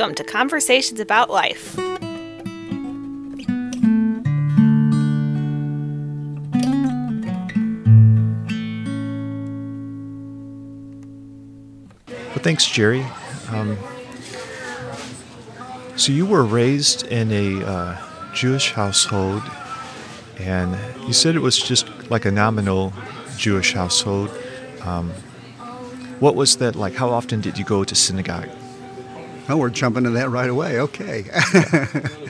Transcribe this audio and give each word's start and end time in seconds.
Welcome 0.00 0.14
to 0.14 0.24
Conversations 0.24 0.98
About 0.98 1.28
Life. 1.28 1.76
Well, 1.76 1.92
thanks, 12.36 12.66
Jerry. 12.66 13.04
Um, 13.50 13.76
so 15.96 16.12
you 16.12 16.24
were 16.24 16.44
raised 16.44 17.06
in 17.08 17.30
a 17.30 17.62
uh, 17.62 18.32
Jewish 18.32 18.72
household, 18.72 19.42
and 20.38 20.78
you 21.06 21.12
said 21.12 21.36
it 21.36 21.40
was 21.40 21.58
just 21.58 21.86
like 22.08 22.24
a 22.24 22.30
nominal 22.30 22.94
Jewish 23.36 23.74
household. 23.74 24.30
Um, 24.80 25.10
what 26.20 26.34
was 26.34 26.56
that 26.56 26.74
like? 26.74 26.94
How 26.94 27.10
often 27.10 27.42
did 27.42 27.58
you 27.58 27.66
go 27.66 27.84
to 27.84 27.94
synagogue? 27.94 28.48
Oh, 29.48 29.56
we're 29.56 29.70
jumping 29.70 30.04
to 30.04 30.10
that 30.10 30.30
right 30.30 30.48
away. 30.48 30.80
Okay. 30.80 31.24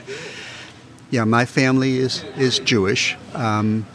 yeah, 1.11 1.23
my 1.23 1.45
family 1.45 1.97
is 1.97 2.23
is 2.37 2.59
Jewish. 2.59 3.15
Um, 3.33 3.85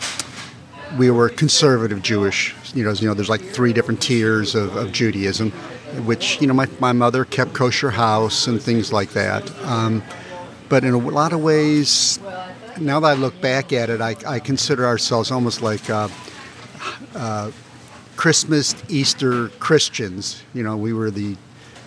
we 0.99 1.11
were 1.11 1.29
conservative 1.29 2.03
Jewish. 2.03 2.55
You 2.75 2.85
know, 2.85 2.93
you 2.93 3.09
know, 3.09 3.15
there's 3.15 3.29
like 3.29 3.43
three 3.43 3.73
different 3.73 4.01
tiers 4.01 4.55
of, 4.55 4.77
of 4.77 4.93
Judaism, 4.93 5.51
which 6.05 6.41
you 6.41 6.47
know, 6.47 6.55
my 6.55 6.69
my 6.79 6.93
mother 6.93 7.25
kept 7.25 7.55
kosher 7.55 7.91
house 7.91 8.47
and 8.47 8.61
things 8.61 8.93
like 8.93 9.11
that. 9.11 9.51
Um, 9.65 10.03
but 10.69 10.85
in 10.85 10.95
a 10.95 10.99
lot 10.99 11.33
of 11.33 11.41
ways, 11.41 12.19
now 12.79 13.01
that 13.01 13.09
I 13.09 13.15
look 13.15 13.41
back 13.41 13.73
at 13.73 13.91
it, 13.91 14.01
I, 14.01 14.17
I 14.27 14.39
consider 14.41 14.85
ourselves 14.85 15.31
almost 15.31 15.63
like 15.63 15.89
uh, 15.89 16.09
uh, 17.15 17.51
Christmas, 18.17 18.75
Easter 18.89 19.49
Christians. 19.61 20.43
You 20.55 20.63
know, 20.63 20.77
we 20.77 20.93
were 20.93 21.11
the 21.11 21.37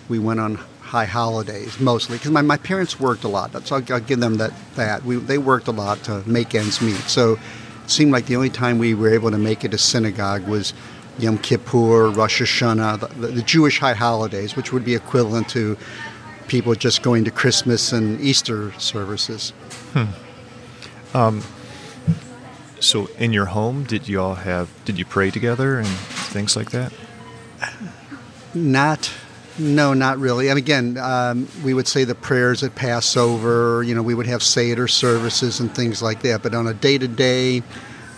we 0.08 0.18
went 0.18 0.40
on 0.40 0.58
high 0.90 1.04
holidays 1.04 1.78
mostly 1.78 2.18
because 2.18 2.32
my, 2.32 2.42
my 2.42 2.56
parents 2.56 2.98
worked 2.98 3.22
a 3.22 3.28
lot. 3.28 3.52
So 3.64 3.76
I'll, 3.76 3.92
I'll 3.92 4.00
give 4.00 4.18
them 4.18 4.38
that. 4.38 4.52
That 4.74 5.04
we, 5.04 5.16
they 5.16 5.38
worked 5.38 5.68
a 5.68 5.72
lot 5.72 6.02
to 6.04 6.28
make 6.28 6.54
ends 6.54 6.80
meet. 6.80 6.96
So 7.08 7.34
it 7.34 7.90
seemed 7.90 8.10
like 8.10 8.26
the 8.26 8.34
only 8.34 8.50
time 8.50 8.78
we 8.78 8.94
were 8.94 9.14
able 9.14 9.30
to 9.30 9.38
make 9.38 9.64
it 9.64 9.70
to 9.70 9.78
synagogue 9.78 10.48
was 10.48 10.74
Yom 11.18 11.38
Kippur, 11.38 12.10
Rosh 12.10 12.42
Hashanah, 12.42 13.20
the, 13.20 13.28
the 13.28 13.42
Jewish 13.42 13.78
high 13.78 13.94
holidays, 13.94 14.56
which 14.56 14.72
would 14.72 14.84
be 14.84 14.96
equivalent 14.96 15.48
to 15.50 15.78
people 16.48 16.74
just 16.74 17.02
going 17.02 17.24
to 17.24 17.30
Christmas 17.30 17.92
and 17.92 18.20
Easter 18.20 18.72
services. 18.72 19.50
Hmm. 19.92 21.16
Um, 21.16 21.42
so 22.80 23.08
in 23.16 23.32
your 23.32 23.46
home, 23.46 23.84
did 23.84 24.08
you 24.08 24.20
all 24.20 24.34
have? 24.34 24.68
Did 24.84 24.98
you 24.98 25.04
pray 25.04 25.30
together 25.30 25.78
and 25.78 25.86
things 25.86 26.56
like 26.56 26.72
that? 26.72 26.92
Not 28.54 29.12
no, 29.60 29.94
not 29.94 30.18
really. 30.18 30.48
And 30.48 30.58
again, 30.58 30.96
um, 30.98 31.46
we 31.62 31.74
would 31.74 31.86
say 31.86 32.04
the 32.04 32.14
prayers 32.14 32.62
at 32.62 32.74
Passover. 32.74 33.82
You 33.82 33.94
know, 33.94 34.02
we 34.02 34.14
would 34.14 34.26
have 34.26 34.42
Seder 34.42 34.88
services 34.88 35.60
and 35.60 35.74
things 35.74 36.02
like 36.02 36.22
that. 36.22 36.42
But 36.42 36.54
on 36.54 36.66
a 36.66 36.74
day 36.74 36.98
to 36.98 37.06
day, 37.06 37.62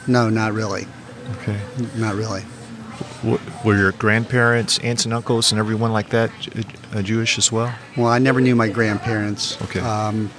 no, 0.06 0.30
not 0.30 0.52
really. 0.52 0.86
Okay. 1.38 1.58
Not 1.96 2.14
really. 2.14 2.44
were 3.64 3.76
your 3.76 3.92
grandparents, 3.92 4.78
aunts 4.78 5.04
and 5.04 5.14
uncles, 5.14 5.52
and 5.52 5.58
everyone 5.58 5.92
like 5.92 6.10
that 6.10 6.30
uh, 6.92 7.02
Jewish 7.02 7.38
as 7.38 7.50
well? 7.50 7.74
Well, 7.96 8.08
I 8.08 8.18
never 8.18 8.40
knew 8.40 8.54
my 8.54 8.68
grandparents. 8.68 9.60
Okay. 9.62 9.80
Um, 9.80 10.30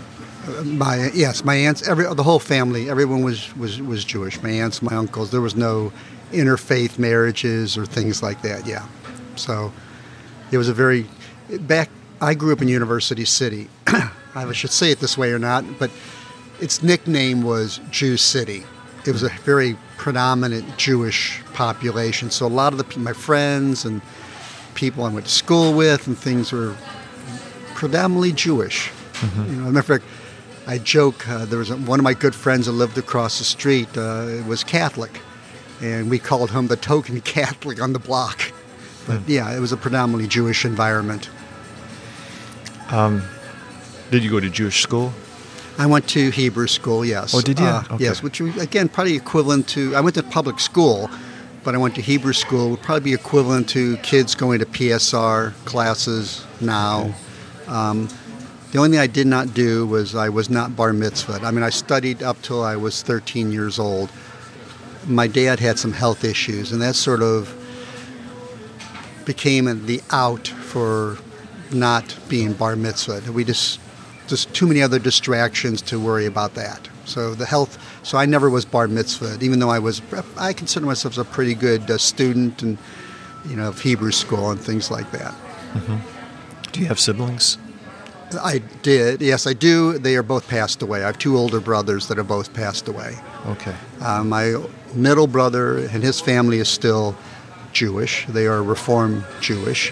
my 0.66 1.10
yes, 1.14 1.44
my 1.44 1.56
aunts, 1.56 1.88
every 1.88 2.06
the 2.14 2.24
whole 2.24 2.40
family, 2.40 2.90
everyone 2.90 3.24
was 3.24 3.56
was 3.56 3.82
was 3.82 4.04
Jewish. 4.04 4.42
My 4.42 4.50
aunts, 4.50 4.82
my 4.82 4.96
uncles. 4.96 5.32
There 5.32 5.42
was 5.42 5.56
no 5.56 5.92
interfaith 6.32 6.98
marriages 7.00 7.78
or 7.78 7.86
things 7.86 8.22
like 8.22 8.42
that. 8.42 8.66
Yeah. 8.66 8.86
So 9.36 9.72
it 10.54 10.58
was 10.58 10.70
a 10.70 10.74
very 10.74 11.08
back. 11.62 11.90
I 12.22 12.36
grew 12.36 12.54
up 12.54 12.62
in 12.62 12.68
University 12.68 13.26
City. 13.26 13.68
I 14.36 14.52
should 14.54 14.70
say 14.70 14.92
it 14.92 15.00
this 15.00 15.18
way 15.18 15.32
or 15.32 15.40
not, 15.40 15.66
but 15.80 15.90
its 16.62 16.84
nickname 16.84 17.42
was 17.42 17.80
Jew 17.90 18.18
City. 18.18 18.64
It 19.06 19.12
was 19.12 19.24
a 19.24 19.30
very 19.30 19.76
predominant 19.98 20.78
Jewish 20.78 21.42
population. 21.54 22.30
So 22.30 22.46
a 22.46 22.48
lot 22.48 22.72
of 22.72 22.78
the 22.78 23.00
my 23.00 23.14
friends 23.14 23.84
and 23.84 24.02
people 24.76 25.04
I 25.04 25.10
went 25.10 25.26
to 25.26 25.32
school 25.32 25.74
with 25.74 26.06
and 26.08 26.18
things 26.18 26.52
were 26.52 26.76
predominantly 27.74 28.32
Jewish. 28.32 28.90
Mm-hmm. 28.90 29.56
You 29.56 29.62
know, 29.62 29.72
matter 29.72 29.80
of 29.80 30.02
fact, 30.02 30.06
I 30.68 30.78
joke. 30.78 31.28
Uh, 31.28 31.46
there 31.46 31.60
was 31.60 31.72
a, 31.72 31.78
one 31.78 32.00
of 32.00 32.04
my 32.04 32.14
good 32.14 32.36
friends 32.36 32.68
that 32.68 32.74
lived 32.74 32.98
across 33.00 33.40
the 33.40 33.44
street. 33.44 33.90
Uh, 33.98 34.44
was 34.48 34.64
Catholic, 34.64 35.20
and 35.82 36.12
we 36.12 36.20
called 36.20 36.52
him 36.52 36.68
the 36.68 36.78
token 36.78 37.22
Catholic 37.38 37.82
on 37.82 37.94
the 37.94 38.00
block. 38.00 38.54
But 39.08 39.20
hmm. 39.20 39.32
yeah, 39.32 39.56
it 39.56 39.60
was 39.60 39.72
a 39.72 39.78
predominantly 39.78 40.28
Jewish 40.28 40.66
environment. 40.66 41.30
Um, 42.90 43.24
did 44.12 44.24
you 44.24 44.30
go 44.30 44.40
to 44.40 44.50
Jewish 44.50 44.82
school? 44.82 45.14
I 45.78 45.88
went 45.88 46.08
to 46.10 46.30
Hebrew 46.30 46.68
school, 46.68 47.04
yes. 47.04 47.34
Oh, 47.34 47.42
did 47.42 47.60
you? 47.60 47.66
Uh, 47.66 47.84
okay. 47.92 48.04
Yes, 48.04 48.22
which 48.22 48.40
again 48.40 48.90
probably 48.90 49.16
equivalent 49.16 49.68
to. 49.70 49.96
I 49.96 50.02
went 50.02 50.16
to 50.16 50.24
public 50.24 50.60
school, 50.60 51.10
but 51.64 51.74
I 51.74 51.80
went 51.80 51.96
to 51.96 52.02
Hebrew 52.02 52.34
school. 52.34 52.70
Would 52.72 52.82
probably 52.82 53.12
be 53.12 53.14
equivalent 53.14 53.70
to 53.70 53.98
kids 53.98 54.36
going 54.36 54.60
to 54.60 54.66
PSR 54.66 55.54
classes 55.66 56.46
now. 56.62 57.02
Okay. 57.02 57.16
Um, 57.68 58.08
the 58.72 58.80
only 58.80 58.92
thing 58.92 59.00
I 59.00 59.08
did 59.08 59.28
not 59.28 59.54
do 59.54 59.86
was 59.86 60.16
I 60.16 60.30
was 60.30 60.50
not 60.50 60.76
bar 60.76 60.94
mitzvah. 60.94 61.40
I 61.44 61.52
mean, 61.52 61.64
I 61.64 61.70
studied 61.70 62.24
up 62.24 62.42
till 62.42 62.64
I 62.64 62.76
was 62.76 63.02
13 63.04 63.52
years 63.52 63.78
old. 63.80 64.12
My 65.06 65.28
dad 65.28 65.60
had 65.60 65.78
some 65.78 65.94
health 65.94 66.24
issues, 66.24 66.72
and 66.72 66.82
that 66.82 66.96
sort 66.96 67.22
of 67.22 67.56
became 69.26 69.86
the 69.86 70.02
out 70.12 70.48
for 70.48 71.18
not 71.72 72.18
being 72.30 72.54
bar 72.54 72.76
mitzvah. 72.76 73.32
We 73.32 73.44
just 73.44 73.80
just 74.28 74.54
too 74.54 74.68
many 74.68 74.82
other 74.82 75.00
distractions 75.00 75.82
to 75.82 76.00
worry 76.00 76.26
about 76.26 76.54
that. 76.56 76.88
So 77.06 77.36
the 77.36 77.46
health. 77.46 77.78
So 78.04 78.18
I 78.18 78.26
never 78.26 78.50
was 78.50 78.66
bar 78.66 78.88
mitzvah, 78.88 79.38
even 79.42 79.60
though 79.60 79.70
I 79.70 79.80
was. 79.80 80.02
I 80.38 80.54
consider 80.54 80.86
myself 80.86 81.18
a 81.18 81.24
pretty 81.24 81.56
good 81.56 81.90
uh, 81.90 81.98
student 81.98 82.62
and 82.64 82.78
you 83.46 83.56
know 83.56 83.70
of 83.70 83.82
Hebrew 83.82 84.12
school 84.12 84.52
and 84.52 84.60
things 84.60 84.90
like 84.90 85.12
that. 85.12 85.34
Mm-hmm. 85.74 86.72
Do 86.72 86.80
you 86.80 86.88
have 86.88 87.00
siblings? 87.00 87.58
I 88.42 88.60
did. 88.82 89.22
Yes, 89.22 89.46
I 89.46 89.54
do. 89.54 90.00
They 90.00 90.16
are 90.16 90.24
both 90.24 90.48
passed 90.48 90.82
away. 90.82 91.04
I 91.04 91.08
have 91.08 91.20
two 91.20 91.38
older 91.38 91.60
brothers 91.60 92.08
that 92.08 92.18
have 92.18 92.28
both 92.28 92.54
passed 92.54 92.88
away. 92.88 93.16
Okay. 93.46 93.76
Uh, 94.02 94.24
my 94.24 94.56
middle 94.96 95.28
brother 95.28 95.78
and 95.78 96.04
his 96.04 96.20
family 96.20 96.58
is 96.58 96.68
still 96.68 97.16
Jewish. 97.74 98.26
They 98.28 98.48
are 98.48 98.64
Reform 98.64 99.26
Jewish. 99.42 99.92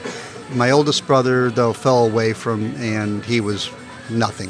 My 0.53 0.71
oldest 0.71 1.07
brother, 1.07 1.49
though, 1.49 1.73
fell 1.73 2.05
away 2.05 2.33
from, 2.33 2.75
and 2.75 3.23
he 3.25 3.41
was 3.41 3.69
nothing 4.09 4.49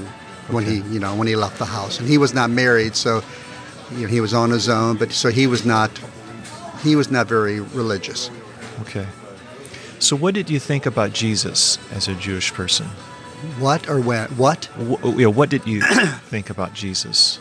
when 0.50 0.66
he, 0.66 0.82
you 0.94 1.00
know, 1.00 1.16
when 1.16 1.28
he 1.28 1.36
left 1.36 1.60
the 1.60 1.66
house. 1.66 2.00
And 2.00 2.08
he 2.08 2.18
was 2.18 2.34
not 2.34 2.50
married, 2.50 2.96
so 2.96 3.24
you 3.92 4.04
know, 4.04 4.08
he 4.08 4.22
was 4.22 4.34
on 4.34 4.50
his 4.50 4.68
own. 4.70 4.98
But 4.98 5.12
so 5.12 5.30
he 5.30 5.48
was 5.48 5.66
not, 5.66 5.92
he 6.84 6.96
was 6.96 7.12
not 7.12 7.28
very 7.28 7.60
religious. 7.60 8.30
Okay. 8.82 9.08
So, 10.00 10.16
what 10.16 10.34
did 10.34 10.50
you 10.50 10.60
think 10.60 10.88
about 10.88 11.14
Jesus 11.14 11.78
as 11.92 12.08
a 12.08 12.16
Jewish 12.16 12.52
person? 12.54 12.88
What 13.60 13.88
or 13.88 14.02
when? 14.02 14.30
What? 14.32 14.68
W- 14.78 15.20
you 15.20 15.26
know, 15.26 15.30
what 15.30 15.50
did 15.50 15.68
you 15.68 15.82
think 16.26 16.50
about 16.50 16.74
Jesus? 16.74 17.40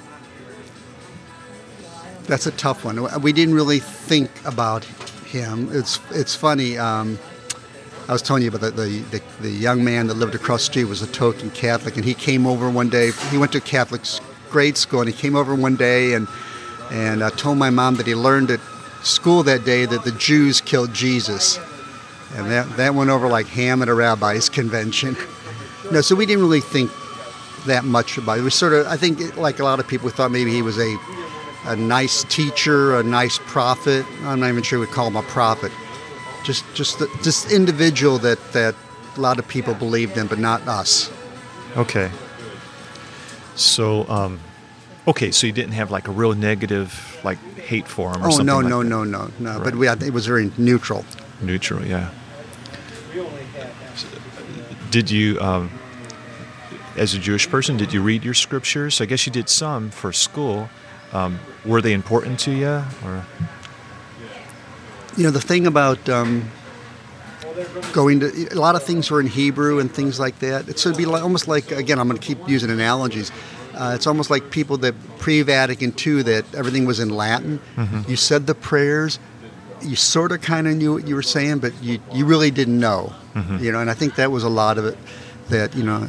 That's 2.24 2.46
a 2.46 2.52
tough 2.52 2.84
one. 2.84 3.22
We 3.22 3.32
didn't 3.32 3.54
really 3.54 3.80
think 3.80 4.30
about 4.44 4.86
him. 5.30 5.68
It's 5.72 6.00
it's 6.10 6.34
funny. 6.34 6.76
Um, 6.76 7.18
I 8.08 8.12
was 8.12 8.22
telling 8.22 8.42
you 8.42 8.48
about 8.48 8.62
the, 8.62 8.70
the, 8.72 8.98
the, 9.18 9.22
the, 9.40 9.50
young 9.50 9.84
man 9.84 10.08
that 10.08 10.14
lived 10.14 10.34
across 10.34 10.62
the 10.62 10.72
street 10.72 10.84
was 10.84 11.00
a 11.00 11.06
token 11.06 11.48
Catholic, 11.50 11.94
and 11.94 12.04
he 12.04 12.12
came 12.12 12.44
over 12.44 12.68
one 12.68 12.88
day. 12.88 13.12
He 13.30 13.38
went 13.38 13.52
to 13.52 13.60
Catholic 13.60 14.02
grade 14.50 14.76
school, 14.76 15.00
and 15.00 15.08
he 15.08 15.14
came 15.14 15.36
over 15.36 15.54
one 15.54 15.76
day 15.76 16.14
and 16.14 16.26
and 16.90 17.22
uh, 17.22 17.30
told 17.30 17.56
my 17.56 17.70
mom 17.70 17.94
that 17.96 18.06
he 18.06 18.16
learned 18.16 18.50
at 18.50 18.60
school 19.02 19.44
that 19.44 19.64
day 19.64 19.86
that 19.86 20.02
the 20.04 20.12
Jews 20.12 20.60
killed 20.60 20.92
Jesus, 20.92 21.58
and 22.34 22.50
that 22.50 22.76
that 22.76 22.94
went 22.94 23.10
over 23.10 23.28
like 23.28 23.46
ham 23.46 23.80
at 23.82 23.88
a 23.88 23.94
rabbi's 23.94 24.48
convention. 24.48 25.16
no, 25.92 26.00
so 26.00 26.16
we 26.16 26.26
didn't 26.26 26.42
really 26.42 26.60
think 26.60 26.90
that 27.66 27.84
much 27.84 28.18
about 28.18 28.38
it. 28.38 28.42
We 28.42 28.50
sort 28.50 28.72
of, 28.72 28.86
I 28.86 28.96
think, 28.96 29.36
like 29.36 29.58
a 29.58 29.64
lot 29.64 29.80
of 29.80 29.86
people, 29.86 30.08
thought 30.08 30.30
maybe 30.30 30.50
he 30.50 30.62
was 30.62 30.78
a 30.78 30.96
a 31.66 31.76
nice 31.76 32.24
teacher, 32.24 32.98
a 32.98 33.02
nice 33.02 33.38
prophet. 33.38 34.06
I'm 34.22 34.40
not 34.40 34.48
even 34.48 34.62
sure 34.62 34.78
we 34.78 34.86
call 34.86 35.08
him 35.08 35.16
a 35.16 35.22
prophet. 35.22 35.72
Just 36.44 36.64
just 36.74 36.98
the, 36.98 37.08
just 37.22 37.52
individual 37.52 38.18
that 38.18 38.38
that 38.52 38.74
a 39.16 39.20
lot 39.20 39.38
of 39.38 39.46
people 39.46 39.74
believed 39.74 40.16
in, 40.16 40.26
but 40.26 40.38
not 40.38 40.66
us. 40.66 41.10
Okay. 41.76 42.10
So, 43.54 44.08
um, 44.08 44.40
okay, 45.06 45.30
so 45.30 45.46
you 45.46 45.52
didn't 45.52 45.72
have 45.72 45.90
like 45.90 46.08
a 46.08 46.10
real 46.10 46.34
negative, 46.34 47.20
like 47.24 47.38
hate 47.56 47.86
for 47.86 48.14
him 48.14 48.22
or 48.22 48.28
oh, 48.28 48.30
something. 48.30 48.46
no, 48.46 48.58
like 48.58 48.68
no, 48.68 48.82
that. 48.82 48.88
no, 48.88 49.04
no, 49.04 49.30
no, 49.38 49.54
Right. 49.56 49.64
But 49.64 49.74
we 49.76 49.86
had, 49.86 50.02
it 50.02 50.12
was 50.12 50.26
very 50.26 50.50
neutral. 50.56 51.04
Neutral, 51.42 51.84
yeah. 51.84 52.10
Did 54.90 55.10
you, 55.10 55.38
um, 55.40 55.70
as 56.96 57.14
a 57.14 57.18
Jewish 57.18 57.48
person, 57.48 57.76
did 57.76 57.92
you 57.92 58.02
read 58.02 58.24
your 58.24 58.34
scriptures? 58.34 59.00
I 59.00 59.06
guess 59.06 59.26
you 59.26 59.32
did 59.32 59.48
some 59.48 59.90
for 59.90 60.12
school. 60.12 60.70
Um, 61.12 61.38
were 61.64 61.80
they 61.80 61.92
important 61.92 62.38
to 62.40 62.52
you? 62.52 62.82
Or? 63.04 63.26
You 65.16 65.24
know, 65.24 65.30
the 65.30 65.40
thing 65.40 65.66
about 65.66 66.08
um, 66.08 66.50
going 67.92 68.20
to 68.20 68.48
a 68.52 68.54
lot 68.54 68.76
of 68.76 68.82
things 68.82 69.10
were 69.10 69.20
in 69.20 69.26
Hebrew 69.26 69.78
and 69.78 69.92
things 69.92 70.20
like 70.20 70.38
that. 70.38 70.68
It's 70.68 70.84
would 70.84 70.96
be 70.96 71.06
like, 71.06 71.22
almost 71.22 71.48
like 71.48 71.70
again, 71.72 71.98
I'm 71.98 72.08
going 72.08 72.18
to 72.20 72.26
keep 72.26 72.48
using 72.48 72.70
analogies. 72.70 73.30
Uh, 73.74 73.92
it's 73.94 74.06
almost 74.06 74.30
like 74.30 74.50
people 74.50 74.76
that 74.78 74.94
pre-Vatican 75.18 75.94
II 76.04 76.22
that 76.22 76.54
everything 76.54 76.84
was 76.86 77.00
in 77.00 77.08
Latin. 77.10 77.60
You 78.08 78.16
said 78.16 78.46
the 78.46 78.54
prayers, 78.54 79.18
you 79.82 79.96
sort 79.96 80.32
of 80.32 80.42
kind 80.42 80.68
of 80.68 80.76
knew 80.76 80.94
what 80.94 81.08
you 81.08 81.14
were 81.14 81.22
saying, 81.22 81.58
but 81.58 81.72
you 81.82 82.00
you 82.12 82.24
really 82.24 82.50
didn't 82.50 82.78
know, 82.78 83.12
you 83.60 83.72
know. 83.72 83.80
And 83.80 83.90
I 83.90 83.94
think 83.94 84.14
that 84.16 84.30
was 84.30 84.44
a 84.44 84.48
lot 84.48 84.78
of 84.78 84.84
it. 84.86 84.98
That 85.48 85.74
you 85.74 85.82
know, 85.82 86.08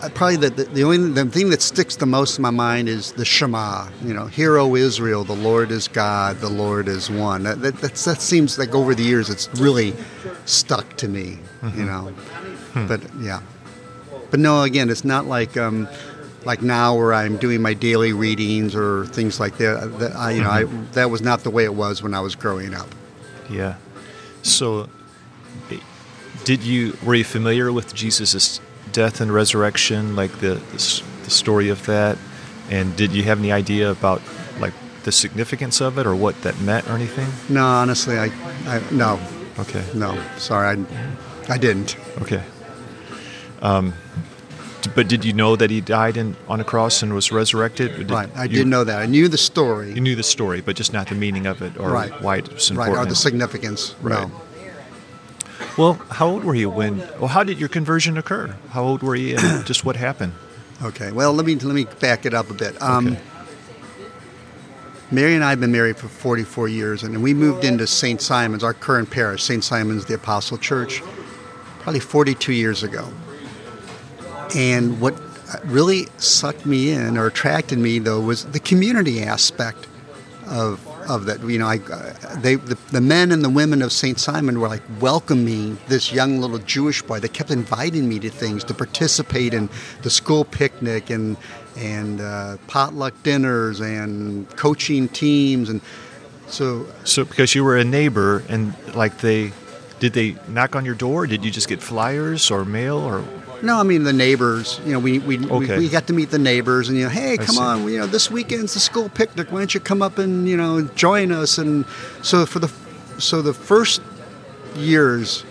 Uh, 0.00 0.08
probably 0.10 0.36
the, 0.36 0.50
the, 0.50 0.64
the 0.64 0.84
only 0.84 1.10
the 1.10 1.24
thing 1.26 1.50
that 1.50 1.62
sticks 1.62 1.96
the 1.96 2.06
most 2.06 2.38
in 2.38 2.42
my 2.42 2.50
mind 2.50 2.88
is 2.88 3.12
the 3.12 3.24
Shema. 3.24 3.88
You 4.02 4.14
know, 4.14 4.26
hear, 4.26 4.58
O 4.58 4.74
Israel, 4.74 5.24
the 5.24 5.36
Lord 5.36 5.70
is 5.70 5.88
God, 5.88 6.38
the 6.38 6.48
Lord 6.48 6.88
is 6.88 7.10
one. 7.10 7.42
That, 7.44 7.60
that, 7.62 7.76
that 7.80 7.94
seems 7.94 8.58
like 8.58 8.74
over 8.74 8.94
the 8.94 9.02
years 9.02 9.30
it's 9.30 9.48
really 9.60 9.94
stuck 10.44 10.96
to 10.98 11.08
me. 11.08 11.38
You 11.62 11.68
mm-hmm. 11.68 11.86
know, 11.86 12.02
hmm. 12.72 12.86
but 12.86 13.00
yeah, 13.20 13.40
but 14.30 14.40
no, 14.40 14.62
again, 14.62 14.90
it's 14.90 15.04
not 15.04 15.26
like. 15.26 15.56
Um, 15.56 15.88
like 16.44 16.62
now, 16.62 16.94
where 16.94 17.12
I'm 17.12 17.36
doing 17.36 17.60
my 17.60 17.74
daily 17.74 18.12
readings 18.12 18.74
or 18.74 19.06
things 19.06 19.40
like 19.40 19.58
that, 19.58 19.76
uh, 19.76 19.86
that 19.98 20.16
I, 20.16 20.30
you 20.30 20.42
know, 20.42 20.50
I, 20.50 20.62
mm-hmm. 20.62 20.92
that 20.92 21.10
was 21.10 21.20
not 21.20 21.40
the 21.40 21.50
way 21.50 21.64
it 21.64 21.74
was 21.74 22.02
when 22.02 22.14
I 22.14 22.20
was 22.20 22.36
growing 22.36 22.74
up. 22.74 22.88
Yeah. 23.50 23.74
So, 24.42 24.88
did 26.44 26.62
you 26.62 26.96
were 27.04 27.14
you 27.14 27.24
familiar 27.24 27.70
with 27.72 27.94
Jesus' 27.94 28.60
death 28.98 29.20
and 29.20 29.32
resurrection, 29.32 30.16
like 30.16 30.32
the, 30.40 30.54
the 30.72 31.02
the 31.22 31.30
story 31.30 31.68
of 31.68 31.86
that, 31.86 32.18
and 32.68 32.96
did 32.96 33.12
you 33.12 33.22
have 33.22 33.38
any 33.38 33.52
idea 33.52 33.88
about 33.92 34.20
like 34.58 34.74
the 35.04 35.12
significance 35.12 35.80
of 35.80 35.98
it 35.98 36.04
or 36.06 36.16
what 36.16 36.34
that 36.42 36.58
meant 36.62 36.88
or 36.88 36.94
anything? 36.94 37.28
No, 37.48 37.64
honestly, 37.64 38.18
I, 38.18 38.26
I 38.66 38.82
no, 38.90 39.20
Okay. 39.60 39.84
no, 39.94 40.20
sorry, 40.36 40.66
I, 40.76 41.54
I 41.54 41.58
didn't. 41.58 41.96
Okay. 42.22 42.42
Um, 43.62 43.94
but 44.96 45.06
did 45.06 45.24
you 45.24 45.32
know 45.32 45.54
that 45.54 45.70
he 45.70 45.80
died 45.80 46.16
in, 46.16 46.34
on 46.48 46.58
a 46.60 46.64
cross 46.64 47.00
and 47.02 47.14
was 47.14 47.30
resurrected? 47.30 47.94
Did 47.96 48.10
Right, 48.10 48.28
I 48.34 48.44
you- 48.44 48.58
did 48.58 48.66
know 48.66 48.82
that. 48.82 48.98
I 48.98 49.06
knew 49.06 49.28
the 49.28 49.38
story. 49.38 49.92
You 49.92 50.00
knew 50.00 50.16
the 50.16 50.22
story, 50.24 50.60
but 50.60 50.74
just 50.74 50.92
not 50.92 51.06
the 51.08 51.14
meaning 51.14 51.46
of 51.46 51.62
it 51.62 51.76
or 51.78 51.90
Right. 51.90 52.10
why 52.20 52.38
it 52.38 52.52
was 52.52 52.70
right, 52.72 52.86
important. 52.88 53.06
or 53.06 53.10
the 53.10 53.16
significance. 53.16 53.94
Right. 54.02 54.26
No. 54.26 54.30
Well, 55.78 55.94
how 56.10 56.26
old 56.26 56.44
were 56.44 56.56
you 56.56 56.68
when? 56.68 56.98
Well, 57.18 57.28
how 57.28 57.44
did 57.44 57.60
your 57.60 57.68
conversion 57.68 58.18
occur? 58.18 58.56
How 58.70 58.82
old 58.82 59.02
were 59.02 59.14
you, 59.14 59.36
and 59.38 59.64
just 59.72 59.84
what 59.84 59.94
happened? 59.96 60.32
Okay. 60.82 61.12
Well, 61.12 61.32
let 61.32 61.46
me 61.46 61.54
let 61.54 61.74
me 61.74 61.86
back 62.00 62.26
it 62.26 62.34
up 62.34 62.50
a 62.50 62.54
bit. 62.54 62.80
Um, 62.82 63.08
Okay. 63.08 63.20
Mary 65.10 65.34
and 65.34 65.42
I 65.42 65.48
have 65.50 65.60
been 65.60 65.72
married 65.72 65.96
for 65.96 66.06
44 66.06 66.68
years, 66.68 67.02
and 67.02 67.22
we 67.22 67.32
moved 67.32 67.64
into 67.64 67.86
St. 67.86 68.20
Simon's, 68.20 68.62
our 68.62 68.74
current 68.74 69.10
parish, 69.10 69.42
St. 69.42 69.64
Simon's 69.64 70.04
the 70.04 70.12
Apostle 70.14 70.58
Church, 70.58 71.00
probably 71.78 72.00
42 72.00 72.52
years 72.52 72.82
ago. 72.82 73.08
And 74.54 75.00
what 75.00 75.18
really 75.64 76.08
sucked 76.18 76.66
me 76.66 76.90
in 76.90 77.16
or 77.16 77.26
attracted 77.26 77.78
me, 77.78 77.98
though, 78.00 78.20
was 78.20 78.44
the 78.44 78.60
community 78.60 79.22
aspect 79.22 79.86
of 80.46 80.86
of 81.08 81.26
that. 81.26 81.42
You 81.42 81.58
know, 81.58 81.66
I 81.66 81.78
they 82.36 82.56
the, 82.56 82.78
the 82.92 83.00
men 83.00 83.32
and 83.32 83.42
the 83.44 83.50
women 83.50 83.82
of 83.82 83.92
St. 83.92 84.18
Simon 84.18 84.60
were 84.60 84.68
like 84.68 84.82
welcoming 85.00 85.78
this 85.88 86.12
young 86.12 86.40
little 86.40 86.58
Jewish 86.58 87.02
boy. 87.02 87.20
They 87.20 87.28
kept 87.28 87.50
inviting 87.50 88.08
me 88.08 88.18
to 88.20 88.30
things 88.30 88.64
to 88.64 88.74
participate 88.74 89.54
in 89.54 89.68
the 90.02 90.10
school 90.10 90.44
picnic 90.44 91.10
and 91.10 91.36
and 91.76 92.20
uh, 92.20 92.56
potluck 92.66 93.14
dinners 93.22 93.80
and 93.80 94.48
coaching 94.56 95.08
teams 95.08 95.70
and 95.70 95.80
so 96.48 96.86
So, 97.04 97.24
because 97.24 97.54
you 97.54 97.62
were 97.62 97.76
a 97.76 97.84
neighbor, 97.84 98.42
and 98.48 98.74
like 98.94 99.18
they, 99.18 99.52
did 100.00 100.14
they 100.14 100.36
knock 100.48 100.74
on 100.74 100.84
your 100.84 100.94
door? 100.94 101.26
Did 101.26 101.44
you 101.44 101.50
just 101.50 101.68
get 101.68 101.82
flyers 101.82 102.50
or 102.50 102.64
mail 102.64 102.96
or? 102.98 103.22
No, 103.62 103.78
I 103.78 103.82
mean 103.82 104.04
the 104.04 104.12
neighbors. 104.12 104.80
You 104.84 104.92
know, 104.92 104.98
we 105.00 105.18
we, 105.18 105.38
Okay. 105.44 105.76
we, 105.78 105.84
we 105.84 105.88
got 105.88 106.06
to 106.06 106.12
meet 106.12 106.30
the 106.30 106.38
neighbors, 106.38 106.88
and 106.88 106.96
you 106.96 107.04
know, 107.04 107.10
hey, 107.10 107.36
come 107.38 107.58
on, 107.58 107.84
you 107.88 107.98
know, 107.98 108.06
this 108.06 108.30
weekend's 108.30 108.74
the 108.74 108.80
school 108.80 109.08
picnic. 109.08 109.50
Why 109.50 109.58
don't 109.60 109.74
you 109.74 109.80
come 109.80 110.02
up 110.02 110.18
and 110.18 110.48
you 110.48 110.56
know 110.56 110.82
join 110.94 111.32
us? 111.32 111.58
And 111.58 111.84
so 112.22 112.46
for 112.46 112.58
the 112.60 112.70
so 113.18 113.42
the 113.42 113.52
first 113.54 114.00
years, 114.76 115.44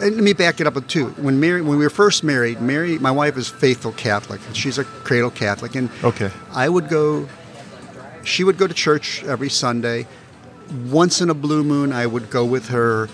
and 0.00 0.14
let 0.16 0.24
me 0.24 0.32
back 0.32 0.60
it 0.60 0.66
up 0.66 0.74
with 0.74 0.88
two. 0.88 1.06
When 1.10 1.38
Mary, 1.40 1.62
when 1.62 1.78
we 1.78 1.84
were 1.84 1.90
first 1.90 2.24
married, 2.24 2.60
Mary, 2.60 2.98
my 2.98 3.10
wife 3.12 3.36
is 3.36 3.48
faithful 3.48 3.92
Catholic, 3.92 4.40
she's 4.52 4.78
a 4.78 4.84
cradle 4.84 5.30
Catholic, 5.30 5.74
and 5.76 5.88
Okay. 6.02 6.30
I 6.52 6.68
would 6.68 6.88
go. 6.88 7.28
She 8.24 8.44
would 8.44 8.56
go 8.56 8.66
to 8.68 8.74
church 8.74 9.24
every 9.24 9.48
Sunday. 9.50 10.06
Once 10.90 11.20
in 11.20 11.28
a 11.28 11.34
blue 11.34 11.64
moon, 11.64 11.92
I 11.92 12.06
would 12.06 12.30
go 12.30 12.44
with 12.44 12.68
her 12.68 13.08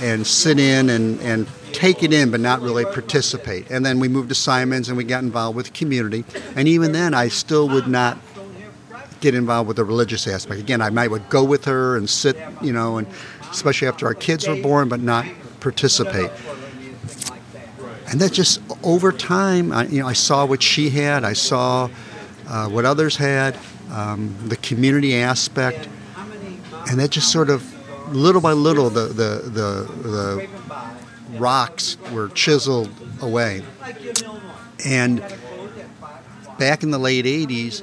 and 0.00 0.24
sit 0.26 0.58
in 0.58 0.88
and, 0.88 1.20
and 1.20 1.46
take 1.72 2.02
it 2.02 2.12
in, 2.12 2.30
but 2.30 2.40
not 2.40 2.60
really 2.60 2.84
participate. 2.84 3.70
And 3.70 3.84
then 3.84 4.00
we 4.00 4.08
moved 4.08 4.28
to 4.28 4.34
Simon's 4.34 4.88
and 4.88 4.96
we 4.96 5.04
got 5.04 5.22
involved 5.22 5.56
with 5.56 5.72
community. 5.72 6.24
And 6.56 6.68
even 6.68 6.92
then, 6.92 7.14
I 7.14 7.28
still 7.28 7.68
would 7.68 7.88
not 7.88 8.18
get 9.20 9.34
involved 9.34 9.68
with 9.68 9.76
the 9.76 9.84
religious 9.84 10.26
aspect. 10.26 10.60
Again, 10.60 10.82
I 10.82 10.90
might 10.90 11.10
would 11.10 11.28
go 11.28 11.44
with 11.44 11.64
her 11.66 11.96
and 11.96 12.10
sit, 12.10 12.36
you 12.60 12.72
know, 12.72 12.98
and 12.98 13.06
especially 13.50 13.88
after 13.88 14.06
our 14.06 14.14
kids 14.14 14.48
were 14.48 14.60
born, 14.60 14.88
but 14.88 15.00
not 15.00 15.26
participate. 15.60 16.30
And 18.08 18.20
that 18.20 18.32
just 18.32 18.60
over 18.82 19.12
time, 19.12 19.72
I, 19.72 19.86
you 19.86 20.00
know, 20.00 20.08
I 20.08 20.12
saw 20.12 20.44
what 20.44 20.62
she 20.62 20.90
had. 20.90 21.24
I 21.24 21.32
saw 21.32 21.88
uh, 22.48 22.68
what 22.68 22.84
others 22.84 23.16
had, 23.16 23.58
um, 23.90 24.34
the 24.48 24.56
community 24.56 25.14
aspect, 25.14 25.88
and 26.90 26.98
that 26.98 27.10
just 27.10 27.32
sort 27.32 27.48
of, 27.48 27.62
little 28.12 28.42
by 28.42 28.52
little, 28.52 28.90
the 28.90 29.06
the 29.06 29.42
the, 29.48 30.08
the 30.08 30.48
rocks 31.32 31.96
were 32.12 32.28
chiseled 32.28 32.90
away. 33.20 33.62
And 34.84 35.20
back 36.58 36.82
in 36.82 36.90
the 36.90 36.98
late 36.98 37.24
'80s, 37.24 37.82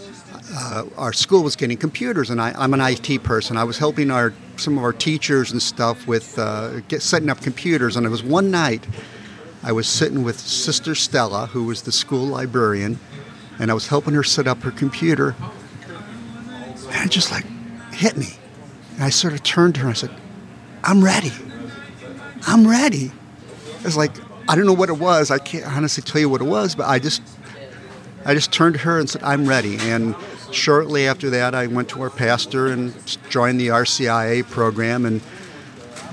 uh, 0.54 0.86
our 0.98 1.14
school 1.14 1.44
was 1.44 1.56
getting 1.56 1.78
computers, 1.78 2.30
and 2.30 2.42
I, 2.42 2.52
I'm 2.58 2.74
an 2.74 2.82
IT 2.82 3.24
person. 3.24 3.58
I 3.58 3.64
was 3.64 3.78
helping 3.78 4.12
our 4.12 4.34
some 4.58 4.78
of 4.78 4.84
our 4.84 4.94
teachers 4.94 5.52
and 5.52 5.62
stuff 5.62 6.08
with 6.08 6.38
uh, 6.38 6.82
get, 6.82 7.02
setting 7.02 7.30
up 7.30 7.42
computers. 7.42 7.96
And 7.96 8.06
it 8.06 8.10
was 8.10 8.24
one 8.24 8.52
night, 8.52 8.86
I 9.64 9.72
was 9.72 9.88
sitting 9.88 10.24
with 10.24 10.40
Sister 10.40 10.96
Stella, 10.96 11.48
who 11.48 11.66
was 11.66 11.84
the 11.84 11.92
school 11.92 12.26
librarian, 12.26 13.00
and 13.60 13.72
I 13.72 13.74
was 13.74 13.88
helping 13.88 14.14
her 14.16 14.24
set 14.24 14.48
up 14.48 14.62
her 14.64 14.72
computer. 14.72 15.36
And 16.92 17.06
it 17.06 17.12
just 17.12 17.32
like 17.32 17.46
hit 17.94 18.18
me, 18.18 18.38
and 18.96 19.04
I 19.04 19.10
sort 19.10 19.34
of 19.34 19.44
turned 19.44 19.76
to 19.76 19.82
her 19.82 19.88
and 19.88 19.96
I 19.96 20.00
said, 20.00 20.12
"I'm 20.84 21.04
ready. 21.04 21.32
I'm 22.48 22.68
ready." 22.68 23.12
It's 23.84 23.98
like 23.98 24.12
I 24.48 24.56
don't 24.56 24.66
know 24.66 24.74
what 24.74 24.90
it 24.90 24.98
was. 24.98 25.30
I 25.30 25.38
can't 25.38 25.66
honestly 25.66 26.02
tell 26.02 26.20
you 26.20 26.28
what 26.28 26.42
it 26.42 26.46
was, 26.46 26.74
but 26.74 26.88
I 26.88 26.98
just 27.00 27.22
I 28.26 28.34
just 28.34 28.52
turned 28.52 28.76
to 28.76 28.82
her 28.82 29.00
and 29.00 29.10
said, 29.10 29.24
I'm 29.24 29.46
ready. 29.48 29.78
And 29.80 30.16
shortly 30.52 31.08
after 31.08 31.30
that, 31.30 31.56
I 31.56 31.68
went 31.68 31.90
to 31.90 32.02
our 32.02 32.10
pastor 32.10 32.68
and 32.68 32.94
joined 33.30 33.60
the 33.60 33.68
RCIA 33.68 34.48
program. 34.50 35.06
And 35.06 35.22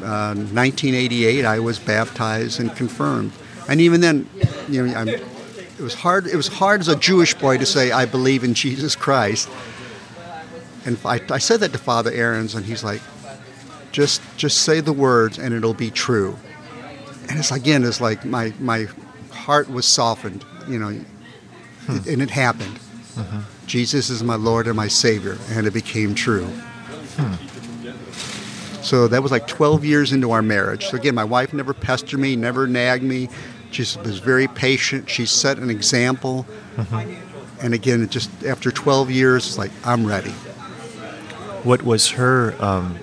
uh, 0.02 0.34
1988, 0.34 1.44
I 1.44 1.58
was 1.58 1.78
baptized 1.78 2.60
and 2.60 2.74
confirmed. 2.76 3.32
And 3.68 3.80
even 3.80 4.00
then, 4.00 4.28
you 4.68 4.86
know, 4.86 4.94
I'm, 4.94 5.08
it 5.08 5.80
was 5.80 5.94
hard. 5.94 6.26
It 6.26 6.36
was 6.36 6.48
hard 6.48 6.80
as 6.80 6.88
a 6.88 6.96
Jewish 6.96 7.34
boy 7.34 7.58
to 7.58 7.66
say 7.66 7.90
I 7.90 8.06
believe 8.06 8.44
in 8.44 8.54
Jesus 8.54 8.94
Christ. 8.94 9.48
And 10.84 10.96
I, 11.04 11.20
I 11.30 11.38
said 11.38 11.60
that 11.60 11.72
to 11.72 11.78
Father 11.78 12.12
Aaron's, 12.12 12.54
and 12.54 12.64
he's 12.64 12.84
like, 12.84 13.02
just 13.90 14.22
just 14.36 14.58
say 14.58 14.80
the 14.80 14.92
words, 14.92 15.38
and 15.38 15.52
it'll 15.52 15.74
be 15.74 15.90
true. 15.90 16.36
And 17.28 17.38
it's 17.38 17.50
again, 17.50 17.84
it's 17.84 18.00
like 18.00 18.24
my 18.24 18.52
my 18.60 18.86
heart 19.30 19.70
was 19.70 19.86
softened, 19.86 20.44
you 20.68 20.78
know, 20.78 20.88
it- 20.88 22.06
and 22.08 22.20
it 22.22 22.30
happened. 22.30 22.78
Jesus 23.66 24.10
is 24.10 24.22
my 24.22 24.34
Lord 24.36 24.66
and 24.66 24.76
my 24.76 24.88
Savior, 24.88 25.38
and 25.50 25.66
it 25.66 25.72
became 25.72 26.14
true. 26.14 26.46
So 28.82 29.08
that 29.08 29.22
was 29.22 29.32
like 29.32 29.46
12 29.48 29.84
years 29.84 30.12
into 30.12 30.30
our 30.30 30.42
marriage. 30.42 30.86
So 30.88 30.96
again, 30.96 31.14
my 31.14 31.24
wife 31.24 31.52
never 31.52 31.74
pestered 31.74 32.20
me, 32.20 32.36
never 32.36 32.66
nagged 32.68 33.02
me. 33.02 33.28
She 33.72 33.82
was 33.82 34.18
very 34.20 34.46
patient. 34.46 35.10
She 35.10 35.26
set 35.26 35.58
an 35.58 35.70
example. 35.70 36.46
And 37.60 37.74
again, 37.74 38.02
it 38.02 38.10
just 38.10 38.30
after 38.44 38.70
12 38.70 39.10
years, 39.10 39.46
it's 39.46 39.58
like 39.58 39.72
I'm 39.84 40.06
ready. 40.06 40.30
What 41.64 41.82
was 41.82 42.10
her 42.10 42.54
um, 42.62 42.96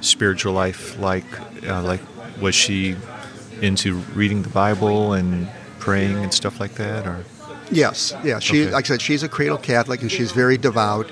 spiritual 0.00 0.52
life 0.52 0.96
like? 1.00 1.24
Uh, 1.66 1.82
like, 1.82 2.00
was 2.40 2.54
she 2.54 2.94
into 3.62 3.94
reading 4.14 4.42
the 4.42 4.48
Bible 4.48 5.12
and 5.14 5.48
praying 5.78 6.16
and 6.18 6.32
stuff 6.32 6.60
like 6.60 6.74
that, 6.74 7.06
or? 7.06 7.24
Yes, 7.70 8.14
yeah. 8.24 8.38
She, 8.38 8.62
Okay. 8.64 8.72
like 8.72 8.84
I 8.86 8.88
said, 8.88 9.02
she's 9.02 9.22
a 9.22 9.28
cradle 9.28 9.58
Catholic, 9.58 10.00
and 10.02 10.10
she's 10.10 10.32
very 10.32 10.56
devout. 10.56 11.10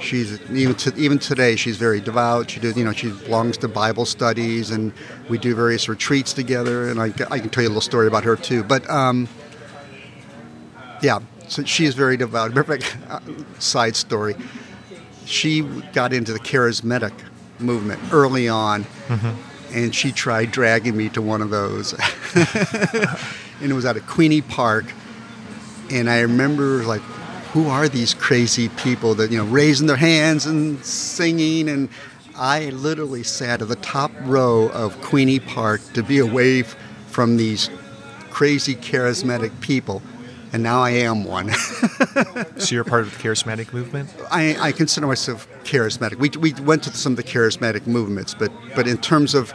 She's 0.00 0.38
even 0.50 0.74
to, 0.76 0.94
even 0.96 1.18
today, 1.18 1.56
she's 1.56 1.76
very 1.76 2.00
devout. 2.00 2.50
She 2.50 2.60
does, 2.60 2.76
you 2.76 2.84
know, 2.84 2.92
she 2.92 3.10
belongs 3.10 3.56
to 3.58 3.68
Bible 3.68 4.04
studies, 4.04 4.70
and 4.70 4.92
we 5.28 5.38
do 5.38 5.54
various 5.56 5.88
retreats 5.88 6.32
together. 6.32 6.88
And 6.88 7.00
I, 7.00 7.06
I 7.30 7.38
can 7.40 7.48
tell 7.48 7.62
you 7.64 7.68
a 7.68 7.70
little 7.70 7.80
story 7.80 8.06
about 8.06 8.22
her 8.24 8.36
too. 8.36 8.62
But 8.62 8.88
um, 8.88 9.26
yeah, 11.02 11.18
so 11.48 11.64
she 11.64 11.84
is 11.84 11.94
very 11.94 12.16
devout. 12.16 12.52
Fact, 12.66 12.96
uh, 13.08 13.20
side 13.58 13.96
story. 13.96 14.36
She 15.24 15.62
got 15.92 16.12
into 16.12 16.32
the 16.32 16.38
charismatic 16.40 17.12
movement 17.58 18.00
early 18.12 18.48
on, 18.48 18.86
and 19.72 19.94
she 19.94 20.12
tried 20.12 20.50
dragging 20.50 20.96
me 20.96 21.08
to 21.10 21.22
one 21.22 21.42
of 21.42 21.50
those. 21.50 21.92
and 22.34 23.70
it 23.70 23.74
was 23.74 23.84
at 23.84 23.96
a 23.96 24.00
Queeny 24.00 24.46
Park. 24.46 24.86
And 25.90 26.08
I 26.10 26.20
remember, 26.20 26.84
like, 26.84 27.00
who 27.52 27.68
are 27.68 27.88
these 27.88 28.14
crazy 28.14 28.68
people 28.70 29.14
that, 29.14 29.30
you 29.30 29.38
know, 29.38 29.46
raising 29.46 29.86
their 29.86 29.96
hands 29.96 30.46
and 30.46 30.84
singing? 30.84 31.68
And 31.68 31.88
I 32.36 32.70
literally 32.70 33.22
sat 33.22 33.62
at 33.62 33.68
the 33.68 33.76
top 33.76 34.12
row 34.22 34.68
of 34.68 34.96
Queeny 35.00 35.44
Park 35.44 35.80
to 35.94 36.02
be 36.02 36.18
away 36.18 36.62
from 36.62 37.36
these 37.36 37.70
crazy 38.30 38.74
charismatic 38.74 39.58
people 39.60 40.02
and 40.52 40.62
now 40.62 40.80
I 40.80 40.90
am 40.90 41.24
one. 41.24 41.50
so 42.56 42.74
you're 42.74 42.84
part 42.84 43.02
of 43.02 43.16
the 43.16 43.22
charismatic 43.22 43.72
movement? 43.72 44.10
I, 44.30 44.56
I 44.58 44.72
consider 44.72 45.06
myself 45.06 45.48
charismatic. 45.64 46.16
We, 46.16 46.30
we 46.38 46.52
went 46.62 46.82
to 46.84 46.90
some 46.90 47.12
of 47.12 47.16
the 47.16 47.22
charismatic 47.22 47.86
movements, 47.86 48.34
but 48.34 48.50
but 48.74 48.86
in 48.86 48.98
terms 48.98 49.34
of 49.34 49.52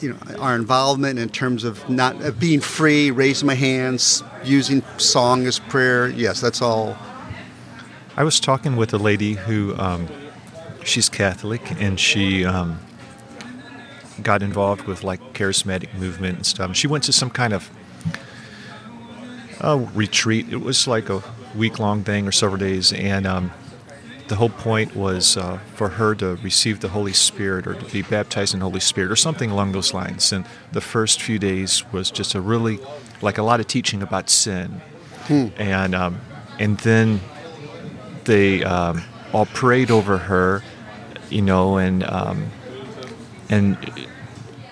you 0.00 0.10
know 0.12 0.18
our 0.38 0.54
involvement, 0.54 1.18
in 1.18 1.28
terms 1.28 1.64
of 1.64 1.88
not 1.88 2.20
of 2.22 2.38
being 2.40 2.60
free, 2.60 3.10
raising 3.10 3.46
my 3.46 3.54
hands, 3.54 4.22
using 4.44 4.82
song 4.98 5.46
as 5.46 5.58
prayer, 5.58 6.08
yes, 6.08 6.40
that's 6.40 6.62
all. 6.62 6.96
I 8.16 8.24
was 8.24 8.38
talking 8.38 8.76
with 8.76 8.94
a 8.94 8.98
lady 8.98 9.34
who 9.34 9.76
um, 9.76 10.08
she's 10.84 11.08
Catholic 11.08 11.62
and 11.80 11.98
she. 11.98 12.44
Um, 12.44 12.80
got 14.22 14.42
involved 14.42 14.86
with 14.86 15.02
like 15.02 15.20
charismatic 15.32 15.92
movement 15.94 16.36
and 16.36 16.46
stuff. 16.46 16.74
She 16.76 16.86
went 16.86 17.04
to 17.04 17.12
some 17.12 17.30
kind 17.30 17.52
of 17.52 17.68
a 19.60 19.78
retreat. 19.78 20.48
It 20.50 20.60
was 20.60 20.86
like 20.86 21.08
a 21.08 21.22
week 21.54 21.78
long 21.78 22.04
thing 22.04 22.26
or 22.26 22.32
several 22.32 22.58
days, 22.58 22.92
and 22.92 23.26
um, 23.26 23.52
the 24.28 24.36
whole 24.36 24.48
point 24.48 24.96
was 24.96 25.36
uh, 25.36 25.58
for 25.74 25.90
her 25.90 26.14
to 26.16 26.36
receive 26.36 26.80
the 26.80 26.88
Holy 26.88 27.12
Spirit 27.12 27.66
or 27.66 27.74
to 27.74 27.92
be 27.92 28.02
baptized 28.02 28.54
in 28.54 28.60
the 28.60 28.66
Holy 28.66 28.80
Spirit 28.80 29.10
or 29.10 29.16
something 29.16 29.50
along 29.50 29.72
those 29.72 29.92
lines. 29.92 30.32
And 30.32 30.46
the 30.72 30.80
first 30.80 31.20
few 31.20 31.38
days 31.38 31.84
was 31.92 32.10
just 32.10 32.34
a 32.34 32.40
really 32.40 32.78
like 33.20 33.38
a 33.38 33.42
lot 33.42 33.60
of 33.60 33.66
teaching 33.66 34.02
about 34.02 34.30
sin, 34.30 34.80
hmm. 35.26 35.48
and 35.56 35.94
um, 35.94 36.20
and 36.58 36.78
then 36.78 37.20
they 38.24 38.64
um, 38.64 39.02
all 39.32 39.46
prayed 39.46 39.90
over 39.90 40.18
her, 40.18 40.62
you 41.30 41.42
know, 41.42 41.76
and 41.76 42.04
um, 42.04 42.50
and 43.50 43.76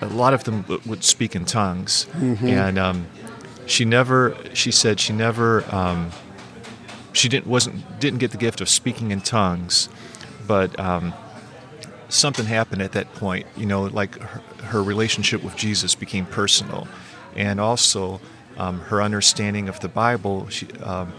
a 0.01 0.07
lot 0.07 0.33
of 0.33 0.43
them 0.43 0.65
would 0.85 1.03
speak 1.03 1.35
in 1.35 1.45
tongues, 1.45 2.07
mm-hmm. 2.11 2.47
and 2.47 2.77
um, 2.77 3.07
she 3.65 3.85
never 3.85 4.35
she 4.53 4.71
said 4.71 4.99
she 4.99 5.13
never 5.13 5.63
um, 5.73 6.11
she 7.13 7.29
didn't 7.29 7.47
wasn't 7.47 7.99
didn't 7.99 8.19
get 8.19 8.31
the 8.31 8.37
gift 8.37 8.61
of 8.61 8.69
speaking 8.69 9.11
in 9.11 9.21
tongues 9.21 9.89
but 10.47 10.77
um, 10.79 11.13
something 12.09 12.45
happened 12.45 12.81
at 12.81 12.91
that 12.91 13.13
point 13.15 13.45
you 13.55 13.65
know 13.65 13.83
like 13.83 14.19
her, 14.19 14.41
her 14.63 14.83
relationship 14.83 15.43
with 15.43 15.55
jesus 15.55 15.95
became 15.95 16.25
personal. 16.25 16.87
And 17.35 17.59
also 17.59 18.21
um, 18.57 18.81
her 18.81 19.01
understanding 19.01 19.67
of 19.67 19.79
the 19.79 19.87
bible 19.87 20.47
she, 20.49 20.67
um, 20.83 21.13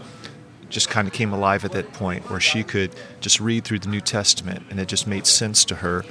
just 0.69 0.89
kind 0.89 1.07
of 1.07 1.13
came 1.13 1.31
alive 1.33 1.63
at 1.63 1.71
that 1.71 1.93
point 1.93 2.29
where 2.29 2.39
she 2.39 2.63
could 2.63 2.91
just 3.21 3.39
read 3.39 3.63
through 3.63 3.79
the 3.79 3.87
new 3.87 4.01
testament 4.01 4.63
and 4.69 4.79
it 4.79 4.87
just 4.87 5.07
made 5.07 5.25
sense 5.25 5.63
to 5.65 5.75
her. 5.75 6.03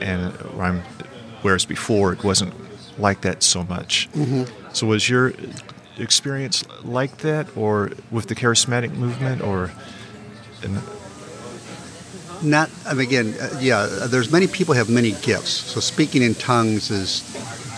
And 0.00 0.32
whereas 1.42 1.64
before 1.64 2.12
it 2.12 2.24
wasn't 2.24 2.54
like 2.98 3.20
that 3.22 3.42
so 3.42 3.64
much. 3.64 4.08
Mm-hmm. 4.12 4.61
So 4.72 4.86
was 4.86 5.08
your 5.08 5.32
experience 5.98 6.64
like 6.82 7.18
that, 7.18 7.56
or 7.56 7.90
with 8.10 8.26
the 8.26 8.34
charismatic 8.34 8.92
movement, 8.94 9.42
or? 9.42 9.70
Not. 12.42 12.70
I 12.86 12.94
mean, 12.94 13.06
again, 13.06 13.34
uh, 13.40 13.58
yeah. 13.60 13.86
There's 14.08 14.32
many 14.32 14.46
people 14.46 14.74
have 14.74 14.88
many 14.88 15.12
gifts. 15.22 15.50
So 15.50 15.80
speaking 15.80 16.22
in 16.22 16.34
tongues 16.34 16.90
is. 16.90 17.22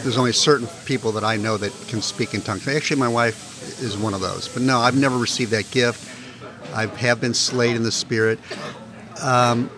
There's 0.03 0.19
only 0.19 0.33
certain 0.33 0.69
people 0.85 1.13
that 1.13 1.25
I 1.25 1.37
know 1.37 1.57
that 1.57 1.73
can 1.89 2.03
speak 2.03 2.35
in 2.35 2.43
tongues. 2.43 2.69
Actually, 2.69 3.01
my 3.01 3.09
wife 3.09 3.81
is 3.81 3.97
one 3.97 4.13
of 4.13 4.21
those. 4.21 4.49
But 4.49 4.61
no, 4.61 4.81
I've 4.81 4.99
never 4.99 5.17
received 5.17 5.53
that 5.53 5.71
gift. 5.71 5.99
I 6.75 6.85
have 6.85 7.23
been 7.23 7.33
slayed 7.33 7.75
in 7.75 7.85
the 7.85 7.91
spirit. 7.91 8.39
Um, 9.23 9.71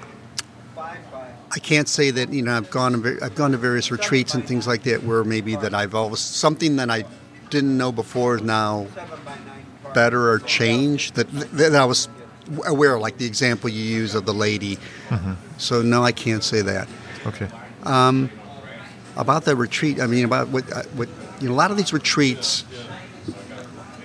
I 1.56 1.58
can't 1.58 1.88
say 1.88 2.10
that 2.10 2.34
you 2.34 2.42
know 2.42 2.54
I've 2.54 2.70
gone 2.70 3.02
to, 3.02 3.18
I've 3.22 3.34
gone 3.34 3.52
to 3.52 3.56
various 3.56 3.90
retreats 3.90 4.34
and 4.34 4.46
things 4.46 4.66
like 4.66 4.82
that 4.82 5.02
where 5.04 5.24
maybe 5.24 5.56
that 5.56 5.72
I've 5.72 5.94
always 5.94 6.20
something 6.20 6.76
that 6.76 6.90
I 6.90 7.06
didn't 7.48 7.78
know 7.78 7.90
before 7.90 8.36
is 8.36 8.42
now 8.42 8.86
better 9.94 10.30
or 10.30 10.38
changed 10.40 11.14
that 11.14 11.30
that 11.52 11.74
I 11.74 11.86
was 11.86 12.10
aware 12.66 12.96
of, 12.96 13.00
like 13.00 13.16
the 13.16 13.24
example 13.24 13.70
you 13.70 13.82
use 13.82 14.14
of 14.14 14.26
the 14.26 14.34
lady. 14.34 14.76
Mm-hmm. 15.08 15.32
So 15.56 15.80
no, 15.80 16.04
I 16.04 16.12
can't 16.12 16.44
say 16.44 16.60
that. 16.60 16.88
Okay. 17.24 17.48
Um, 17.84 18.30
about 19.16 19.46
the 19.46 19.56
retreat, 19.56 19.98
I 19.98 20.06
mean 20.06 20.26
about 20.26 20.48
what 20.48 20.70
uh, 20.70 20.82
what 20.94 21.08
you 21.40 21.48
know, 21.48 21.54
a 21.54 21.56
lot 21.56 21.70
of 21.70 21.78
these 21.78 21.94
retreats 21.94 22.66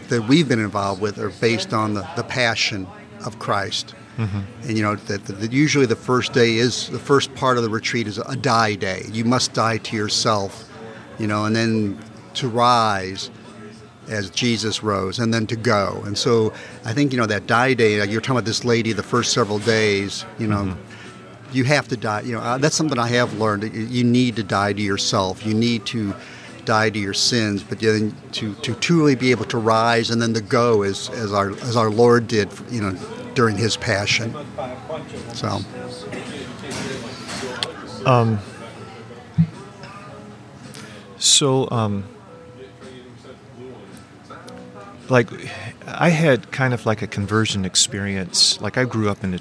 that 0.08 0.26
we've 0.30 0.48
been 0.48 0.60
involved 0.60 1.02
with 1.02 1.20
are 1.20 1.32
based 1.42 1.74
on 1.74 1.96
the, 1.96 2.08
the 2.16 2.24
passion 2.24 2.88
of 3.26 3.40
Christ. 3.40 3.94
Mm-hmm. 4.18 4.68
And 4.68 4.78
you 4.78 4.84
know 4.84 4.96
that, 4.96 5.26
that 5.26 5.52
usually 5.52 5.86
the 5.86 5.96
first 5.96 6.34
day 6.34 6.56
is 6.56 6.90
the 6.90 7.00
first 7.00 7.34
part 7.36 7.58
of 7.58 7.64
the 7.64 7.70
retreat 7.70 8.08
is 8.08 8.18
a 8.18 8.36
die 8.36 8.76
day. 8.76 9.06
You 9.12 9.26
must 9.26 9.54
die 9.54 9.78
to 9.78 9.96
yourself, 9.96 10.70
you 11.18 11.28
know, 11.28 11.46
and 11.46 11.56
then 11.56 12.00
to 12.36 12.48
rise 12.48 13.30
as 14.10 14.30
Jesus 14.30 14.84
rose, 14.84 15.20
and 15.20 15.34
then 15.34 15.48
to 15.48 15.56
go. 15.56 16.02
And 16.06 16.18
so 16.18 16.54
I 16.84 16.94
think 16.94 17.14
you 17.14 17.18
know 17.18 17.26
that 17.28 17.48
die 17.48 17.74
day. 17.74 18.00
Like 18.00 18.10
you're 18.10 18.22
talking 18.22 18.38
about 18.38 18.46
this 18.46 18.66
lady 18.66 18.94
the 18.94 19.04
first 19.04 19.34
several 19.34 19.60
days. 19.60 20.26
You 20.38 20.48
know. 20.48 20.64
Mm-hmm. 20.64 20.88
You 21.54 21.66
have 21.66 21.90
to 21.90 21.98
die. 21.98 22.22
You 22.22 22.32
know 22.32 22.40
uh, 22.40 22.58
that's 22.60 22.78
something 22.78 22.98
I 22.98 23.10
have 23.10 23.34
learned. 23.34 23.76
You 23.76 24.06
need 24.06 24.38
to 24.38 24.44
die 24.44 24.72
to 24.72 24.82
yourself. 24.82 25.46
You 25.46 25.54
need 25.54 25.86
to 25.88 26.16
die 26.66 26.90
to 26.90 27.00
your 27.00 27.14
sins, 27.14 27.64
but 27.64 27.80
then 27.80 28.16
to, 28.34 28.54
to 28.56 28.74
truly 28.76 29.16
be 29.16 29.32
able 29.32 29.46
to 29.46 29.58
rise 29.58 30.10
and 30.10 30.22
then 30.22 30.34
to 30.34 30.42
go 30.42 30.84
as, 30.84 31.10
as 31.10 31.34
our 31.34 31.52
as 31.52 31.76
our 31.76 31.90
Lord 31.90 32.28
did, 32.28 32.50
you 32.70 32.82
know, 32.82 32.98
during 33.34 33.58
his 33.58 33.78
passion. 33.78 34.36
So. 35.34 35.60
Um, 38.06 38.40
so, 41.18 41.70
um, 41.70 42.04
like, 45.10 45.30
I 45.86 46.10
had 46.10 46.52
kind 46.52 46.74
of 46.74 46.86
like 46.86 47.02
a 47.02 47.08
conversion 47.08 47.64
experience. 47.64 48.60
Like, 48.60 48.78
I 48.78 48.86
grew 48.86 49.10
up 49.10 49.24
in 49.24 49.36
a 49.36 49.40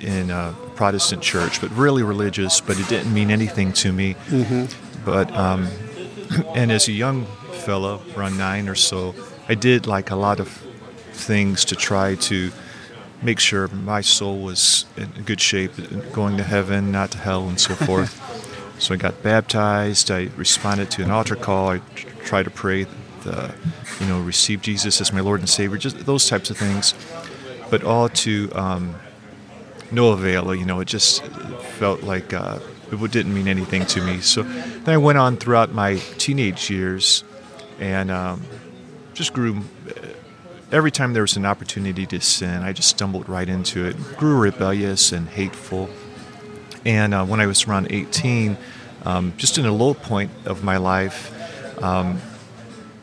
in 0.00 0.30
a 0.30 0.54
Protestant 0.76 1.22
church, 1.22 1.60
but 1.60 1.70
really 1.70 2.04
religious, 2.04 2.60
but 2.60 2.78
it 2.78 2.88
didn't 2.88 3.12
mean 3.12 3.30
anything 3.30 3.72
to 3.74 3.92
me. 3.92 4.14
Mm-hmm. 4.28 5.04
But 5.04 5.34
um, 5.34 5.68
and 6.54 6.70
as 6.70 6.88
a 6.88 6.92
young 6.92 7.26
fellow, 7.64 8.00
around 8.16 8.38
nine 8.38 8.68
or 8.68 8.74
so, 8.74 9.14
I 9.48 9.54
did 9.54 9.86
like 9.86 10.10
a 10.10 10.16
lot 10.16 10.40
of 10.40 10.48
things 11.12 11.64
to 11.66 11.76
try 11.76 12.14
to 12.14 12.52
make 13.22 13.40
sure 13.40 13.68
my 13.68 14.00
soul 14.00 14.38
was 14.38 14.86
in 14.96 15.08
good 15.24 15.40
shape, 15.40 15.72
going 16.12 16.36
to 16.36 16.44
heaven, 16.44 16.92
not 16.92 17.10
to 17.12 17.18
hell, 17.18 17.48
and 17.48 17.60
so 17.60 17.74
forth. 17.74 18.74
so 18.78 18.94
I 18.94 18.96
got 18.96 19.22
baptized. 19.22 20.10
I 20.10 20.28
responded 20.36 20.90
to 20.92 21.02
an 21.02 21.10
altar 21.10 21.36
call. 21.36 21.70
I 21.70 21.78
tried 22.24 22.44
to 22.44 22.50
pray, 22.50 22.84
the, 23.22 23.54
you 24.00 24.06
know, 24.06 24.20
receive 24.20 24.62
Jesus 24.62 25.00
as 25.00 25.12
my 25.12 25.20
Lord 25.20 25.40
and 25.40 25.48
Savior. 25.48 25.78
Just 25.78 26.06
those 26.06 26.28
types 26.28 26.50
of 26.50 26.56
things, 26.56 26.94
but 27.70 27.82
all 27.82 28.08
to 28.10 28.50
um, 28.54 28.94
no 29.90 30.12
avail. 30.12 30.54
You 30.54 30.64
know, 30.64 30.80
it 30.80 30.86
just 30.86 31.24
felt 31.24 32.02
like 32.02 32.32
uh, 32.32 32.60
it 32.90 33.10
didn't 33.10 33.34
mean 33.34 33.48
anything 33.48 33.84
to 33.86 34.02
me. 34.02 34.20
So 34.20 34.42
then 34.42 34.94
I 34.94 34.98
went 34.98 35.18
on 35.18 35.36
throughout 35.36 35.72
my 35.72 35.96
teenage 36.18 36.70
years, 36.70 37.24
and 37.80 38.10
um, 38.10 38.42
just 39.12 39.32
grew 39.32 39.62
every 40.70 40.90
time 40.90 41.12
there 41.12 41.22
was 41.22 41.36
an 41.36 41.46
opportunity 41.46 42.06
to 42.06 42.20
sin, 42.20 42.62
I 42.62 42.72
just 42.72 42.88
stumbled 42.90 43.28
right 43.28 43.48
into 43.48 43.86
it. 43.86 43.96
Grew 44.16 44.38
rebellious 44.38 45.12
and 45.12 45.28
hateful. 45.28 45.88
And 46.84 47.14
uh, 47.14 47.24
when 47.24 47.40
I 47.40 47.46
was 47.46 47.66
around 47.66 47.88
18, 47.90 48.56
um, 49.04 49.32
just 49.36 49.58
in 49.58 49.66
a 49.66 49.72
low 49.72 49.94
point 49.94 50.30
of 50.44 50.62
my 50.62 50.76
life, 50.76 51.34
um, 51.82 52.20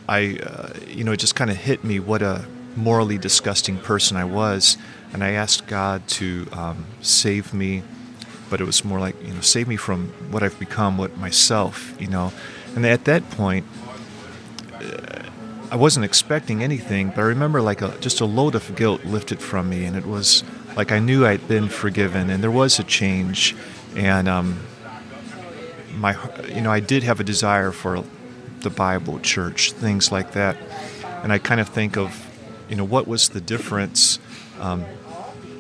I, 0.08 0.38
uh, 0.44 0.74
you 0.88 1.04
know, 1.04 1.14
it 1.14 1.18
just 1.18 1.36
kind 1.36 1.50
of 1.50 1.58
hit 1.58 1.84
me 1.84 2.00
what 2.00 2.22
a 2.22 2.46
morally 2.76 3.18
disgusting 3.18 3.78
person 3.78 4.18
I 4.18 4.26
was. 4.26 4.78
And 5.14 5.24
I 5.24 5.32
asked 5.32 5.68
God 5.68 6.08
to 6.10 6.48
um, 6.52 6.86
save 7.02 7.54
me, 7.54 7.84
but 8.50 8.62
it 8.62 8.66
was 8.66 8.84
more 8.84 9.00
like, 9.00 9.20
you 9.24 9.34
know, 9.34 9.42
save 9.42 9.68
me 9.68 9.78
from 9.78 10.10
what 10.30 10.44
I've 10.44 10.60
become, 10.60 10.98
what 10.98 11.18
myself, 11.18 11.96
you 12.00 12.08
know. 12.08 12.32
And 12.76 12.86
at 12.86 13.06
that 13.06 13.28
point, 13.32 13.66
I 15.72 15.76
wasn't 15.76 16.06
expecting 16.06 16.64
anything, 16.64 17.10
but 17.10 17.20
I 17.20 17.24
remember 17.24 17.62
like 17.62 17.82
a, 17.82 17.98
just 18.00 18.22
a 18.22 18.26
load 18.26 18.56
of 18.56 18.76
guilt 18.76 19.04
lifted 19.06 19.42
from 19.42 19.70
me, 19.70 19.86
and 19.86 19.96
it 19.96 20.06
was 20.06 20.44
like 20.76 20.92
I 20.92 21.00
knew 21.00 21.26
I'd 21.26 21.48
been 21.48 21.70
forgiven, 21.70 22.30
and 22.30 22.44
there 22.44 22.52
was 22.52 22.80
a 22.80 22.84
change, 22.84 23.56
and 23.96 24.28
um, 24.28 24.60
my, 25.98 26.16
you 26.48 26.62
know, 26.62 26.72
I 26.72 26.80
did 26.80 27.04
have 27.04 27.20
a 27.20 27.24
desire 27.24 27.72
for 27.72 28.04
the 28.62 28.70
Bible, 28.70 29.20
church, 29.20 29.72
things 29.72 30.12
like 30.12 30.34
that, 30.34 30.58
and 31.24 31.34
I 31.34 31.40
kind 31.40 31.60
of 31.60 31.70
think 31.70 31.98
of, 31.98 32.26
you 32.70 32.76
know, 32.76 32.86
what 32.86 33.08
was 33.08 33.30
the 33.30 33.42
difference? 33.42 34.20
Um, 34.60 34.86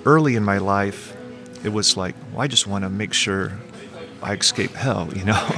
early 0.05 0.35
in 0.35 0.43
my 0.43 0.59
life, 0.59 1.15
it 1.63 1.69
was 1.69 1.97
like, 1.97 2.15
well, 2.31 2.41
I 2.41 2.47
just 2.47 2.67
want 2.67 2.83
to 2.83 2.89
make 2.89 3.13
sure 3.13 3.53
I 4.21 4.33
escape 4.33 4.73
hell, 4.73 5.09
you 5.15 5.25
know. 5.25 5.49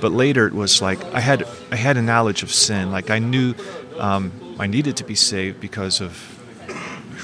but 0.00 0.10
later 0.10 0.48
it 0.48 0.52
was 0.52 0.82
like 0.82 1.02
I 1.14 1.20
had 1.20 1.46
I 1.70 1.76
had 1.76 1.96
a 1.96 2.02
knowledge 2.02 2.42
of 2.42 2.52
sin. 2.52 2.90
Like 2.90 3.08
I 3.08 3.20
knew 3.20 3.54
um, 3.98 4.56
I 4.58 4.66
needed 4.66 4.96
to 4.98 5.04
be 5.04 5.14
saved 5.14 5.60
because 5.60 6.00
of 6.00 6.12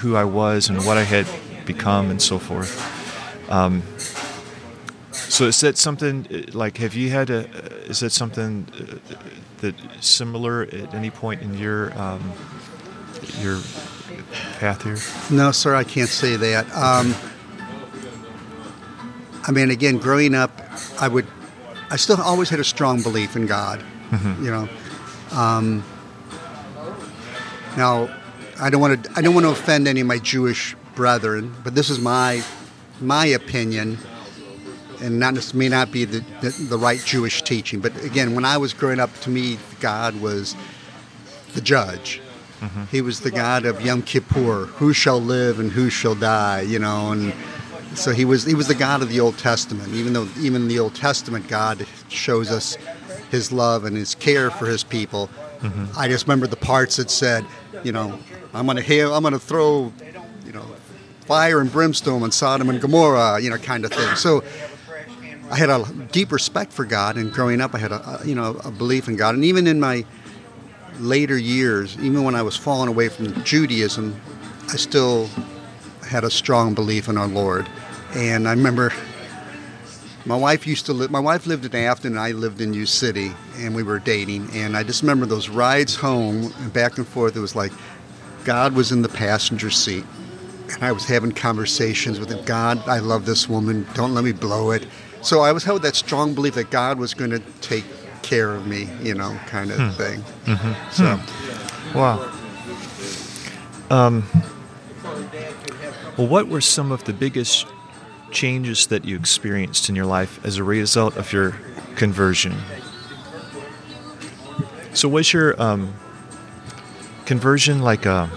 who 0.01 0.17
I 0.17 0.25
was 0.25 0.69
and 0.69 0.85
what 0.85 0.97
I 0.97 1.05
had 1.05 1.27
become 1.67 2.11
and 2.11 2.21
so 2.21 2.39
forth. 2.39 2.81
Um, 3.51 3.83
so 5.13 5.47
is 5.47 5.61
that 5.61 5.77
something 5.77 6.27
like 6.53 6.79
have 6.79 6.95
you 6.95 7.11
had 7.11 7.31
a 7.31 7.49
is 7.89 8.01
that 8.01 8.11
something 8.11 8.67
uh, 8.75 9.17
that 9.59 9.75
similar 10.01 10.63
at 10.63 10.95
any 10.95 11.11
point 11.11 11.43
in 11.43 11.55
your 11.55 11.97
um, 11.99 12.33
your 13.41 13.61
path 14.59 14.83
here? 14.83 14.99
No, 15.37 15.53
sir, 15.53 15.75
I 15.75 15.85
can't 15.85 16.09
say 16.09 16.37
that. 16.37 16.67
Um, 16.75 17.15
I 19.49 19.51
mean, 19.51 19.71
again, 19.71 19.97
growing 19.99 20.35
up, 20.35 20.61
I 21.01 21.09
would, 21.09 21.27
I 21.91 21.97
still 21.97 22.21
always 22.21 22.51
had 22.51 22.61
a 22.61 22.65
strong 22.65 23.03
belief 23.03 23.35
in 23.35 23.47
God. 23.47 23.81
Mm-hmm. 24.11 24.45
You 24.45 24.51
know, 24.51 24.69
um, 25.33 25.85
now 27.79 28.11
I 28.61 28.71
don't 28.71 28.81
want 28.81 29.05
to, 29.05 29.13
I 29.17 29.23
don't 29.23 29.35
want 29.35 29.47
to 29.47 29.53
offend 29.53 29.87
any 29.87 30.01
of 30.01 30.07
my 30.07 30.19
Jewish 30.19 30.75
brethren, 30.95 31.55
but 31.63 31.75
this 31.75 31.89
is 31.89 32.01
my, 32.01 32.43
my 33.01 33.25
opinion, 33.27 33.97
and 35.01 35.21
not 35.21 35.35
this 35.35 35.55
may 35.55 35.69
not 35.69 35.93
be 35.93 36.05
the, 36.05 36.25
the 36.41 36.51
the 36.51 36.79
right 36.79 37.01
Jewish 37.05 37.43
teaching. 37.43 37.81
But 37.81 38.05
again, 38.05 38.35
when 38.35 38.45
I 38.45 38.57
was 38.57 38.75
growing 38.75 38.99
up, 38.99 39.15
to 39.21 39.31
me, 39.31 39.59
God 39.81 40.21
was 40.21 40.57
the 41.55 41.61
judge. 41.61 42.21
Mm-hmm. 42.61 42.85
He 42.91 43.01
was 43.01 43.21
the 43.21 43.31
God 43.31 43.65
of 43.65 43.81
Yom 43.81 44.03
Kippur, 44.03 44.67
who 44.67 44.93
shall 44.93 45.21
live 45.21 45.61
and 45.61 45.71
who 45.71 45.89
shall 45.89 46.17
die, 46.17 46.63
you 46.63 46.81
know, 46.81 47.13
and 47.13 47.33
so 47.95 48.13
he 48.13 48.25
was 48.25 48.45
he 48.45 48.55
was 48.55 48.67
the 48.67 48.75
God 48.75 49.03
of 49.03 49.09
the 49.09 49.21
Old 49.21 49.39
Testament. 49.39 49.95
Even 49.95 50.13
though 50.13 50.29
even 50.41 50.63
in 50.63 50.69
the 50.69 50.81
Old 50.81 50.97
Testament, 50.97 51.47
God 51.47 51.87
shows 52.09 52.51
us 52.51 52.77
His 53.31 53.53
love 53.53 53.85
and 53.85 53.97
His 53.97 54.17
care 54.17 54.51
for 54.51 54.67
His 54.67 54.83
people. 54.83 55.31
Mm-hmm. 55.61 55.99
I 55.99 56.09
just 56.09 56.27
remember 56.27 56.47
the 56.47 56.57
parts 56.57 56.97
that 56.97 57.11
said, 57.11 57.45
you 57.85 57.93
know, 57.93 58.19
I'm 58.55 58.67
gonna 58.67 58.83
hail, 58.83 59.15
I'm 59.15 59.23
gonna 59.23 59.39
throw, 59.39 59.93
you 60.47 60.53
know, 60.53 60.65
fire 61.27 61.61
and 61.61 61.71
brimstone 61.71 62.23
on 62.23 62.33
Sodom 62.33 62.71
and 62.71 62.81
Gomorrah, 62.81 63.41
you 63.41 63.51
know, 63.51 63.59
kind 63.59 63.85
of 63.85 63.93
thing. 63.93 64.17
So 64.17 64.43
I 65.51 65.57
had 65.57 65.71
a 65.71 65.85
deep 66.13 66.33
respect 66.33 66.73
for 66.73 66.85
God, 66.85 67.17
and 67.17 67.33
growing 67.33 67.61
up, 67.61 67.75
I 67.75 67.79
had 67.79 67.93
a 67.93 68.21
you 68.25 68.35
know 68.35 68.61
a 68.65 68.71
belief 68.71 69.09
in 69.09 69.17
God, 69.17 69.35
and 69.35 69.45
even 69.45 69.67
in 69.67 69.81
my 69.81 70.05
later 71.01 71.39
years, 71.39 71.97
even 72.01 72.25
when 72.25 72.35
I 72.35 72.43
was 72.43 72.57
falling 72.57 72.89
away 72.89 73.09
from 73.09 73.43
Judaism, 73.45 74.21
I 74.69 74.77
still 74.77 75.29
had 76.07 76.25
a 76.25 76.31
strong 76.31 76.75
belief 76.75 77.09
in 77.09 77.17
our 77.17 77.29
Lord. 77.29 77.69
And 78.15 78.49
I 78.49 78.53
remember 78.53 78.93
my 80.25 80.37
wife 80.37 80.67
used 80.67 80.87
to 80.87 80.93
live. 80.93 81.11
My 81.11 81.21
wife 81.21 81.47
lived 81.47 81.65
in 81.65 81.75
Afton, 81.75 82.13
and 82.13 82.21
I 82.21 82.33
lived 82.33 82.61
in 82.61 82.75
U 82.75 82.87
City, 82.87 83.33
and 83.57 83.75
we 83.75 83.83
were 83.83 83.99
dating. 83.99 84.49
And 84.53 84.77
I 84.77 84.83
just 84.83 85.03
remember 85.03 85.27
those 85.27 85.49
rides 85.49 85.95
home 85.95 86.53
and 86.59 86.73
back 86.73 86.99
and 86.99 87.07
forth. 87.07 87.37
It 87.37 87.41
was 87.41 87.57
like 87.57 87.73
God 88.45 88.75
was 88.75 88.93
in 88.93 89.03
the 89.03 89.09
passenger 89.09 89.71
seat, 89.71 90.05
and 90.73 90.85
I 90.85 90.93
was 90.93 91.05
having 91.05 91.33
conversations 91.33 92.21
with 92.21 92.31
him. 92.31 92.45
God, 92.45 92.87
I 92.89 92.99
love 92.99 93.27
this 93.27 93.49
woman. 93.49 93.87
Don't 93.95 94.15
let 94.15 94.25
me 94.25 94.33
blow 94.33 94.71
it. 94.71 94.87
So 95.23 95.41
I 95.41 95.53
was 95.53 95.65
held 95.65 95.83
that 95.83 95.97
strong 95.97 96.35
belief 96.35 96.55
that 96.55 96.71
God 96.71 96.99
was 96.99 97.15
going 97.15 97.31
to 97.31 97.41
take 97.61 97.85
care 98.23 98.55
of 98.55 98.67
me, 98.67 98.89
you 99.03 99.15
know, 99.15 99.39
kind 99.47 99.71
of 99.71 99.79
hmm. 99.79 99.91
thing. 99.91 100.21
Mm-hmm. 100.45 100.91
So. 100.91 101.17
Hmm. 101.17 101.49
Wow. 101.99 102.33
Um, 103.91 104.25
well, 106.19 106.27
what 106.27 106.49
were 106.49 106.61
some 106.61 106.93
of 106.93 107.05
the 107.05 107.13
biggest 107.13 107.67
changes 108.31 108.87
that 108.89 109.05
you 109.05 109.17
experienced 109.17 109.89
in 109.89 109.97
your 109.97 110.07
life 110.07 110.45
as 110.45 110.57
a 110.59 110.65
result 110.65 111.17
of 111.17 111.33
your 111.33 111.57
conversion? 111.97 112.57
So, 114.95 115.09
was 115.09 115.33
your 115.33 115.61
um, 115.61 115.95
conversion 117.25 117.83
like 117.83 118.07
a 118.07 118.31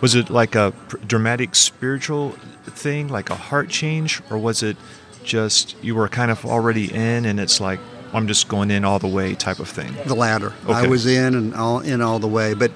was 0.00 0.14
it 0.14 0.30
like 0.30 0.54
a 0.54 0.72
dramatic 1.06 1.54
spiritual 1.54 2.30
thing, 2.64 3.08
like 3.08 3.30
a 3.30 3.34
heart 3.34 3.68
change, 3.68 4.22
or 4.30 4.38
was 4.38 4.62
it 4.62 4.76
just 5.22 5.76
you 5.82 5.94
were 5.94 6.08
kind 6.08 6.30
of 6.30 6.44
already 6.44 6.92
in 6.92 7.24
and 7.24 7.40
it's 7.40 7.60
like 7.60 7.80
I'm 8.12 8.26
just 8.26 8.48
going 8.48 8.70
in 8.70 8.84
all 8.84 8.98
the 8.98 9.08
way 9.08 9.34
type 9.34 9.58
of 9.58 9.68
thing? 9.68 9.94
the 10.06 10.14
latter. 10.14 10.52
I 10.68 10.86
was 10.86 11.06
in 11.06 11.34
and 11.34 11.54
all 11.54 11.80
in 11.80 12.00
all 12.00 12.18
the 12.18 12.28
way, 12.28 12.54
but 12.54 12.70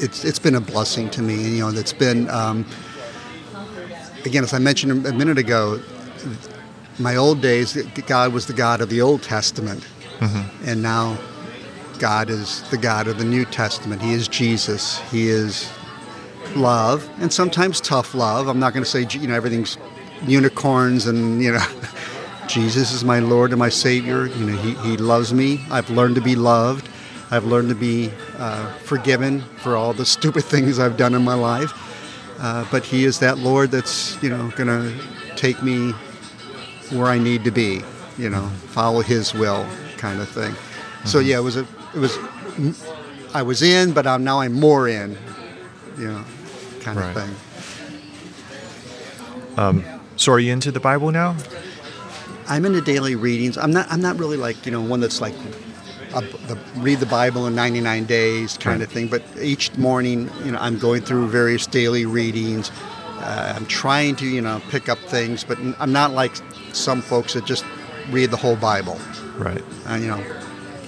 it's 0.00 0.24
it's 0.24 0.38
been 0.38 0.54
a 0.54 0.60
blessing 0.60 1.10
to 1.10 1.22
me. 1.22 1.56
You 1.56 1.60
know, 1.60 1.68
it's 1.68 1.92
been 1.92 2.28
um, 2.30 2.66
again, 4.26 4.42
as 4.42 4.52
I 4.52 4.58
mentioned 4.58 5.06
a 5.06 5.12
minute 5.12 5.38
ago, 5.38 5.80
my 6.98 7.16
old 7.16 7.40
days, 7.40 7.74
God 8.06 8.32
was 8.32 8.46
the 8.46 8.52
God 8.52 8.80
of 8.80 8.90
the 8.90 9.00
Old 9.00 9.22
Testament, 9.22 9.86
and 10.64 10.82
now 10.82 11.16
God 11.98 12.28
is 12.28 12.68
the 12.70 12.78
God 12.78 13.06
of 13.06 13.18
the 13.18 13.24
New 13.24 13.44
Testament. 13.44 14.02
He 14.02 14.12
is 14.12 14.28
Jesus. 14.28 14.98
He 15.10 15.28
is 15.28 15.70
love, 16.54 17.08
and 17.20 17.32
sometimes 17.32 17.80
tough 17.80 18.14
love. 18.14 18.48
I'm 18.48 18.58
not 18.58 18.72
going 18.72 18.84
to 18.84 18.90
say 18.90 19.06
you 19.18 19.28
know 19.28 19.34
everything's 19.34 19.78
unicorns 20.26 21.06
and 21.06 21.42
you 21.42 21.52
know. 21.52 21.66
Jesus 22.48 22.92
is 22.92 23.02
my 23.02 23.18
Lord 23.18 23.50
and 23.50 23.58
my 23.58 23.68
Savior. 23.68 24.26
You 24.26 24.46
know, 24.46 24.56
He, 24.56 24.74
he 24.88 24.96
loves 24.96 25.34
me. 25.34 25.60
I've 25.68 25.90
learned 25.90 26.14
to 26.14 26.20
be 26.20 26.36
loved. 26.36 26.88
I've 27.28 27.44
learned 27.44 27.70
to 27.70 27.74
be 27.74 28.12
uh, 28.38 28.72
forgiven 28.74 29.40
for 29.58 29.74
all 29.74 29.92
the 29.92 30.06
stupid 30.06 30.44
things 30.52 30.78
I've 30.78 30.96
done 30.96 31.14
in 31.14 31.24
my 31.24 31.34
life. 31.34 31.72
Uh, 32.38 32.66
but 32.70 32.84
He 32.84 33.04
is 33.04 33.18
that 33.20 33.38
Lord 33.38 33.70
that's 33.70 34.20
you 34.22 34.28
know 34.30 34.50
going 34.56 34.68
to 34.68 34.92
take 35.36 35.62
me 35.62 35.92
where 36.90 37.06
I 37.06 37.18
need 37.18 37.44
to 37.44 37.50
be. 37.50 37.82
You 38.18 38.30
know, 38.30 38.46
follow 38.68 39.00
His 39.00 39.34
will, 39.34 39.66
kind 39.98 40.20
of 40.20 40.28
thing. 40.28 40.54
So 41.04 41.18
yeah, 41.18 41.38
it 41.38 41.42
was 41.42 41.56
a 41.56 41.66
it 41.94 41.98
was 41.98 42.16
I 43.34 43.42
was 43.42 43.62
in, 43.62 43.92
but 43.92 44.06
I'm, 44.06 44.24
now 44.24 44.40
I'm 44.40 44.52
more 44.54 44.88
in. 44.88 45.16
You 45.98 46.08
know, 46.08 46.24
kind 46.80 46.98
Right. 46.98 47.16
of 47.16 47.22
thing. 47.24 47.36
So, 50.16 50.32
are 50.32 50.38
you 50.38 50.52
into 50.52 50.72
the 50.72 50.80
Bible 50.80 51.10
now? 51.10 51.36
I'm 52.48 52.64
into 52.64 52.80
daily 52.80 53.14
readings. 53.16 53.58
I'm 53.58 53.70
not. 53.72 53.86
I'm 53.90 54.00
not 54.00 54.18
really 54.18 54.36
like 54.36 54.64
you 54.64 54.72
know 54.72 54.80
one 54.80 55.00
that's 55.00 55.20
like 55.20 55.34
a, 56.16 56.20
the, 56.46 56.58
read 56.76 56.98
the 56.98 57.06
Bible 57.06 57.46
in 57.46 57.54
99 57.54 58.04
days 58.04 58.56
kind 58.58 58.82
of 58.82 58.90
thing. 58.90 59.08
But 59.08 59.22
each 59.40 59.76
morning, 59.76 60.30
you 60.44 60.52
know, 60.52 60.58
I'm 60.58 60.78
going 60.78 61.02
through 61.02 61.28
various 61.28 61.66
daily 61.66 62.06
readings. 62.06 62.70
Uh, 63.18 63.54
I'm 63.56 63.66
trying 63.66 64.16
to 64.16 64.26
you 64.26 64.40
know 64.40 64.60
pick 64.70 64.88
up 64.88 64.98
things, 64.98 65.44
but 65.44 65.58
I'm 65.78 65.92
not 65.92 66.12
like 66.12 66.32
some 66.72 67.02
folks 67.02 67.34
that 67.34 67.44
just 67.44 67.64
read 68.10 68.30
the 68.30 68.36
whole 68.36 68.56
Bible. 68.56 68.98
Right. 69.36 69.62
Uh, 69.88 69.94
you 69.94 70.08
know, 70.08 70.24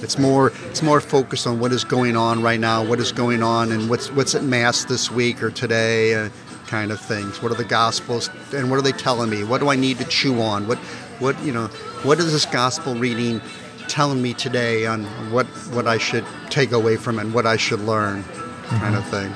it's 0.03 0.19
more 0.19 0.53
it's 0.67 0.83
more 0.83 1.01
focused 1.01 1.47
on 1.47 1.61
what 1.61 1.73
is 1.73 1.85
going 1.85 2.17
on 2.17 2.43
right 2.43 2.61
now, 2.61 2.85
what 2.85 3.01
is 3.01 3.13
going 3.13 3.43
on, 3.43 3.73
and 3.73 3.89
what's 3.91 4.11
what's 4.13 4.35
at 4.35 4.43
mass 4.43 4.85
this 4.85 5.11
week 5.11 5.43
or 5.43 5.51
today, 5.51 6.15
uh, 6.15 6.31
kind 6.67 6.91
of 6.91 7.01
things. 7.01 7.43
What 7.43 7.53
are 7.53 7.57
the 7.57 7.65
gospels, 7.65 8.31
and 8.55 8.71
what 8.71 8.79
are 8.79 8.83
they 8.83 8.93
telling 8.93 9.31
me? 9.31 9.45
What 9.45 9.61
do 9.61 9.69
I 9.69 9.77
need 9.77 9.99
to 9.99 10.05
chew 10.05 10.41
on? 10.41 10.69
What 10.69 10.79
what 11.19 11.41
you 11.43 11.53
know, 11.53 11.67
what 12.05 12.19
is 12.19 12.33
this 12.33 12.47
gospel 12.47 12.95
reading 12.95 13.41
telling 13.89 14.23
me 14.23 14.35
today 14.35 14.87
on 14.87 15.05
what 15.33 15.47
what 15.75 15.87
I 15.87 15.99
should 15.99 16.25
take 16.51 16.73
away 16.73 16.97
from 16.97 17.19
it, 17.19 17.23
and 17.23 17.35
what 17.35 17.47
I 17.47 17.57
should 17.57 17.81
learn, 17.81 18.25
kind 18.69 18.95
of 18.95 19.07
thing. 19.09 19.33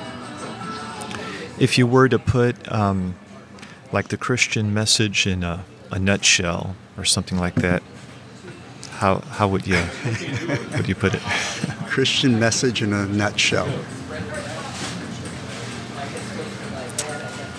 If 1.59 1.77
you 1.77 1.85
were 1.87 2.09
to 2.09 2.19
put 2.19 2.71
um, 2.71 3.15
like 3.91 4.07
the 4.07 4.17
Christian 4.17 4.73
message 4.73 5.27
in 5.27 5.43
a, 5.43 5.65
a 5.91 5.99
nutshell 5.99 6.75
or 6.97 7.05
something 7.05 7.37
like 7.37 7.55
that, 7.55 7.83
how 8.91 9.19
how 9.19 9.47
would 9.47 9.67
you 9.67 9.75
would 10.75 10.87
you 10.87 10.95
put 10.95 11.13
it? 11.13 11.21
Christian 11.87 12.39
message 12.39 12.81
in 12.81 12.93
a 12.93 13.05
nutshell. 13.07 13.67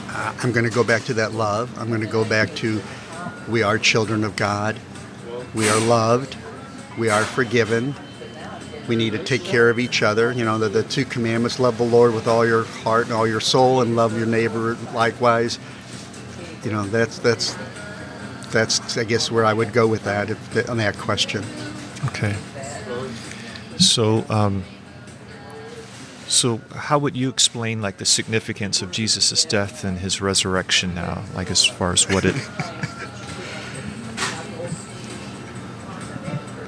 Uh, 0.09 0.35
I'm 0.43 0.53
going 0.53 0.65
to 0.65 0.75
go 0.75 0.85
back 0.85 1.03
to 1.05 1.15
that 1.15 1.33
love. 1.33 1.77
I'm 1.79 1.89
going 1.89 2.01
to 2.01 2.07
go 2.07 2.25
back 2.25 2.55
to 2.57 2.81
we 3.49 3.63
are 3.63 3.79
children 3.79 4.25
of 4.25 4.37
God. 4.37 4.79
We 5.55 5.69
are 5.69 5.81
loved. 5.81 6.37
We 6.99 7.09
are 7.11 7.25
forgiven. 7.25 7.95
We 8.87 8.97
need 8.97 9.13
to 9.13 9.23
take 9.23 9.45
care 9.45 9.71
of 9.71 9.79
each 9.79 10.03
other. 10.03 10.33
You 10.33 10.45
know, 10.45 10.59
the, 10.59 10.69
the 10.69 10.83
two 10.83 11.05
commandments 11.05 11.59
love 11.59 11.79
the 11.79 11.85
Lord 11.85 12.15
with 12.15 12.29
all 12.29 12.47
your 12.47 12.65
heart 12.65 13.07
and 13.07 13.15
all 13.15 13.27
your 13.27 13.41
soul, 13.41 13.81
and 13.81 13.97
love 13.97 14.17
your 14.17 14.27
neighbor 14.27 14.77
likewise. 14.93 15.59
You 16.63 16.73
know, 16.73 16.85
that's, 16.85 17.19
that's, 17.19 17.57
that's 18.51 18.97
I 18.97 19.05
guess, 19.05 19.31
where 19.31 19.45
I 19.45 19.53
would 19.53 19.73
go 19.73 19.87
with 19.87 20.05
that 20.05 20.31
if, 20.31 20.69
on 20.71 20.77
that 20.77 20.99
question. 20.99 21.45
Okay. 22.07 22.37
So, 23.79 24.25
um, 24.29 24.65
so 26.27 26.61
how 26.75 26.99
would 26.99 27.17
you 27.17 27.29
explain 27.29 27.83
like 27.83 27.99
the 27.99 28.05
significance 28.05 28.83
of 28.83 28.91
Jesus' 28.91 29.45
death 29.45 29.85
and 29.85 29.99
his 29.99 30.21
resurrection 30.21 30.95
now? 30.95 31.25
Like 31.35 31.51
as 31.51 31.65
far 31.65 31.93
as 31.93 32.09
what 32.09 32.25
it 32.25 32.35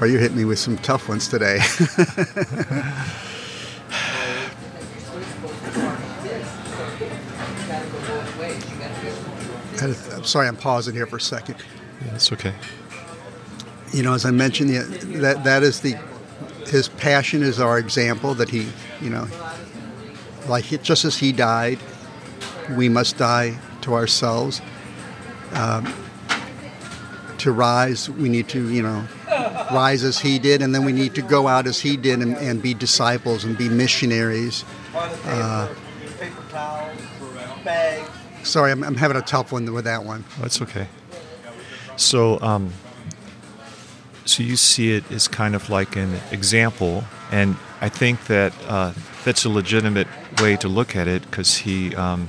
Well, 0.06 0.12
you 0.12 0.20
hit 0.20 0.36
me 0.36 0.44
with 0.44 0.60
some 0.60 0.78
tough 0.78 1.08
ones 1.08 1.26
today. 1.26 1.56
I'm 9.82 10.22
sorry, 10.22 10.46
I'm 10.46 10.54
pausing 10.54 10.94
here 10.94 11.08
for 11.08 11.16
a 11.16 11.20
second. 11.20 11.56
Yeah, 12.02 12.12
that's 12.12 12.32
okay. 12.32 12.54
you 13.92 14.04
know, 14.04 14.14
as 14.14 14.24
I 14.24 14.30
mentioned, 14.30 14.70
that 14.70 15.42
that 15.42 15.64
is 15.64 15.80
the 15.80 15.98
his 16.68 16.86
passion 16.86 17.42
is 17.42 17.58
our 17.58 17.76
example 17.76 18.32
that 18.34 18.48
he, 18.48 18.68
you 19.00 19.10
know, 19.10 19.26
like 20.46 20.66
just 20.84 21.04
as 21.04 21.16
he 21.16 21.32
died, 21.32 21.80
we 22.76 22.88
must 22.88 23.16
die 23.16 23.58
to 23.80 23.94
ourselves. 23.94 24.62
Um, 25.54 25.92
to 27.38 27.50
rise, 27.50 28.08
we 28.08 28.28
need 28.28 28.46
to, 28.50 28.68
you 28.68 28.82
know, 28.82 29.04
rise 29.72 30.04
as 30.04 30.18
he 30.18 30.38
did, 30.38 30.62
and 30.62 30.74
then 30.74 30.84
we 30.84 30.92
need 30.92 31.14
to 31.14 31.22
go 31.22 31.48
out 31.48 31.66
as 31.66 31.80
he 31.80 31.96
did 31.96 32.20
and, 32.20 32.36
and 32.36 32.62
be 32.62 32.74
disciples 32.74 33.44
and 33.44 33.56
be 33.56 33.68
missionaries. 33.68 34.64
Uh, 35.24 35.68
sorry, 38.42 38.72
I'm, 38.72 38.82
I'm, 38.82 38.96
having 38.96 39.16
a 39.16 39.22
tough 39.22 39.52
one 39.52 39.72
with 39.72 39.84
that 39.84 40.04
one. 40.04 40.24
That's 40.40 40.62
okay. 40.62 40.88
So, 41.96 42.40
um, 42.40 42.72
so 44.24 44.42
you 44.42 44.56
see 44.56 44.92
it 44.92 45.10
as 45.10 45.28
kind 45.28 45.54
of 45.54 45.70
like 45.70 45.96
an 45.96 46.20
example, 46.30 47.04
and 47.30 47.56
I 47.80 47.88
think 47.88 48.26
that 48.26 48.52
uh, 48.66 48.92
that's 49.24 49.44
a 49.44 49.48
legitimate 49.48 50.08
way 50.40 50.56
to 50.56 50.68
look 50.68 50.94
at 50.96 51.08
it 51.08 51.22
because 51.22 51.56
he 51.56 51.94
um, 51.94 52.28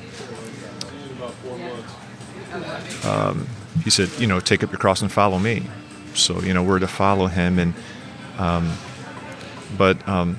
um, 3.04 3.48
he 3.84 3.90
said, 3.90 4.10
you 4.20 4.28
know, 4.28 4.40
take 4.40 4.64
up 4.64 4.72
your 4.72 4.80
cross 4.80 5.02
and 5.02 5.12
follow 5.12 5.40
me. 5.40 5.64
So 6.18 6.42
you 6.42 6.54
know 6.54 6.64
we're 6.64 6.80
to 6.80 6.88
follow 6.88 7.28
him, 7.28 7.60
and 7.60 7.74
um, 8.38 8.74
but 9.78 10.08
um, 10.08 10.38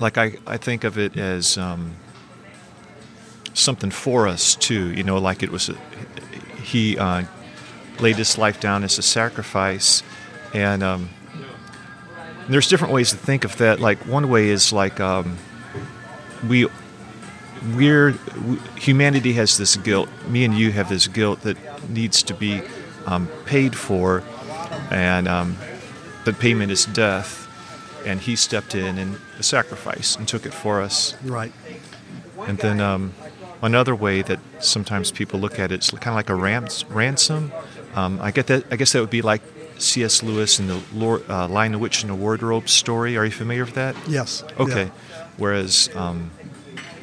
like 0.00 0.18
I, 0.18 0.38
I 0.46 0.56
think 0.56 0.84
of 0.84 0.98
it 0.98 1.16
as 1.16 1.58
um, 1.58 1.96
something 3.54 3.90
for 3.90 4.26
us 4.26 4.54
too. 4.54 4.92
You 4.92 5.02
know, 5.02 5.18
like 5.18 5.42
it 5.42 5.50
was 5.50 5.68
a, 5.68 5.76
he 6.62 6.98
uh, 6.98 7.24
laid 8.00 8.16
his 8.16 8.38
life 8.38 8.60
down 8.60 8.84
as 8.84 8.98
a 8.98 9.02
sacrifice, 9.02 10.02
and 10.54 10.82
um, 10.82 11.10
there's 12.48 12.68
different 12.68 12.94
ways 12.94 13.10
to 13.10 13.16
think 13.16 13.44
of 13.44 13.56
that. 13.58 13.80
Like 13.80 13.98
one 14.06 14.28
way 14.28 14.48
is 14.48 14.72
like 14.72 15.00
um, 15.00 15.36
we 16.48 16.66
we're 17.74 18.12
humanity 18.76 19.32
has 19.34 19.58
this 19.58 19.76
guilt. 19.76 20.08
Me 20.28 20.44
and 20.44 20.54
you 20.54 20.70
have 20.72 20.88
this 20.88 21.06
guilt 21.08 21.42
that 21.42 21.56
needs 21.90 22.22
to 22.24 22.34
be 22.34 22.62
um, 23.06 23.28
paid 23.46 23.76
for, 23.76 24.22
and 24.90 25.28
um, 25.28 25.56
the 26.24 26.32
payment 26.32 26.72
is 26.72 26.86
death. 26.86 27.46
And 28.06 28.20
he 28.20 28.36
stepped 28.36 28.74
in 28.74 28.96
and 28.96 29.18
sacrificed 29.40 30.18
and 30.18 30.26
took 30.26 30.46
it 30.46 30.54
for 30.54 30.80
us. 30.80 31.14
Right. 31.24 31.52
And 32.46 32.56
then 32.56 32.80
um, 32.80 33.12
another 33.60 33.94
way 33.94 34.22
that 34.22 34.38
sometimes 34.60 35.10
people 35.10 35.40
look 35.40 35.58
at 35.58 35.72
it 35.72 35.82
is 35.82 35.90
kind 35.90 36.08
of 36.08 36.14
like 36.14 36.30
a 36.30 36.34
rams- 36.34 36.84
ransom. 36.86 37.52
Um, 37.94 38.18
I 38.22 38.30
get 38.30 38.46
that. 38.46 38.64
I 38.70 38.76
guess 38.76 38.92
that 38.92 39.00
would 39.00 39.10
be 39.10 39.20
like 39.20 39.42
C.S. 39.78 40.22
Lewis 40.22 40.58
in 40.60 40.68
the 40.68 40.80
Lord, 40.94 41.28
uh, 41.28 41.48
Lion, 41.48 41.72
the 41.72 41.78
Witch, 41.78 42.02
and 42.02 42.10
the 42.10 42.14
Wardrobe 42.14 42.68
story. 42.68 43.16
Are 43.16 43.24
you 43.24 43.30
familiar 43.32 43.64
with 43.64 43.74
that? 43.74 43.96
Yes. 44.08 44.44
Okay. 44.58 44.84
Yeah. 44.84 45.26
Whereas 45.36 45.90
um, 45.94 46.30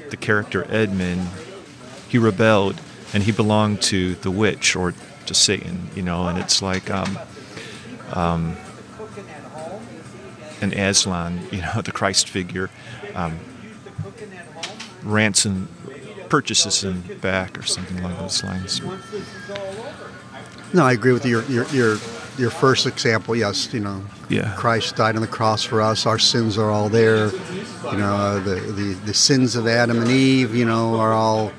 the 0.09 0.17
character 0.17 0.65
Edmund, 0.69 1.27
he 2.07 2.17
rebelled 2.17 2.79
and 3.13 3.23
he 3.23 3.31
belonged 3.31 3.81
to 3.83 4.15
the 4.15 4.31
witch 4.31 4.75
or 4.75 4.93
to 5.25 5.33
Satan, 5.33 5.89
you 5.95 6.01
know, 6.01 6.27
and 6.27 6.37
it's 6.37 6.61
like 6.61 6.89
um, 6.89 7.17
um, 8.15 8.55
an 10.61 10.73
Aslan, 10.73 11.47
you 11.51 11.61
know, 11.61 11.81
the 11.83 11.91
Christ 11.91 12.29
figure, 12.29 12.69
um, 13.13 13.39
ransom 15.03 15.69
purchases 16.29 16.83
him 16.83 17.03
back 17.21 17.57
or 17.57 17.63
something 17.63 17.99
along 17.99 18.17
those 18.17 18.43
lines. 18.43 18.81
No, 20.73 20.83
I 20.83 20.93
agree 20.93 21.13
with 21.13 21.25
your 21.25 21.43
your 21.43 21.65
your, 21.67 21.97
your 22.37 22.49
first 22.49 22.85
example. 22.85 23.35
Yes, 23.35 23.73
you 23.73 23.79
know, 23.79 24.03
yeah. 24.29 24.53
Christ 24.55 24.95
died 24.95 25.15
on 25.15 25.21
the 25.21 25.27
cross 25.27 25.63
for 25.63 25.81
us. 25.81 26.05
Our 26.05 26.19
sins 26.19 26.57
are 26.57 26.69
all 26.69 26.89
there. 26.89 27.31
You 27.91 27.97
know, 27.97 28.15
uh, 28.15 28.39
the, 28.39 28.55
the 28.55 28.93
the 29.05 29.13
sins 29.13 29.55
of 29.55 29.67
Adam 29.67 30.01
and 30.01 30.09
Eve, 30.09 30.55
you 30.55 30.65
know, 30.65 30.99
are 30.99 31.13
all 31.13 31.51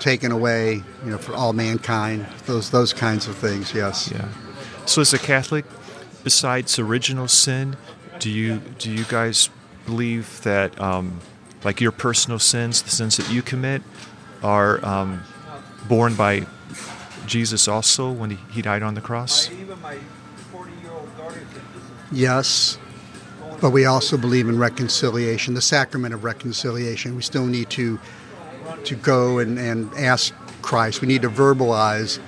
taken 0.00 0.32
away. 0.32 0.82
You 1.04 1.10
know, 1.10 1.18
for 1.18 1.34
all 1.34 1.52
mankind. 1.52 2.26
Those 2.46 2.70
those 2.70 2.92
kinds 2.92 3.28
of 3.28 3.36
things. 3.36 3.74
Yes. 3.74 4.10
Yeah. 4.10 4.26
So, 4.86 5.00
as 5.00 5.14
a 5.14 5.18
Catholic, 5.18 5.64
besides 6.22 6.78
original 6.78 7.28
sin, 7.28 7.76
do 8.18 8.30
you 8.30 8.60
do 8.78 8.90
you 8.90 9.04
guys 9.04 9.50
believe 9.86 10.42
that 10.42 10.78
um, 10.80 11.20
like 11.64 11.80
your 11.80 11.92
personal 11.92 12.38
sins, 12.38 12.82
the 12.82 12.90
sins 12.90 13.16
that 13.16 13.30
you 13.30 13.42
commit, 13.42 13.82
are 14.42 14.84
um, 14.84 15.22
borne 15.88 16.14
by 16.14 16.46
Jesus 17.26 17.66
also 17.66 18.12
when 18.12 18.30
he, 18.30 18.38
he 18.50 18.62
died 18.62 18.82
on 18.82 18.94
the 18.94 19.00
cross? 19.00 19.50
Yes, 22.12 22.78
but 23.60 23.70
we 23.70 23.86
also 23.86 24.16
believe 24.16 24.48
in 24.48 24.58
reconciliation, 24.58 25.54
the 25.54 25.62
sacrament 25.62 26.14
of 26.14 26.22
reconciliation. 26.22 27.16
We 27.16 27.22
still 27.22 27.46
need 27.46 27.70
to 27.70 27.98
to 28.84 28.94
go 28.94 29.38
and, 29.38 29.58
and 29.58 29.92
ask 29.94 30.34
Christ. 30.62 31.00
We 31.00 31.08
need 31.08 31.22
to 31.22 31.30
verbalize, 31.30 32.18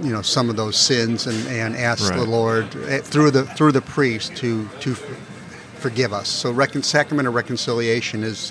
you 0.00 0.12
know, 0.12 0.22
some 0.22 0.48
of 0.50 0.56
those 0.56 0.76
sins 0.76 1.26
and, 1.26 1.46
and 1.48 1.76
ask 1.76 2.10
right. 2.10 2.18
the 2.18 2.24
Lord 2.24 2.74
eh, 2.86 3.00
through 3.00 3.30
the 3.30 3.44
through 3.44 3.72
the 3.72 3.80
priest 3.80 4.36
to 4.36 4.68
to 4.80 4.94
forgive 4.94 6.12
us. 6.12 6.28
So, 6.28 6.50
recon- 6.50 6.82
sacrament 6.82 7.28
of 7.28 7.34
reconciliation 7.34 8.22
is 8.24 8.50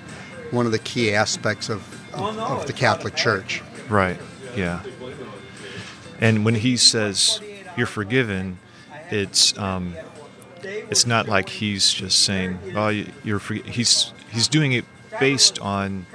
one 0.52 0.66
of 0.66 0.72
the 0.72 0.80
key 0.80 1.14
aspects 1.14 1.70
of, 1.70 1.82
of, 2.14 2.38
of 2.40 2.68
the 2.68 2.74
Catholic 2.74 3.16
Church. 3.16 3.62
Right. 3.90 4.20
Yeah. 4.56 4.82
And 6.20 6.46
when 6.46 6.56
he 6.56 6.78
says 6.78 7.40
you're 7.76 7.88
forgiven, 7.88 8.60
it's 9.12 9.58
um, 9.58 9.96
it's 10.64 11.06
not 11.06 11.28
like 11.28 11.50
he's 11.50 11.94
just 11.94 12.20
saying, 12.20 12.60
"Oh, 12.76 12.90
you're." 13.24 13.40
For-. 13.40 13.54
He's 13.54 14.12
he's 14.32 14.48
doing 14.48 14.74
it 14.74 14.86
based 15.20 15.60
on 15.60 16.06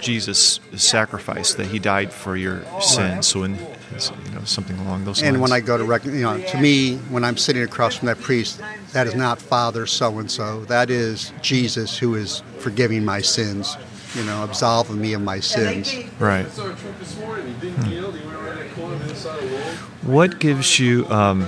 Jesus' 0.00 0.60
sacrifice 0.74 1.54
that 1.54 1.66
he 1.66 1.78
died 1.78 2.12
for 2.12 2.36
your 2.36 2.62
sins. 2.80 3.28
So, 3.28 3.44
in 3.44 3.56
something 4.46 4.78
along 4.78 5.04
those 5.04 5.22
lines. 5.22 5.34
and 5.34 5.42
when 5.42 5.52
I 5.52 5.60
go 5.60 5.76
to 5.76 5.84
rec- 5.84 6.04
you 6.04 6.22
know, 6.22 6.40
to 6.40 6.60
me, 6.60 6.96
when 7.10 7.24
I'm 7.24 7.36
sitting 7.36 7.62
across 7.62 7.96
from 7.96 8.06
that 8.06 8.20
priest, 8.20 8.60
that 8.92 9.06
is 9.06 9.14
not 9.14 9.40
Father 9.40 9.86
so 9.86 10.18
and 10.18 10.30
so. 10.30 10.64
That 10.66 10.90
is 10.90 11.32
Jesus 11.42 11.98
who 11.98 12.14
is 12.14 12.42
forgiving 12.58 13.04
my 13.04 13.20
sins. 13.20 13.76
You 14.14 14.22
know, 14.24 14.44
absolving 14.44 15.00
me 15.00 15.12
of 15.14 15.22
my 15.22 15.40
sins. 15.40 15.92
Right. 16.20 16.46
Hmm. 16.46 18.12
What 20.08 20.38
gives 20.38 20.78
you 20.78 21.04
um, 21.08 21.42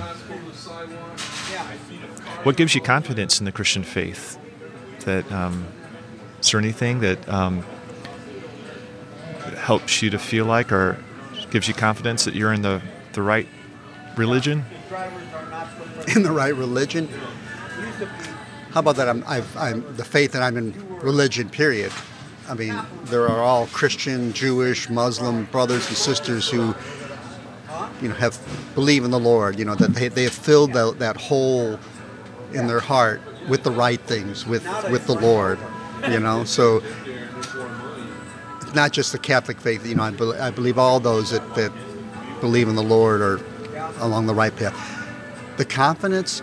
what 2.43 2.57
gives 2.57 2.75
you 2.75 2.81
confidence 2.81 3.39
in 3.39 3.45
the 3.45 3.53
Christian 3.53 3.83
faith? 3.83 4.37
That 5.05 5.31
um, 5.31 5.65
is 6.41 6.51
there 6.51 6.59
anything 6.59 6.99
that 6.99 7.27
um, 7.29 7.63
helps 9.55 10.01
you 10.01 10.09
to 10.09 10.19
feel 10.19 10.45
like, 10.45 10.71
or 10.71 10.97
gives 11.49 11.67
you 11.67 11.73
confidence 11.73 12.25
that 12.25 12.35
you're 12.35 12.53
in 12.53 12.61
the 12.61 12.81
the 13.13 13.21
right 13.21 13.47
religion? 14.15 14.65
In 16.15 16.23
the 16.23 16.31
right 16.31 16.55
religion. 16.55 17.09
How 18.71 18.81
about 18.81 18.95
that? 18.97 19.09
I'm, 19.09 19.23
I'm 19.25 19.95
the 19.97 20.05
faith 20.05 20.33
that 20.33 20.43
I'm 20.43 20.57
in 20.57 20.99
religion. 20.99 21.49
Period. 21.49 21.91
I 22.47 22.53
mean, 22.53 22.79
there 23.05 23.27
are 23.27 23.41
all 23.41 23.67
Christian, 23.67 24.33
Jewish, 24.33 24.89
Muslim 24.89 25.45
brothers 25.45 25.87
and 25.87 25.97
sisters 25.97 26.49
who, 26.49 26.73
you 28.01 28.09
know, 28.09 28.15
have 28.15 28.39
believe 28.75 29.03
in 29.03 29.11
the 29.11 29.19
Lord. 29.19 29.59
You 29.59 29.65
know 29.65 29.75
that 29.75 29.93
they, 29.93 30.07
they 30.07 30.23
have 30.23 30.33
filled 30.33 30.73
that, 30.73 30.99
that 30.99 31.17
hole 31.17 31.79
in 32.53 32.67
their 32.67 32.79
heart 32.79 33.21
with 33.49 33.63
the 33.63 33.71
right 33.71 33.99
things, 34.01 34.45
with 34.45 34.63
with 34.91 35.07
the 35.07 35.15
Lord. 35.15 35.59
You 36.09 36.19
know, 36.19 36.43
so 36.43 36.81
not 38.75 38.91
just 38.91 39.11
the 39.11 39.19
Catholic 39.19 39.59
faith. 39.59 39.85
You 39.85 39.95
know, 39.95 40.03
I, 40.03 40.11
be, 40.11 40.31
I 40.33 40.51
believe 40.51 40.77
all 40.77 40.99
those 40.99 41.31
that, 41.31 41.55
that 41.55 41.71
believe 42.41 42.67
in 42.67 42.75
the 42.75 42.83
Lord 42.83 43.21
are 43.21 43.39
along 43.99 44.27
the 44.27 44.35
right 44.35 44.55
path. 44.55 44.75
The 45.57 45.65
confidence. 45.65 46.41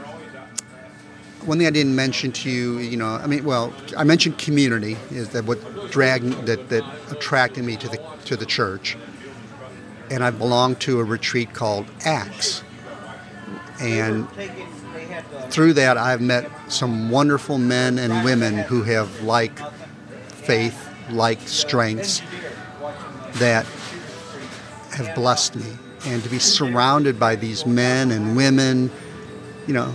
One 1.44 1.58
thing 1.58 1.66
I 1.66 1.70
didn't 1.70 1.94
mention 1.94 2.32
to 2.32 2.50
you, 2.50 2.78
you 2.78 2.96
know, 2.96 3.06
I 3.06 3.26
mean, 3.26 3.44
well, 3.44 3.72
I 3.96 4.04
mentioned 4.04 4.38
community 4.38 4.96
is 5.10 5.28
that 5.30 5.44
what 5.44 5.58
dragged 5.90 6.46
that 6.46 6.70
that 6.70 6.84
attracted 7.10 7.64
me 7.64 7.76
to 7.76 7.88
the 7.88 8.00
to 8.24 8.36
the 8.36 8.46
church, 8.46 8.96
and 10.10 10.24
I 10.24 10.30
belong 10.30 10.76
to 10.76 11.00
a 11.00 11.04
retreat 11.04 11.52
called 11.52 11.86
Acts, 12.04 12.62
and 13.78 14.26
through 15.50 15.74
that, 15.74 15.96
I've 15.96 16.20
met 16.20 16.50
some 16.68 17.10
wonderful 17.10 17.58
men 17.58 17.98
and 17.98 18.24
women 18.24 18.58
who 18.58 18.82
have 18.82 19.22
like 19.22 19.58
faith, 20.26 20.88
like 21.10 21.40
strengths 21.42 22.22
that 23.34 23.66
have 24.92 25.14
blessed 25.14 25.56
me. 25.56 25.66
And 26.06 26.22
to 26.22 26.28
be 26.28 26.38
surrounded 26.38 27.18
by 27.18 27.36
these 27.36 27.64
men 27.64 28.10
and 28.10 28.36
women, 28.36 28.90
you 29.66 29.72
know, 29.72 29.92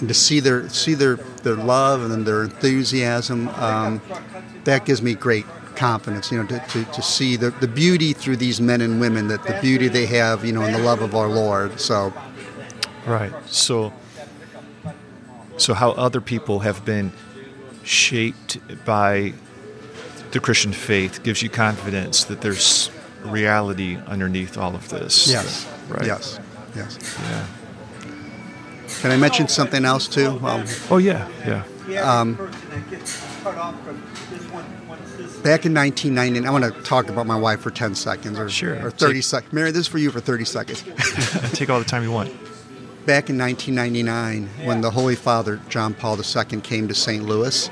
and 0.00 0.08
to 0.08 0.14
see 0.14 0.40
their 0.40 0.68
see 0.68 0.94
their, 0.94 1.16
their 1.16 1.54
love 1.54 2.10
and 2.10 2.26
their 2.26 2.42
enthusiasm, 2.42 3.48
um, 3.50 4.02
that 4.64 4.84
gives 4.84 5.00
me 5.02 5.14
great 5.14 5.46
confidence. 5.76 6.32
You 6.32 6.42
know, 6.42 6.48
to, 6.48 6.58
to, 6.58 6.84
to 6.84 7.02
see 7.02 7.36
the, 7.36 7.50
the 7.50 7.68
beauty 7.68 8.12
through 8.12 8.38
these 8.38 8.60
men 8.60 8.80
and 8.80 9.00
women, 9.00 9.28
that 9.28 9.44
the 9.44 9.58
beauty 9.62 9.86
they 9.86 10.06
have, 10.06 10.44
you 10.44 10.52
know, 10.52 10.62
in 10.62 10.72
the 10.72 10.80
love 10.80 11.02
of 11.02 11.14
our 11.14 11.28
Lord. 11.28 11.78
So 11.78 12.12
Right. 13.06 13.32
So, 13.46 13.92
so 15.56 15.74
how 15.74 15.92
other 15.92 16.20
people 16.20 16.60
have 16.60 16.84
been 16.84 17.12
shaped 17.84 18.58
by 18.84 19.32
the 20.36 20.40
Christian 20.42 20.70
faith 20.74 21.22
gives 21.22 21.40
you 21.42 21.48
confidence 21.48 22.24
that 22.24 22.42
there's 22.42 22.90
reality 23.24 23.96
underneath 24.06 24.58
all 24.58 24.74
of 24.74 24.86
this. 24.90 25.26
Yes. 25.28 25.66
Right. 25.88 26.04
Yes. 26.04 26.38
Yes. 26.74 26.98
Yeah. 27.22 27.46
Can 29.00 29.12
I 29.12 29.16
mention 29.16 29.48
something 29.48 29.86
else 29.86 30.06
too? 30.06 30.36
Well, 30.36 30.62
Oh 30.90 30.98
yeah. 30.98 31.26
Yeah. 31.88 32.02
Um, 32.02 32.34
back 35.42 35.64
in 35.64 35.72
1990, 35.72 36.46
I 36.46 36.50
want 36.50 36.64
to 36.64 36.82
talk 36.82 37.08
about 37.08 37.26
my 37.26 37.36
wife 37.38 37.60
for 37.60 37.70
10 37.70 37.94
seconds 37.94 38.38
or, 38.38 38.50
Sure. 38.50 38.86
or 38.86 38.90
30 38.90 39.22
seconds. 39.22 39.52
Mary, 39.54 39.70
this 39.70 39.80
is 39.82 39.88
for 39.88 39.96
you 39.98 40.10
for 40.10 40.20
30 40.20 40.44
seconds. 40.44 40.82
Take 41.54 41.70
all 41.70 41.78
the 41.78 41.84
time 41.86 42.02
you 42.02 42.12
want. 42.12 42.28
back 43.06 43.30
in 43.30 43.38
1999, 43.38 44.66
when 44.66 44.82
the 44.82 44.90
Holy 44.90 45.14
Father 45.16 45.60
John 45.70 45.94
Paul 45.94 46.18
II 46.18 46.60
came 46.60 46.88
to 46.88 46.94
St. 46.94 47.24
Louis, 47.24 47.70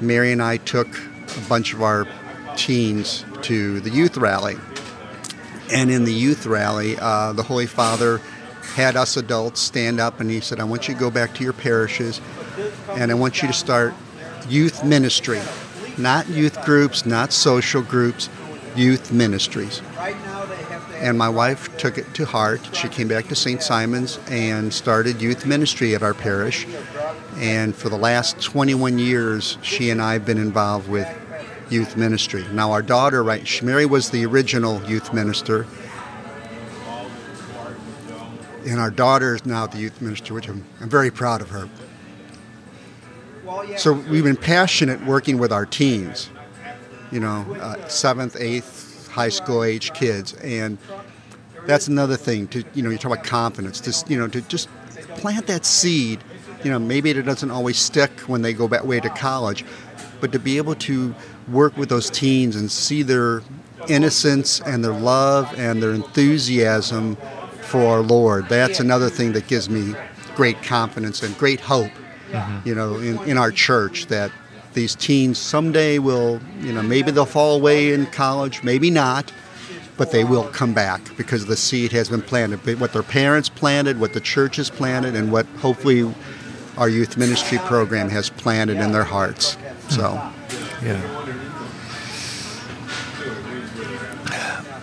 Mary 0.00 0.32
and 0.32 0.40
I 0.42 0.56
took 0.56 0.88
a 1.36 1.48
bunch 1.48 1.72
of 1.72 1.82
our 1.82 2.06
teens 2.56 3.24
to 3.42 3.80
the 3.80 3.90
youth 3.90 4.16
rally. 4.16 4.56
And 5.72 5.90
in 5.90 6.04
the 6.04 6.12
youth 6.12 6.46
rally, 6.46 6.96
uh, 6.98 7.32
the 7.32 7.42
Holy 7.42 7.66
Father 7.66 8.20
had 8.74 8.96
us 8.96 9.16
adults 9.16 9.60
stand 9.60 10.00
up 10.00 10.20
and 10.20 10.30
he 10.30 10.40
said, 10.40 10.60
I 10.60 10.64
want 10.64 10.88
you 10.88 10.94
to 10.94 11.00
go 11.00 11.10
back 11.10 11.34
to 11.34 11.44
your 11.44 11.52
parishes 11.52 12.20
and 12.90 13.10
I 13.10 13.14
want 13.14 13.42
you 13.42 13.48
to 13.48 13.54
start 13.54 13.94
youth 14.48 14.84
ministry. 14.84 15.40
Not 15.98 16.28
youth 16.28 16.62
groups, 16.64 17.04
not 17.04 17.32
social 17.32 17.82
groups, 17.82 18.28
youth 18.76 19.12
ministries. 19.12 19.82
And 20.94 21.18
my 21.18 21.28
wife 21.28 21.76
took 21.78 21.98
it 21.98 22.14
to 22.14 22.24
heart. 22.24 22.60
She 22.74 22.88
came 22.88 23.08
back 23.08 23.26
to 23.28 23.34
St. 23.34 23.62
Simon's 23.62 24.18
and 24.28 24.72
started 24.72 25.20
youth 25.20 25.44
ministry 25.44 25.94
at 25.94 26.02
our 26.02 26.14
parish. 26.14 26.66
And 27.36 27.74
for 27.74 27.88
the 27.88 27.96
last 27.96 28.40
21 28.40 28.98
years, 28.98 29.58
she 29.62 29.90
and 29.90 30.00
I 30.00 30.14
have 30.14 30.24
been 30.24 30.38
involved 30.38 30.88
with 30.88 31.08
youth 31.72 31.96
ministry. 31.96 32.44
Now, 32.52 32.72
our 32.72 32.82
daughter, 32.82 33.22
right, 33.24 33.62
Mary 33.62 33.86
was 33.86 34.10
the 34.10 34.26
original 34.26 34.82
youth 34.84 35.12
minister. 35.12 35.66
And 38.66 38.78
our 38.78 38.90
daughter 38.90 39.34
is 39.34 39.44
now 39.44 39.66
the 39.66 39.78
youth 39.78 40.00
minister, 40.00 40.34
which 40.34 40.48
I'm, 40.48 40.64
I'm 40.80 40.88
very 40.88 41.10
proud 41.10 41.40
of 41.40 41.50
her. 41.50 41.68
So 43.76 43.92
we've 43.92 44.22
been 44.22 44.36
passionate 44.36 45.04
working 45.04 45.38
with 45.38 45.52
our 45.52 45.66
teens, 45.66 46.30
you 47.10 47.20
know, 47.20 47.56
uh, 47.60 47.88
seventh, 47.88 48.36
eighth, 48.38 49.08
high 49.08 49.28
school 49.28 49.64
age 49.64 49.92
kids, 49.92 50.34
and 50.34 50.78
that's 51.66 51.86
another 51.88 52.16
thing. 52.16 52.48
To 52.48 52.64
you 52.74 52.82
know, 52.82 52.90
you 52.90 52.98
talk 52.98 53.12
about 53.12 53.24
confidence. 53.24 53.80
To 53.80 54.10
you 54.10 54.18
know, 54.18 54.28
to 54.28 54.40
just 54.42 54.68
plant 55.16 55.46
that 55.48 55.64
seed. 55.64 56.22
You 56.64 56.70
know, 56.70 56.78
maybe 56.78 57.10
it 57.10 57.20
doesn't 57.22 57.50
always 57.50 57.76
stick 57.76 58.20
when 58.20 58.42
they 58.42 58.52
go 58.52 58.68
back 58.68 58.84
way 58.84 59.00
to 59.00 59.10
college, 59.10 59.64
but 60.22 60.32
to 60.32 60.38
be 60.38 60.56
able 60.56 60.74
to 60.76 61.14
work 61.48 61.76
with 61.76 61.90
those 61.90 62.08
teens 62.08 62.56
and 62.56 62.70
see 62.70 63.02
their 63.02 63.42
innocence 63.88 64.62
and 64.62 64.82
their 64.82 64.94
love 64.94 65.52
and 65.58 65.82
their 65.82 65.92
enthusiasm 65.92 67.16
for 67.60 67.80
our 67.80 68.00
Lord. 68.00 68.48
That's 68.48 68.80
another 68.80 69.10
thing 69.10 69.32
that 69.32 69.46
gives 69.46 69.68
me 69.68 69.94
great 70.34 70.62
confidence 70.62 71.22
and 71.22 71.36
great 71.36 71.60
hope 71.60 71.90
mm-hmm. 72.32 72.68
you 72.68 72.74
know, 72.74 72.96
in, 72.96 73.18
in 73.28 73.38
our 73.38 73.50
church 73.50 74.06
that 74.06 74.32
these 74.74 74.94
teens 74.94 75.38
someday 75.38 75.98
will, 75.98 76.40
you 76.60 76.72
know, 76.72 76.82
maybe 76.82 77.10
they'll 77.10 77.26
fall 77.26 77.56
away 77.56 77.92
in 77.92 78.06
college, 78.06 78.62
maybe 78.62 78.90
not, 78.90 79.32
but 79.98 80.10
they 80.10 80.24
will 80.24 80.44
come 80.44 80.72
back 80.72 81.14
because 81.16 81.46
the 81.46 81.56
seed 81.56 81.92
has 81.92 82.08
been 82.08 82.22
planted. 82.22 82.60
But 82.64 82.78
What 82.78 82.92
their 82.92 83.02
parents 83.02 83.48
planted, 83.48 84.00
what 84.00 84.14
the 84.14 84.20
church 84.20 84.56
has 84.56 84.70
planted, 84.70 85.14
and 85.14 85.30
what 85.30 85.46
hopefully 85.60 86.12
our 86.78 86.88
youth 86.88 87.18
ministry 87.18 87.58
program 87.58 88.08
has 88.08 88.30
planted 88.30 88.78
in 88.78 88.92
their 88.92 89.04
hearts. 89.04 89.58
So, 89.94 90.14
Yeah. 90.82 91.00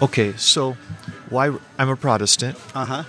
Okay, 0.02 0.34
so 0.38 0.78
why 1.30 1.52
I'm 1.78 1.90
a 1.90 1.96
Protestant. 1.96 2.58
uh 2.76 2.86
huh. 2.86 3.04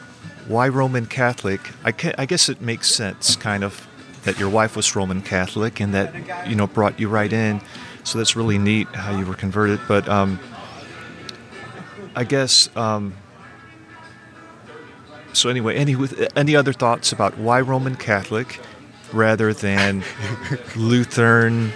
Why 0.48 0.68
Roman 0.68 1.06
Catholic? 1.06 1.60
I, 1.84 1.92
ca 1.92 2.12
I 2.18 2.26
guess 2.26 2.48
it 2.48 2.60
makes 2.60 2.88
sense, 2.90 3.36
kind 3.36 3.62
of, 3.62 3.86
that 4.24 4.38
your 4.40 4.48
wife 4.48 4.74
was 4.76 4.96
Roman 4.96 5.22
Catholic 5.22 5.78
and 5.80 5.94
that 5.94 6.48
you 6.48 6.56
know 6.56 6.66
brought 6.66 6.98
you 6.98 7.08
right 7.08 7.32
in. 7.32 7.60
So 8.02 8.18
that's 8.18 8.34
really 8.34 8.58
neat 8.58 8.88
how 8.88 9.16
you 9.16 9.24
were 9.26 9.34
converted. 9.36 9.78
But 9.86 10.08
um, 10.08 10.40
I 12.16 12.24
guess 12.24 12.74
um, 12.76 13.14
so. 15.32 15.48
Anyway, 15.48 15.76
any 15.76 15.94
with 15.94 16.26
any 16.36 16.56
other 16.56 16.72
thoughts 16.72 17.12
about 17.12 17.38
why 17.38 17.60
Roman 17.60 17.94
Catholic 17.94 18.58
rather 19.12 19.52
than 19.54 20.02
Lutheran, 20.76 21.72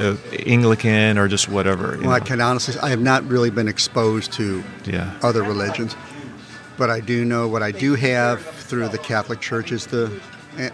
uh, 0.00 0.16
Anglican, 0.46 1.18
or 1.18 1.28
just 1.28 1.48
whatever? 1.48 1.98
Well, 2.00 2.10
I 2.12 2.20
can 2.20 2.40
honestly, 2.40 2.74
I 2.80 2.88
have 2.90 3.00
not 3.00 3.22
really 3.28 3.50
been 3.50 3.68
exposed 3.68 4.32
to 4.34 4.64
Yeah. 4.84 5.12
other 5.22 5.42
religions, 5.42 5.94
but 6.78 6.90
I 6.90 7.00
do 7.00 7.24
know 7.24 7.46
what 7.48 7.62
I 7.62 7.70
do 7.70 7.94
have 7.94 8.44
through 8.44 8.88
the 8.88 8.98
Catholic 8.98 9.40
Church 9.40 9.72
is 9.72 9.86
the. 9.86 10.10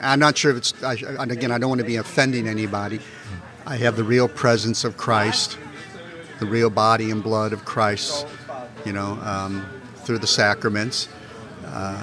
I'm 0.01 0.19
not 0.19 0.37
sure 0.39 0.51
if 0.53 0.57
it's. 0.57 0.83
I, 0.83 0.95
and 1.19 1.31
again, 1.31 1.51
I 1.53 1.59
don't 1.59 1.69
want 1.69 1.81
to 1.81 1.87
be 1.87 1.97
offending 1.97 2.49
anybody. 2.49 3.01
I 3.67 3.77
have 3.77 3.97
the 3.97 4.05
real 4.05 4.29
presence 4.29 4.85
of 4.85 4.97
Christ, 4.97 5.59
the 6.39 6.47
real 6.47 6.71
body 6.71 7.11
and 7.11 7.23
blood 7.23 7.53
of 7.53 7.65
Christ. 7.65 8.27
You 8.85 8.93
know, 8.93 9.19
um, 9.23 9.67
through 10.05 10.19
the 10.19 10.27
sacraments. 10.27 11.09
Uh, 11.67 12.03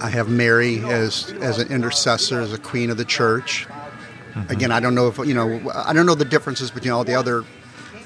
I 0.00 0.10
have 0.10 0.28
Mary 0.28 0.80
as 0.84 1.32
as 1.40 1.58
an 1.58 1.68
intercessor, 1.72 2.40
as 2.40 2.52
a 2.52 2.58
queen 2.58 2.90
of 2.90 2.96
the 2.98 3.04
church. 3.04 3.66
Again, 4.48 4.70
I 4.70 4.80
don't 4.80 4.94
know 4.94 5.08
if 5.08 5.18
you 5.18 5.34
know. 5.34 5.70
I 5.74 5.92
don't 5.92 6.04
know 6.06 6.14
the 6.14 6.24
differences 6.24 6.70
between 6.70 6.92
all 6.92 7.04
the 7.04 7.14
other 7.14 7.42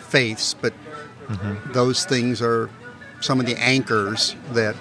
faiths, 0.08 0.54
but 0.54 0.72
those 1.72 2.04
things 2.04 2.40
are 2.40 2.70
some 3.20 3.40
of 3.40 3.46
the 3.46 3.56
anchors 3.60 4.36
that 4.52 4.76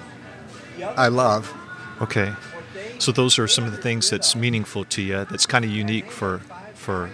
I 0.95 1.07
love. 1.07 1.51
Okay. 2.01 2.33
So 2.99 3.11
those 3.11 3.39
are 3.39 3.47
some 3.47 3.63
of 3.63 3.71
the 3.71 3.81
things 3.81 4.09
that's 4.09 4.35
meaningful 4.35 4.85
to 4.85 5.01
you. 5.01 5.25
That's 5.25 5.45
kind 5.45 5.65
of 5.65 5.71
unique 5.71 6.11
for 6.11 6.39
for 6.75 7.09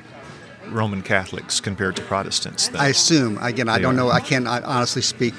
Roman 0.68 1.02
Catholics 1.02 1.60
compared 1.62 1.96
to 1.96 2.02
Protestants. 2.02 2.68
Then. 2.68 2.82
I 2.82 2.88
assume. 2.90 3.38
Again, 3.38 3.70
I 3.70 3.78
They 3.78 3.84
don't 3.84 3.94
are. 3.94 3.98
know. 3.98 4.10
I 4.12 4.20
can't 4.20 4.48
I 4.48 4.62
honestly 4.62 5.02
speak. 5.02 5.34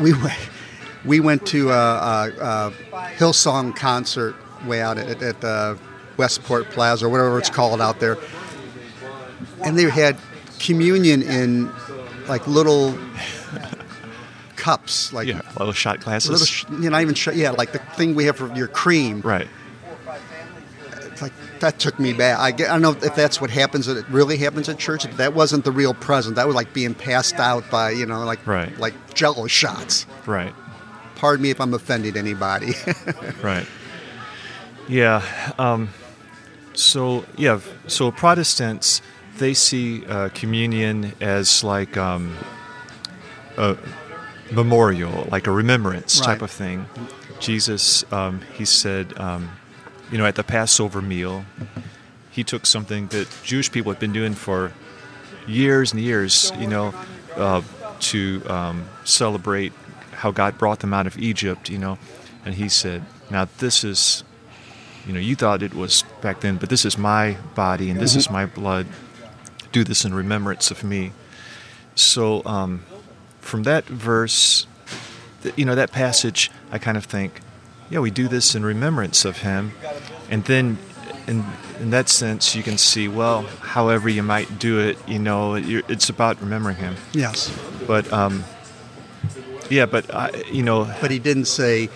We 0.00 0.12
went, 0.12 0.48
we 1.04 1.20
went 1.20 1.46
to 1.46 1.70
a, 1.70 1.72
a, 1.74 2.32
a 2.40 2.72
Hillsong 3.18 3.74
concert 3.76 4.34
way 4.66 4.82
out 4.82 4.98
at, 4.98 5.22
at 5.22 5.44
uh, 5.44 5.76
Westport 6.16 6.70
Plaza 6.70 7.06
or 7.06 7.08
whatever 7.08 7.38
it's 7.38 7.50
called 7.50 7.80
out 7.80 8.00
there, 8.00 8.16
and 9.64 9.78
they 9.78 9.88
had 9.90 10.16
communion 10.58 11.22
in 11.22 11.70
like 12.28 12.46
little 12.46 12.96
cups, 14.56 15.12
like 15.12 15.28
yeah, 15.28 15.42
little 15.58 15.72
shot 15.72 16.00
glasses. 16.00 16.30
little, 16.30 16.46
sh- 16.46 16.64
you 16.70 16.78
know, 16.78 16.88
not 16.90 17.02
even 17.02 17.14
sh- 17.14 17.28
yeah, 17.34 17.50
like 17.50 17.72
the 17.72 17.78
thing 17.78 18.14
we 18.14 18.24
have 18.24 18.36
for 18.36 18.52
your 18.54 18.68
cream. 18.68 19.20
right. 19.20 19.48
It's 21.12 21.22
like 21.22 21.32
that 21.60 21.78
took 21.78 21.98
me 21.98 22.12
back. 22.12 22.38
I, 22.38 22.50
get, 22.50 22.68
I 22.68 22.72
don't 22.78 22.82
know 22.82 23.06
if 23.06 23.14
that's 23.14 23.40
what 23.40 23.48
happens. 23.48 23.88
It 23.88 24.06
really 24.10 24.36
happens 24.36 24.68
at 24.68 24.78
church. 24.78 25.04
But 25.04 25.16
That 25.16 25.32
wasn't 25.34 25.64
the 25.64 25.72
real 25.72 25.94
present. 25.94 26.36
That 26.36 26.46
was 26.46 26.54
like 26.54 26.74
being 26.74 26.92
passed 26.92 27.36
out 27.36 27.70
by 27.70 27.92
you 27.92 28.04
know, 28.04 28.22
like 28.26 28.46
Right. 28.46 28.76
like 28.78 29.14
Jello 29.14 29.46
shots. 29.46 30.04
Right. 30.26 30.52
Pardon 31.14 31.42
me 31.42 31.48
if 31.50 31.58
I'm 31.58 31.72
offending 31.72 32.16
anybody. 32.18 32.74
Right. 33.42 33.66
Yeah. 34.88 35.22
Um, 35.58 35.88
so 36.76 37.24
yeah. 37.36 37.60
So 37.86 38.10
Protestants 38.10 39.02
they 39.38 39.54
see 39.54 40.04
uh, 40.06 40.30
communion 40.30 41.12
as 41.20 41.62
like 41.62 41.96
um, 41.96 42.36
a 43.58 43.76
memorial, 44.50 45.28
like 45.30 45.46
a 45.46 45.50
remembrance 45.50 46.20
type 46.20 46.42
of 46.42 46.50
thing. 46.50 46.86
Jesus, 47.38 48.10
um, 48.12 48.40
he 48.54 48.64
said, 48.64 49.18
um, 49.18 49.50
you 50.10 50.18
know, 50.18 50.26
at 50.26 50.36
the 50.36 50.44
Passover 50.44 51.02
meal, 51.02 51.44
he 52.30 52.44
took 52.44 52.66
something 52.66 53.08
that 53.08 53.28
Jewish 53.42 53.70
people 53.70 53.92
had 53.92 54.00
been 54.00 54.12
doing 54.12 54.34
for 54.34 54.72
years 55.46 55.92
and 55.92 56.00
years, 56.00 56.52
you 56.58 56.66
know, 56.66 56.94
uh, 57.36 57.62
to 58.00 58.42
um, 58.48 58.84
celebrate 59.04 59.72
how 60.12 60.30
God 60.30 60.56
brought 60.58 60.80
them 60.80 60.94
out 60.94 61.06
of 61.06 61.18
Egypt, 61.18 61.68
you 61.68 61.78
know, 61.78 61.98
and 62.44 62.54
he 62.54 62.68
said, 62.68 63.04
now 63.30 63.48
this 63.58 63.84
is, 63.84 64.24
you 65.06 65.12
know, 65.12 65.20
you 65.20 65.36
thought 65.36 65.62
it 65.62 65.74
was 65.74 66.02
back 66.20 66.40
then, 66.40 66.56
but 66.56 66.68
this 66.68 66.84
is 66.84 66.98
my 66.98 67.36
body 67.54 67.90
and 67.90 68.00
this 68.00 68.16
is 68.16 68.28
my 68.30 68.44
blood. 68.46 68.86
Do 69.72 69.84
this 69.84 70.04
in 70.04 70.12
remembrance 70.14 70.70
of 70.70 70.82
me. 70.82 71.12
So 71.94 72.42
um, 72.44 72.84
from 73.40 73.62
that 73.64 73.84
verse, 73.84 74.66
th- 75.42 75.54
you 75.56 75.64
know, 75.64 75.74
that 75.74 75.92
passage, 75.92 76.50
I 76.72 76.78
kind 76.78 76.96
of 76.96 77.04
think, 77.04 77.40
yeah, 77.88 78.00
we 78.00 78.10
do 78.10 78.26
this 78.28 78.54
in 78.54 78.64
remembrance 78.64 79.24
of 79.24 79.38
him. 79.38 79.72
And 80.28 80.44
then 80.44 80.78
in, 81.28 81.44
in 81.80 81.90
that 81.90 82.08
sense, 82.08 82.54
you 82.56 82.62
can 82.62 82.78
see, 82.78 83.06
well, 83.06 83.42
however 83.60 84.08
you 84.08 84.22
might 84.22 84.58
do 84.58 84.80
it, 84.80 84.98
you 85.06 85.18
know, 85.18 85.54
you're, 85.54 85.82
it's 85.88 86.08
about 86.08 86.40
remembering 86.40 86.76
him. 86.76 86.96
yes, 87.12 87.56
But, 87.86 88.12
um, 88.12 88.44
yeah, 89.70 89.86
but, 89.86 90.12
I, 90.14 90.30
you 90.50 90.62
know, 90.62 90.92
but 91.00 91.10
he 91.10 91.18
didn't 91.18 91.46
say 91.46 91.88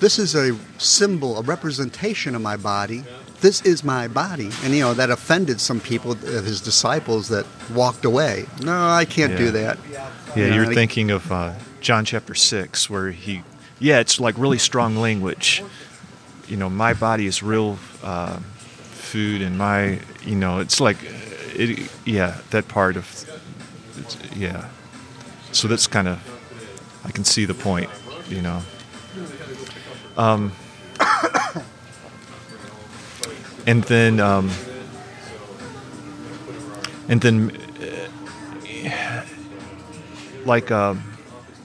this 0.00 0.18
is 0.18 0.34
a 0.34 0.56
symbol, 0.78 1.38
a 1.38 1.42
representation 1.42 2.34
of 2.34 2.42
my 2.42 2.56
body. 2.56 3.04
This 3.40 3.62
is 3.62 3.84
my 3.84 4.08
body. 4.08 4.50
And, 4.64 4.74
you 4.74 4.80
know, 4.80 4.94
that 4.94 5.10
offended 5.10 5.60
some 5.60 5.80
people, 5.80 6.12
of 6.12 6.20
his 6.44 6.60
disciples, 6.60 7.28
that 7.28 7.46
walked 7.74 8.04
away. 8.04 8.46
No, 8.62 8.88
I 8.88 9.04
can't 9.04 9.32
Yeah. 9.32 9.38
do 9.38 9.50
that. 9.52 9.78
Yeah, 9.90 10.08
You 10.36 10.48
know, 10.48 10.54
you're 10.56 10.74
thinking 10.74 11.10
of 11.10 11.30
uh, 11.30 11.52
John 11.80 12.04
chapter 12.04 12.34
6, 12.34 12.88
where 12.90 13.10
he, 13.10 13.42
yeah, 13.78 14.00
it's 14.00 14.18
like 14.20 14.36
really 14.38 14.58
strong 14.58 14.96
language. 14.96 15.62
You 16.48 16.56
know, 16.56 16.70
my 16.70 16.94
body 16.94 17.26
is 17.26 17.42
real 17.42 17.78
uh, 18.02 18.38
food, 18.92 19.42
and 19.42 19.58
my, 19.58 20.00
you 20.24 20.36
know, 20.36 20.58
it's 20.60 20.80
like, 20.80 20.96
uh, 21.04 21.08
it, 21.54 21.90
yeah, 22.04 22.38
that 22.50 22.68
part 22.68 22.96
of, 22.96 23.04
it's, 23.98 24.16
yeah. 24.34 24.68
So 25.52 25.68
that's 25.68 25.86
kind 25.86 26.08
of, 26.08 26.18
I 27.04 27.10
can 27.10 27.24
see 27.24 27.44
the 27.44 27.54
point, 27.54 27.90
you 28.28 28.40
know. 28.42 28.62
Um, 30.16 30.52
and 33.66 33.84
then, 33.84 34.20
um, 34.20 34.50
and 37.08 37.20
then 37.20 37.56
uh, 37.80 39.24
like 40.44 40.70
um, 40.70 41.02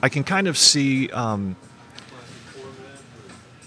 I 0.02 0.08
can 0.08 0.24
kind 0.24 0.48
of 0.48 0.58
see 0.58 1.08
um, 1.10 1.56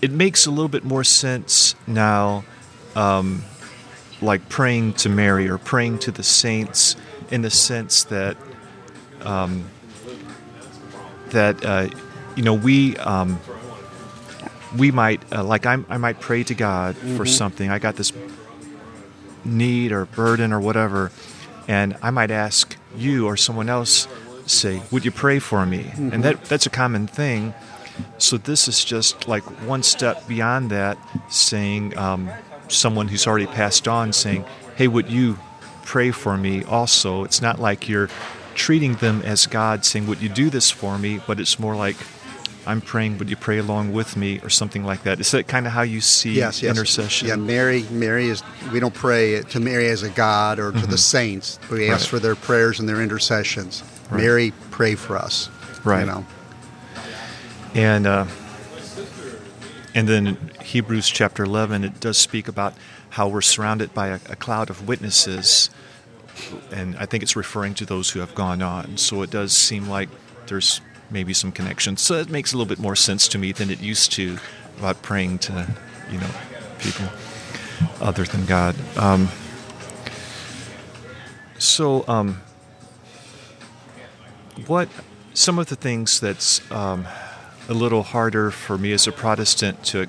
it 0.02 0.12
makes 0.12 0.46
a 0.46 0.52
little 0.52 0.70
bit 0.70 0.84
more 0.84 1.04
sense 1.04 1.76
now, 1.88 2.44
um, 2.96 3.44
like 4.22 4.48
praying 4.50 4.94
to 4.94 5.10
Mary 5.10 5.50
or 5.50 5.58
praying 5.58 6.00
to 6.00 6.12
the 6.12 6.24
saints, 6.24 6.96
in 7.32 7.42
the 7.42 7.50
sense 7.50 8.04
that 8.06 8.38
um, 9.22 9.66
that 11.30 11.66
uh, 11.66 11.90
you 12.36 12.44
know 12.44 12.54
we. 12.54 12.98
Um, 12.98 13.40
we 14.78 14.92
might 14.92 15.22
uh, 15.32 15.44
like 15.44 15.66
I'm, 15.66 15.86
I 15.90 15.98
might 15.98 16.20
pray 16.20 16.44
to 16.44 16.54
God 16.56 16.96
for 16.98 17.26
something. 17.26 17.70
I 17.70 17.80
got 17.80 17.96
this 17.96 18.12
need 19.44 19.92
or 19.92 20.06
burden 20.06 20.52
or 20.52 20.60
whatever, 20.60 21.12
and 21.68 21.96
I 22.02 22.12
might 22.12 22.32
ask 22.32 22.76
you 22.96 23.28
or 23.28 23.38
someone 23.38 23.70
else, 23.70 24.08
say, 24.46 24.82
"Would 24.92 25.06
you 25.06 25.12
pray 25.12 25.40
for 25.40 25.66
me?" 25.66 25.92
And 25.96 26.24
that 26.24 26.46
that's 26.46 26.66
a 26.66 26.70
common 26.70 27.08
thing. 27.08 27.54
So 28.18 28.38
this 28.38 28.68
is 28.68 28.84
just 28.84 29.28
like 29.28 29.44
one 29.66 29.84
step 29.84 30.28
beyond 30.28 30.70
that, 30.72 30.98
saying 31.30 31.98
um, 31.98 32.30
someone 32.68 33.08
who's 33.08 33.26
already 33.28 33.48
passed 33.48 33.88
on, 33.88 34.14
saying, 34.14 34.46
"Hey, 34.76 34.88
would 34.88 35.10
you 35.10 35.38
pray 35.84 36.12
for 36.12 36.38
me?" 36.38 36.64
Also, 36.64 37.24
it's 37.24 37.42
not 37.42 37.60
like 37.60 37.88
you're 37.88 38.10
treating 38.56 38.96
them 38.96 39.22
as 39.22 39.48
God, 39.48 39.86
saying, 39.86 40.08
"Would 40.08 40.22
you 40.22 40.30
do 40.30 40.50
this 40.50 40.72
for 40.72 40.98
me?" 40.98 41.22
But 41.26 41.40
it's 41.40 41.60
more 41.60 41.76
like 41.76 41.98
I'm 42.68 42.82
praying, 42.82 43.18
would 43.20 43.30
you 43.30 43.36
pray 43.36 43.58
along 43.60 43.94
with 43.94 44.18
me, 44.18 44.40
or 44.42 44.50
something 44.50 44.84
like 44.84 45.04
that? 45.04 45.20
Is 45.20 45.32
that 45.32 45.48
kind 45.48 45.66
of 45.68 45.74
how 45.74 45.84
you 45.84 46.02
see 46.02 46.34
yes, 46.34 46.62
yes. 46.64 46.76
intercession? 46.76 47.28
Yeah, 47.28 47.36
Mary. 47.36 47.84
Mary 47.92 48.28
is. 48.28 48.44
We 48.74 48.80
don't 48.80 48.94
pray 48.94 49.42
to 49.42 49.60
Mary 49.60 49.88
as 49.90 50.04
a 50.04 50.10
god 50.10 50.60
or 50.60 50.72
to 50.72 50.88
the 50.88 50.98
saints. 50.98 51.60
We 51.72 51.90
ask 51.90 51.92
Mm-hmm. 51.92 51.92
Right. 51.92 52.02
for 52.10 52.20
their 52.20 52.36
prayers 52.36 52.80
and 52.80 52.90
their 52.90 53.02
intercessions. 53.02 53.84
Right. 54.10 54.22
Mary, 54.24 54.54
pray 54.72 54.96
for 54.96 55.18
us. 55.18 55.50
Right. 55.84 56.02
You 56.02 56.06
know. 56.08 56.26
And 57.74 58.08
uh, 58.08 58.26
and 59.94 60.08
then 60.08 60.38
Hebrews 60.64 61.08
chapter 61.10 61.44
11, 61.44 61.84
it 61.84 62.00
does 62.00 62.18
speak 62.18 62.48
about 62.48 62.74
how 63.12 63.28
we're 63.28 63.42
surrounded 63.42 63.94
by 63.94 64.08
a, 64.08 64.16
a 64.30 64.36
cloud 64.36 64.70
of 64.70 64.88
witnesses, 64.88 65.70
and 66.72 66.98
I 66.98 67.06
think 67.06 67.24
it's 67.24 67.36
referring 67.36 67.76
to 67.76 67.86
those 67.86 68.10
who 68.10 68.20
have 68.20 68.36
gone 68.36 68.62
on. 68.62 68.98
So 68.98 69.22
it 69.22 69.30
does 69.30 69.56
seem 69.56 69.88
like 69.88 70.10
there's 70.48 70.82
maybe 71.10 71.34
some 71.34 71.52
connections. 71.52 72.02
So 72.02 72.16
it 72.16 72.30
makes 72.30 72.54
a 72.54 72.58
little 72.58 72.70
bit 72.70 72.80
more 72.80 72.96
sense 72.96 73.28
to 73.30 73.38
me 73.38 73.52
than 73.52 73.70
it 73.70 73.82
used 73.82 74.12
to 74.14 74.38
about 74.78 75.02
praying 75.02 75.40
to, 75.40 75.68
you 76.12 76.20
know, 76.20 76.30
people 76.80 77.08
other 78.02 78.24
than 78.24 78.46
God. 78.46 78.76
Um, 78.98 79.30
so, 81.58 82.06
um, 82.08 82.42
what 84.68 84.90
some 85.34 85.60
of 85.60 85.68
the 85.68 85.76
things 85.76 86.20
that's 86.20 86.70
um, 86.72 87.08
a 87.68 87.74
little 87.74 88.04
harder 88.04 88.52
for 88.52 88.78
me 88.78 88.92
as 88.92 89.08
a 89.08 89.12
Protestant 89.12 89.84
to 89.86 90.08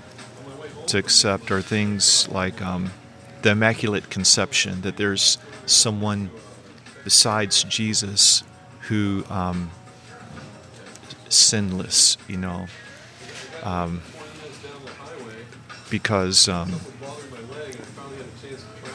to 0.86 0.98
accept 0.98 1.50
are 1.50 1.62
things 1.62 2.28
like 2.28 2.62
um, 2.62 2.92
the 3.42 3.50
Immaculate 3.50 4.10
Conception. 4.10 4.82
That 4.82 4.96
there's 4.96 5.38
someone 5.66 6.30
besides 7.04 7.64
Jesus 7.64 8.42
who 8.82 9.24
um, 9.28 9.70
sinless, 11.28 12.16
you 12.28 12.36
know, 12.36 12.66
um, 13.62 14.02
because 15.90 16.48
um, 16.48 16.70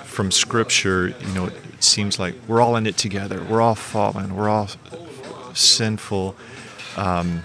from 0.06 0.32
Scripture, 0.32 1.10
you 1.10 1.34
know, 1.34 1.46
it 1.48 1.84
seems 1.84 2.20
like 2.20 2.36
we're 2.48 2.62
all 2.62 2.76
in 2.76 2.86
it 2.86 2.98
together. 2.98 3.42
We're 3.44 3.62
all 3.62 3.76
fallen. 3.76 4.36
We're 4.36 4.50
all 4.50 4.70
sinful, 5.54 6.36
um, 6.98 7.44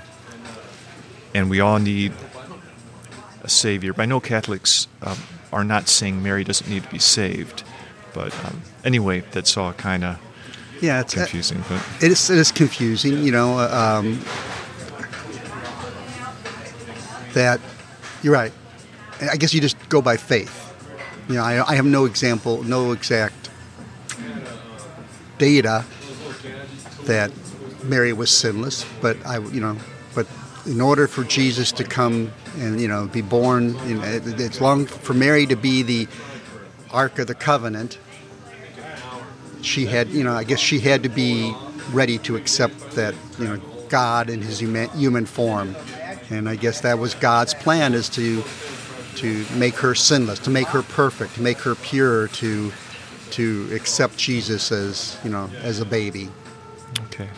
and 1.35 1.49
we 1.51 1.61
all 1.61 1.79
need 1.79 2.13
a 3.43 3.49
savior. 3.49 3.93
But 3.93 4.03
I 4.03 4.07
know 4.07 4.21
Catholics 4.21 4.89
um, 5.03 5.19
are 5.53 5.65
not 5.65 5.89
saying 5.89 6.23
Mary 6.23 6.45
doesn't 6.45 6.69
need 6.69 6.83
to 6.85 6.91
be 6.91 6.99
saved, 6.99 7.63
but 8.13 8.35
um, 8.45 8.63
anyway, 8.85 9.23
that's 9.31 9.57
all 9.57 9.73
kind 9.73 10.05
of 10.05 10.19
Yeah, 10.81 11.01
it's 11.01 11.15
confusing. 11.15 11.63
But 11.69 11.85
It 12.03 12.11
is, 12.13 12.31
it 12.31 12.39
is 12.39 12.51
confusing, 12.53 13.23
you 13.23 13.33
know. 13.33 13.59
uh, 13.59 13.99
Um, 14.01 14.21
that 17.37 17.61
you're 18.23 18.33
right. 18.33 18.53
I 19.21 19.37
guess 19.37 19.53
you 19.55 19.61
just 19.61 19.77
go 19.89 20.01
by 20.01 20.17
faith. 20.17 20.63
You 21.29 21.37
know, 21.37 21.43
I, 21.43 21.71
I 21.71 21.75
have 21.77 21.85
no 21.85 22.05
example, 22.05 22.63
no 22.63 22.93
exact 22.93 23.51
data 25.39 25.85
that 27.05 27.31
Mary 27.85 28.13
was 28.13 28.31
sinless, 28.31 28.85
but 29.01 29.17
I, 29.25 29.39
you 29.39 29.61
know, 29.61 29.77
but 30.15 30.27
in 30.65 30.81
order 30.81 31.07
for 31.07 31.25
Jesus 31.25 31.73
to 31.73 31.85
come 31.85 32.33
and 32.57 32.81
you 32.81 32.89
know 32.89 33.07
be 33.07 33.21
born, 33.21 33.77
you 33.87 33.97
know, 33.97 34.05
it, 34.05 34.41
it's 34.41 34.61
long 34.61 34.87
for 34.87 35.15
Mary 35.15 35.47
to 35.47 35.57
be 35.57 35.83
the 35.83 36.09
Ark 36.91 37.19
of 37.19 37.27
the 37.27 37.35
Covenant 37.35 37.99
she 39.67 39.87
had, 39.87 40.09
you 40.09 40.25
know, 40.25 40.33
I 40.33 40.45
guess 40.45 40.61
she 40.61 40.79
had 40.79 41.03
to 41.03 41.09
be 41.09 41.55
ready 41.93 42.19
to 42.19 42.37
accept 42.37 42.93
that, 42.93 43.15
you 43.39 43.45
know, 43.45 43.61
God 43.89 44.31
in 44.31 44.41
his 44.41 44.61
human 44.61 45.27
form. 45.27 45.77
And 46.31 46.49
I 46.49 46.57
guess 46.57 46.81
that 46.81 46.99
was 46.99 47.15
God's 47.15 47.55
plan 47.55 47.95
is 47.95 48.09
to 48.11 48.43
to 49.17 49.47
make 49.55 49.75
her 49.77 49.95
sinless, 49.95 50.39
to 50.41 50.51
make 50.51 50.67
her 50.69 50.83
perfect, 50.83 51.35
to 51.37 51.43
make 51.43 51.59
her 51.59 51.75
pure, 51.75 52.29
to 52.29 52.73
to 53.31 53.69
accept 53.75 54.17
Jesus 54.17 54.71
as, 54.71 55.19
you 55.25 55.31
know, 55.31 55.51
as 55.63 55.81
a 55.81 55.85
baby. 55.85 56.29
okay, 57.07 57.29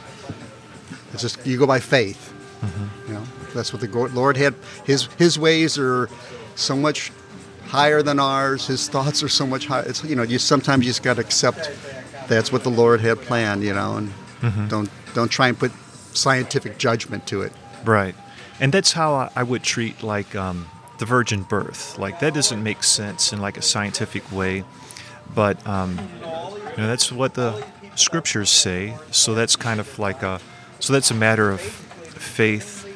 It's 1.12 1.22
just 1.22 1.46
you 1.46 1.59
go 1.59 1.66
by 1.66 1.81
faith. 1.81 2.35
Mm-hmm. 2.61 3.09
You 3.09 3.14
know, 3.14 3.24
that's 3.55 3.72
what 3.72 3.81
the 3.81 3.88
Lord 3.88 4.37
had. 4.37 4.55
His 4.85 5.07
His 5.18 5.38
ways 5.38 5.79
are 5.79 6.09
so 6.57 6.77
much 6.77 7.12
higher 7.66 8.03
than 8.03 8.18
ours. 8.18 8.66
His 8.66 8.88
thoughts 8.88 9.22
are 9.22 9.29
so 9.29 9.46
much 9.46 9.66
higher. 9.66 9.85
It's 9.87 10.03
you 10.05 10.16
know, 10.16 10.22
you 10.22 10.38
sometimes 10.38 10.85
you 10.85 10.90
just 10.90 11.03
got 11.03 11.14
to 11.14 11.20
accept 11.20 11.70
that's 12.29 12.53
what 12.53 12.64
the 12.64 12.70
Lord 12.70 13.01
had 13.01 13.18
planned. 13.18 13.62
You 13.62 13.74
know, 13.74 13.96
and 13.96 14.09
mm-hmm. 14.40 14.68
don't 14.68 14.90
don't 15.14 15.29
try 15.31 15.48
and 15.48 15.59
put 15.59 15.72
scientific 16.14 16.79
judgment 16.79 17.27
to 17.29 17.42
it. 17.42 17.53
right, 17.85 18.14
and 18.61 18.73
that's 18.73 18.92
how 18.92 19.31
I, 19.35 19.42
would 19.42 19.62
treat 19.62 20.03
like 20.03 20.35
um, 20.35 20.66
the 20.99 21.07
virgin 21.07 21.42
birth. 21.42 21.99
Like 21.99 22.21
that 22.21 22.35
doesn't 22.35 22.62
make 22.62 22.83
sense 22.83 23.33
in 23.33 23.40
like 23.40 23.57
a 23.57 23.62
scientific 23.62 24.31
way, 24.33 24.64
but 25.35 25.64
um, 25.66 25.99
you 26.21 26.79
know 26.79 26.87
that's 26.87 27.12
what 27.12 27.35
the 27.35 27.64
scriptures 27.94 28.51
say. 28.51 28.97
So 29.11 29.35
that's 29.35 29.57
kind 29.57 29.81
of 29.81 29.99
like 29.99 30.23
a 30.23 30.40
so 30.81 30.92
that's 30.92 31.11
a 31.11 31.14
matter 31.14 31.51
of 31.51 31.61
faith, 31.61 32.87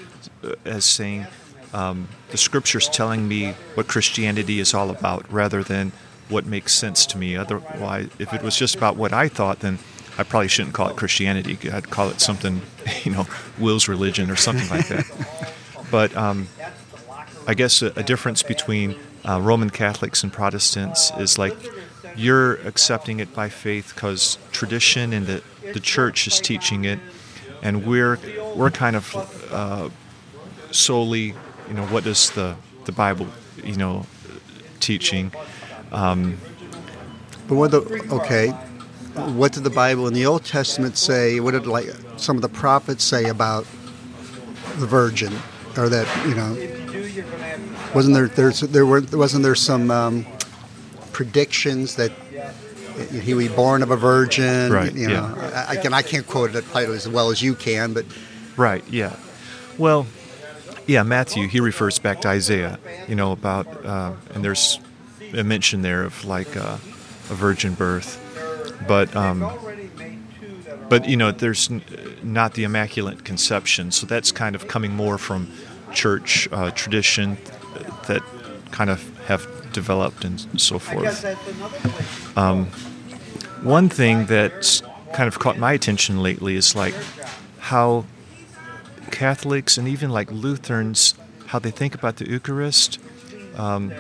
uh, 0.45 0.55
as 0.65 0.85
saying 0.85 1.27
um, 1.73 2.09
the 2.31 2.39
scriptures 2.39 2.89
telling 2.89 3.27
me 3.27 3.53
what 3.75 3.89
Christianity 3.89 4.61
is 4.61 4.75
all 4.75 4.91
about, 4.91 5.31
rather 5.33 5.63
than 5.63 5.93
what 6.29 6.47
makes 6.47 6.73
sense 6.75 7.07
to 7.07 7.19
me. 7.19 7.37
Otherwise, 7.37 8.09
if 8.19 8.33
it 8.33 8.43
was 8.43 8.57
just 8.57 8.75
about 8.75 8.97
what 8.97 9.13
I 9.13 9.29
thought, 9.29 9.61
then 9.61 9.79
I 10.23 10.25
probably 10.25 10.47
shouldn't 10.47 10.73
call 10.73 10.89
it 10.89 10.97
Christianity. 10.97 11.59
I'd 11.69 11.91
call 11.91 12.09
it 12.09 12.21
something, 12.21 12.63
you 13.03 13.11
know, 13.11 13.27
Will's 13.59 13.89
religion 13.89 14.31
or 14.31 14.37
something 14.37 14.69
like 14.71 14.87
that. 14.87 15.05
but 15.91 16.17
um, 16.17 16.47
I 17.49 17.55
guess 17.55 17.83
a, 17.83 17.87
a 17.97 18.05
difference 18.05 18.45
between 18.45 18.95
uh, 19.29 19.41
Roman 19.41 19.69
Catholics 19.69 20.23
and 20.23 20.33
Protestants 20.33 21.11
is 21.19 21.39
like 21.39 21.57
you're 22.15 22.55
accepting 22.69 23.19
it 23.19 23.35
by 23.35 23.49
faith 23.49 23.95
because 23.97 24.39
tradition 24.53 25.13
and 25.13 25.27
the, 25.27 25.43
the 25.73 25.81
church 25.81 26.29
is 26.29 26.41
teaching 26.41 26.85
it, 26.85 27.01
and 27.61 27.85
we're 27.85 28.21
we're 28.55 28.71
kind 28.71 28.95
of 28.95 29.17
uh, 29.51 29.89
solely, 30.71 31.35
you 31.67 31.75
know, 31.75 31.87
what 31.87 32.05
does 32.05 32.31
the 32.31 32.55
the 32.85 32.93
Bible, 32.93 33.27
you 33.65 33.75
know, 33.75 34.07
teaching. 34.79 35.33
But 37.49 37.57
what 37.57 37.71
the 37.73 37.81
okay? 38.13 38.53
What 39.15 39.53
did 39.53 39.65
the 39.65 39.71
Bible 39.71 40.07
in 40.07 40.15
the 40.15 40.27
Old 40.27 40.45
Testament 40.45 40.97
say? 40.97 41.41
What 41.41 41.53
did 41.53 41.67
like 41.67 41.87
some 42.17 42.37
of 42.37 42.43
the 42.43 42.49
prophets 42.49 43.05
say 43.05 43.29
about 43.29 43.65
the 44.77 44.87
Virgin, 44.87 45.33
or 45.77 45.89
that 45.89 46.07
you 46.27 46.35
know 46.35 46.57
wasn't 47.95 48.15
there 48.15 48.29
there's 48.29 48.61
there 48.61 48.87
were 48.87 49.03
wasn't 49.13 49.43
there 49.43 49.55
some 49.55 49.91
um, 49.91 50.27
predictions 51.13 51.97
that 51.97 52.13
he 53.11 53.35
would 53.35 53.49
be 53.49 53.55
born 53.55 53.83
of 53.83 53.91
a 53.91 53.97
virgin? 53.97 54.73
Right, 54.73 54.95
You 54.95 55.09
know, 55.09 55.35
yeah. 55.37 55.67
I, 55.69 55.75
again, 55.75 55.95
I 55.95 56.03
can't 56.03 56.27
quote 56.27 56.55
it 56.55 56.65
quite 56.71 56.89
as 56.89 57.09
well 57.09 57.31
as 57.31 57.43
you 57.43 57.55
can, 57.55 57.93
but 57.93 58.05
Right, 58.57 58.85
yeah. 58.91 59.17
Well, 59.79 60.07
yeah, 60.87 61.03
Matthew, 61.03 61.49
he 61.49 61.61
refers 61.61 61.99
back 61.99 62.21
to 62.23 62.29
Isaiah, 62.29 62.79
you 63.09 63.15
know, 63.15 63.33
about, 63.33 63.67
uh, 63.85 64.13
and 64.35 64.45
there's 64.45 64.79
a 65.33 65.43
mention 65.43 65.83
there 65.83 66.05
of 66.05 66.25
like 66.25 66.57
uh, 66.57 66.77
a 67.31 67.35
virgin 67.35 67.75
birth. 67.75 68.19
But, 68.87 69.15
um, 69.15 69.51
but, 70.89 71.09
you 71.09 71.17
know, 71.17 71.31
there's 71.31 71.71
n- 71.71 71.83
not 72.23 72.55
the 72.55 72.65
Immaculate 72.65 73.25
Conception. 73.25 73.91
So 73.91 74.07
that's 74.07 74.33
kind 74.33 74.55
of 74.55 74.69
coming 74.69 74.93
more 74.93 75.19
from 75.19 75.51
church 75.93 76.49
uh, 76.53 76.71
tradition 76.71 77.37
that 78.07 78.23
kind 78.71 78.91
of 78.91 79.17
have 79.27 79.47
developed 79.73 80.25
and 80.25 80.41
so 80.61 80.79
forth. 80.79 81.25
Um, 82.37 82.67
one 83.63 83.89
thing 83.89 84.27
that's 84.27 84.83
kind 85.13 85.29
of 85.29 85.39
caught 85.39 85.59
my 85.59 85.73
attention 85.73 86.23
lately 86.23 86.57
is 86.57 86.75
like 86.75 86.95
how 87.59 88.05
Catholics 89.11 89.77
and 89.79 89.87
even 89.87 90.11
like 90.11 90.31
Lutherans, 90.33 91.15
how 91.47 91.59
they 91.59 91.71
think 91.71 91.95
about 91.95 92.17
the 92.17 92.29
Eucharist, 92.29 92.99
um, 93.57 93.93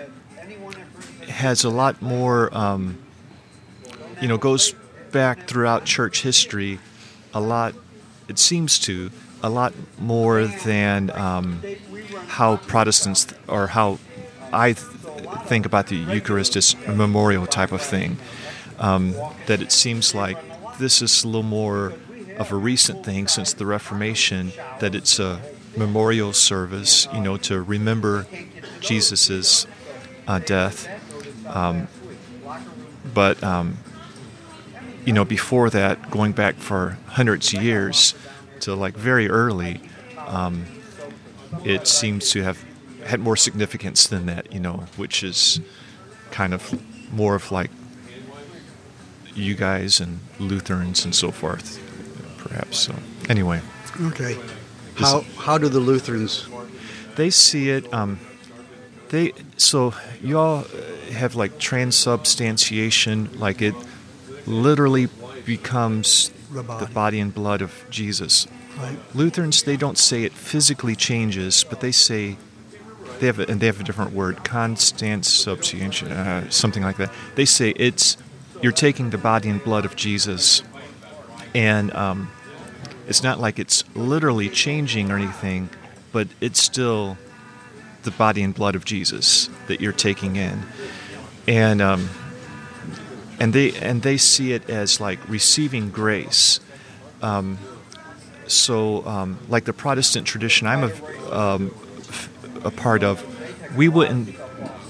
has 1.29 1.65
a 1.65 1.71
lot 1.71 2.01
more, 2.03 2.55
um, 2.57 2.99
you 4.23 4.29
know, 4.29 4.39
goes 4.39 4.73
back 5.11 5.49
throughout 5.49 5.85
church 5.85 6.23
history 6.23 6.79
a 7.35 7.41
lot, 7.41 7.75
it 8.29 8.39
seems 8.39 8.79
to, 8.79 9.11
a 9.43 9.51
lot 9.51 9.73
more 9.99 10.47
than 10.47 11.11
um, 11.11 11.61
how 12.29 12.57
Protestants 12.57 13.25
th- 13.25 13.41
or 13.49 13.67
how 13.67 13.99
I 14.53 14.75
th- 14.75 14.87
think 15.47 15.67
about 15.67 15.89
the 15.89 15.97
Eucharist 15.97 16.55
as 16.55 16.77
a 16.87 16.93
memorial 16.93 17.47
type 17.47 17.73
of 17.73 17.83
thing. 17.83 18.17
Um, 18.79 19.15
that 19.47 19.61
it 19.61 19.73
seems 19.73 20.15
like 20.15 20.39
this 20.79 21.03
is 21.03 21.25
a 21.25 21.27
little 21.27 21.43
more 21.43 21.95
of 22.39 22.53
a 22.53 22.57
recent 22.57 23.05
thing 23.05 23.27
since 23.27 23.53
the 23.53 23.67
Reformation, 23.67 24.53
that 24.79 24.95
it's 24.95 25.19
a 25.19 25.41
memorial 25.77 26.33
service, 26.33 27.09
you 27.13 27.21
know, 27.21 27.37
to 27.39 27.61
remember 27.61 28.27
Jesus's 28.81 29.67
uh, 30.29 30.39
death. 30.39 30.89
Um, 31.47 31.89
but 33.13 33.43
um, 33.43 33.79
you 35.05 35.13
know, 35.13 35.25
before 35.25 35.71
that, 35.71 36.11
going 36.11 36.33
back 36.33 36.57
for 36.57 36.99
hundreds 37.07 37.53
of 37.53 37.63
years 37.63 38.15
to 38.61 38.75
like 38.75 38.95
very 38.95 39.29
early, 39.29 39.81
um, 40.19 40.67
it 41.65 41.87
seems 41.87 42.31
to 42.31 42.43
have 42.43 42.65
had 43.05 43.21
more 43.21 43.37
significance 43.37 44.07
than 44.07 44.27
that, 44.27 44.53
you 44.53 44.61
know, 44.61 44.85
which 44.97 45.23
is 45.23 45.61
kind 46.31 46.55
of 46.55 46.81
more 47.13 47.35
of 47.35 47.51
like 47.51 47.71
you 49.35 49.55
guys 49.55 50.01
and 50.01 50.21
Lutherans 50.39 51.05
and 51.05 51.15
so 51.15 51.31
forth, 51.31 51.81
perhaps. 52.39 52.79
So, 52.79 52.95
anyway, 53.29 53.61
okay. 54.01 54.37
How 54.97 55.23
how 55.39 55.59
do 55.59 55.69
the 55.69 55.81
Lutherans? 55.81 56.47
they 57.17 57.31
see 57.31 57.71
it. 57.71 57.93
Um, 57.93 58.19
they 59.09 59.33
so 59.57 59.95
you 60.23 60.39
all 60.39 60.65
have 61.13 61.35
like 61.35 61.59
transubstantiation, 61.59 63.39
like 63.39 63.63
it 63.63 63.75
literally 64.47 65.09
becomes 65.45 66.31
The 66.53 66.63
body. 66.93 67.21
and 67.21 67.35
blood 67.35 67.63
of 67.63 67.85
Jesus. 67.91 68.47
Right. 68.79 68.99
Lutherans 69.15 69.63
they 69.63 69.77
don't 69.77 69.99
say 69.99 70.25
it 70.25 70.33
physically 70.33 70.97
changes, 70.97 71.65
but 71.69 71.81
they 71.81 71.93
say 71.93 72.37
they 73.21 73.27
have 73.27 73.39
a, 73.39 73.49
and 73.49 73.61
they 73.61 73.67
have 73.67 73.81
a 73.81 73.85
different 73.85 74.13
word, 74.13 74.45
consubstantiation, 74.45 76.11
uh, 76.11 76.49
something 76.51 76.83
like 76.83 76.97
that. 76.97 77.13
They 77.35 77.45
say 77.45 77.71
it's 77.77 78.17
you're 78.63 78.73
taking 78.73 79.11
the 79.11 79.19
body 79.19 79.49
and 79.49 79.63
blood 79.63 79.85
of 79.85 79.95
Jesus, 79.97 80.63
and 81.55 81.93
um, 81.95 82.31
it's 83.07 83.23
not 83.23 83.39
like 83.41 83.59
it's 83.59 83.85
literally 83.95 84.49
changing 84.49 85.11
or 85.11 85.17
anything, 85.17 85.69
but 86.13 86.29
it's 86.41 86.63
still 86.63 87.19
the 88.05 88.11
body 88.11 88.43
and 88.43 88.55
blood 88.55 88.75
of 88.75 88.85
Jesus 88.85 89.49
that 89.69 89.81
you're 89.81 89.93
taking 89.93 90.37
in, 90.37 90.63
and 91.47 91.81
um, 91.83 92.09
and 93.43 93.53
they 93.53 93.73
and 93.73 94.03
they 94.03 94.17
see 94.19 94.53
it 94.53 94.71
as 94.71 95.01
like 95.01 95.19
receiving 95.29 95.91
grace. 95.91 96.61
Um, 97.23 97.59
so, 98.47 99.05
um, 99.05 99.39
like 99.49 99.65
the 99.65 99.73
Protestant 99.73 100.29
tradition, 100.29 100.69
I'm 100.69 100.85
a, 100.85 101.37
um, 101.37 101.75
a 102.65 102.71
part 102.71 103.03
of, 103.03 103.25
we 103.77 103.89
wouldn't 103.89 104.37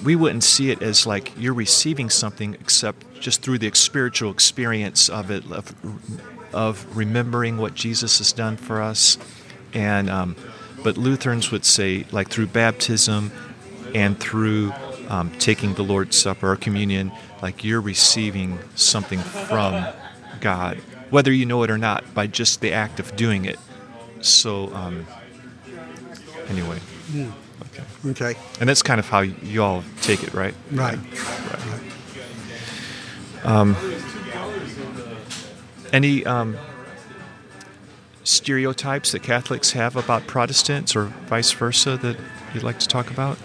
we 0.05 0.17
wouldn't 0.17 0.45
see 0.45 0.71
it 0.71 0.83
as 0.83 1.07
like 1.07 1.33
you're 1.39 1.55
receiving 1.55 2.11
something 2.11 2.53
except 2.55 3.21
just 3.21 3.41
through 3.41 3.57
the 3.59 3.71
spiritual 3.73 4.31
experience 4.31 5.09
of 5.09 5.31
it 5.31 5.51
of, 5.51 5.75
of 6.53 6.97
remembering 6.97 7.57
what 7.57 7.75
Jesus 7.75 8.19
has 8.19 8.33
done 8.33 8.59
for 8.59 8.83
us 8.83 9.17
and 9.73 10.11
um, 10.11 10.37
but 10.83 10.99
Lutherans 10.99 11.53
would 11.53 11.65
say 11.65 12.05
like 12.11 12.29
through 12.29 12.49
baptism 12.49 13.31
and 13.95 14.19
through 14.19 14.73
um, 15.13 15.31
taking 15.39 15.75
the 15.75 15.85
Lord's 15.85 16.17
Supper 16.17 16.51
or 16.53 16.57
communion 16.57 17.13
like 17.41 17.63
you're 17.63 17.81
receiving 17.81 18.59
something 18.75 19.21
from 19.21 19.87
God 20.41 20.79
whether 21.11 21.31
you 21.31 21.47
know 21.47 21.63
it 21.63 21.71
or 21.71 21.79
not 21.79 22.15
by 22.15 22.27
just 22.27 22.61
the 22.61 22.73
act 22.73 22.99
of 22.99 23.15
doing 23.15 23.45
it 23.45 23.59
so 24.23 24.73
um, 24.75 25.07
anyway 26.49 26.79
okay 27.15 27.85
Okay. 28.05 28.35
and 28.59 28.69
that's 28.69 28.83
kind 28.83 28.99
of 28.99 29.09
how 29.09 29.21
you 29.21 29.63
all 29.63 29.85
take 30.01 30.23
it, 30.25 30.35
right? 30.35 30.55
Right. 30.73 30.99
Um. 33.45 33.77
Any 35.93 36.25
um, 36.25 36.57
stereotypes 38.25 39.13
that 39.13 39.23
Catholics 39.23 39.73
have 39.73 39.95
about 39.97 40.27
Protestants 40.27 40.97
or 40.97 41.05
vice 41.27 41.53
versa 41.53 41.97
that 41.99 42.17
you'd 42.55 42.63
like 42.63 42.79
to 42.79 42.89
talk 42.89 43.11
about? 43.11 43.37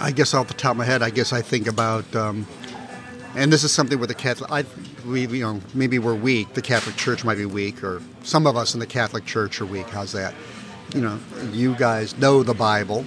I 0.00 0.12
guess 0.12 0.32
off 0.34 0.48
the 0.48 0.54
top 0.54 0.72
of 0.72 0.76
my 0.76 0.84
head, 0.84 1.02
I 1.02 1.10
guess 1.10 1.32
I 1.32 1.42
think 1.42 1.66
about, 1.66 2.14
um, 2.14 2.46
and 3.34 3.52
this 3.52 3.64
is 3.64 3.72
something 3.72 3.98
with 3.98 4.08
the 4.08 4.14
Catholic. 4.14 4.50
I, 4.50 4.64
we, 5.06 5.26
you 5.26 5.42
know, 5.42 5.60
maybe 5.74 5.98
we're 5.98 6.14
weak. 6.14 6.54
The 6.54 6.62
Catholic 6.62 6.96
Church 6.96 7.24
might 7.24 7.36
be 7.36 7.44
weak, 7.44 7.82
or 7.82 8.00
some 8.22 8.46
of 8.46 8.56
us 8.56 8.74
in 8.74 8.80
the 8.80 8.86
Catholic 8.86 9.24
Church 9.24 9.60
are 9.60 9.66
weak. 9.66 9.88
How's 9.88 10.12
that? 10.12 10.34
You 10.94 11.00
know, 11.00 11.18
you 11.52 11.74
guys 11.74 12.16
know 12.16 12.42
the 12.42 12.54
Bible, 12.54 13.04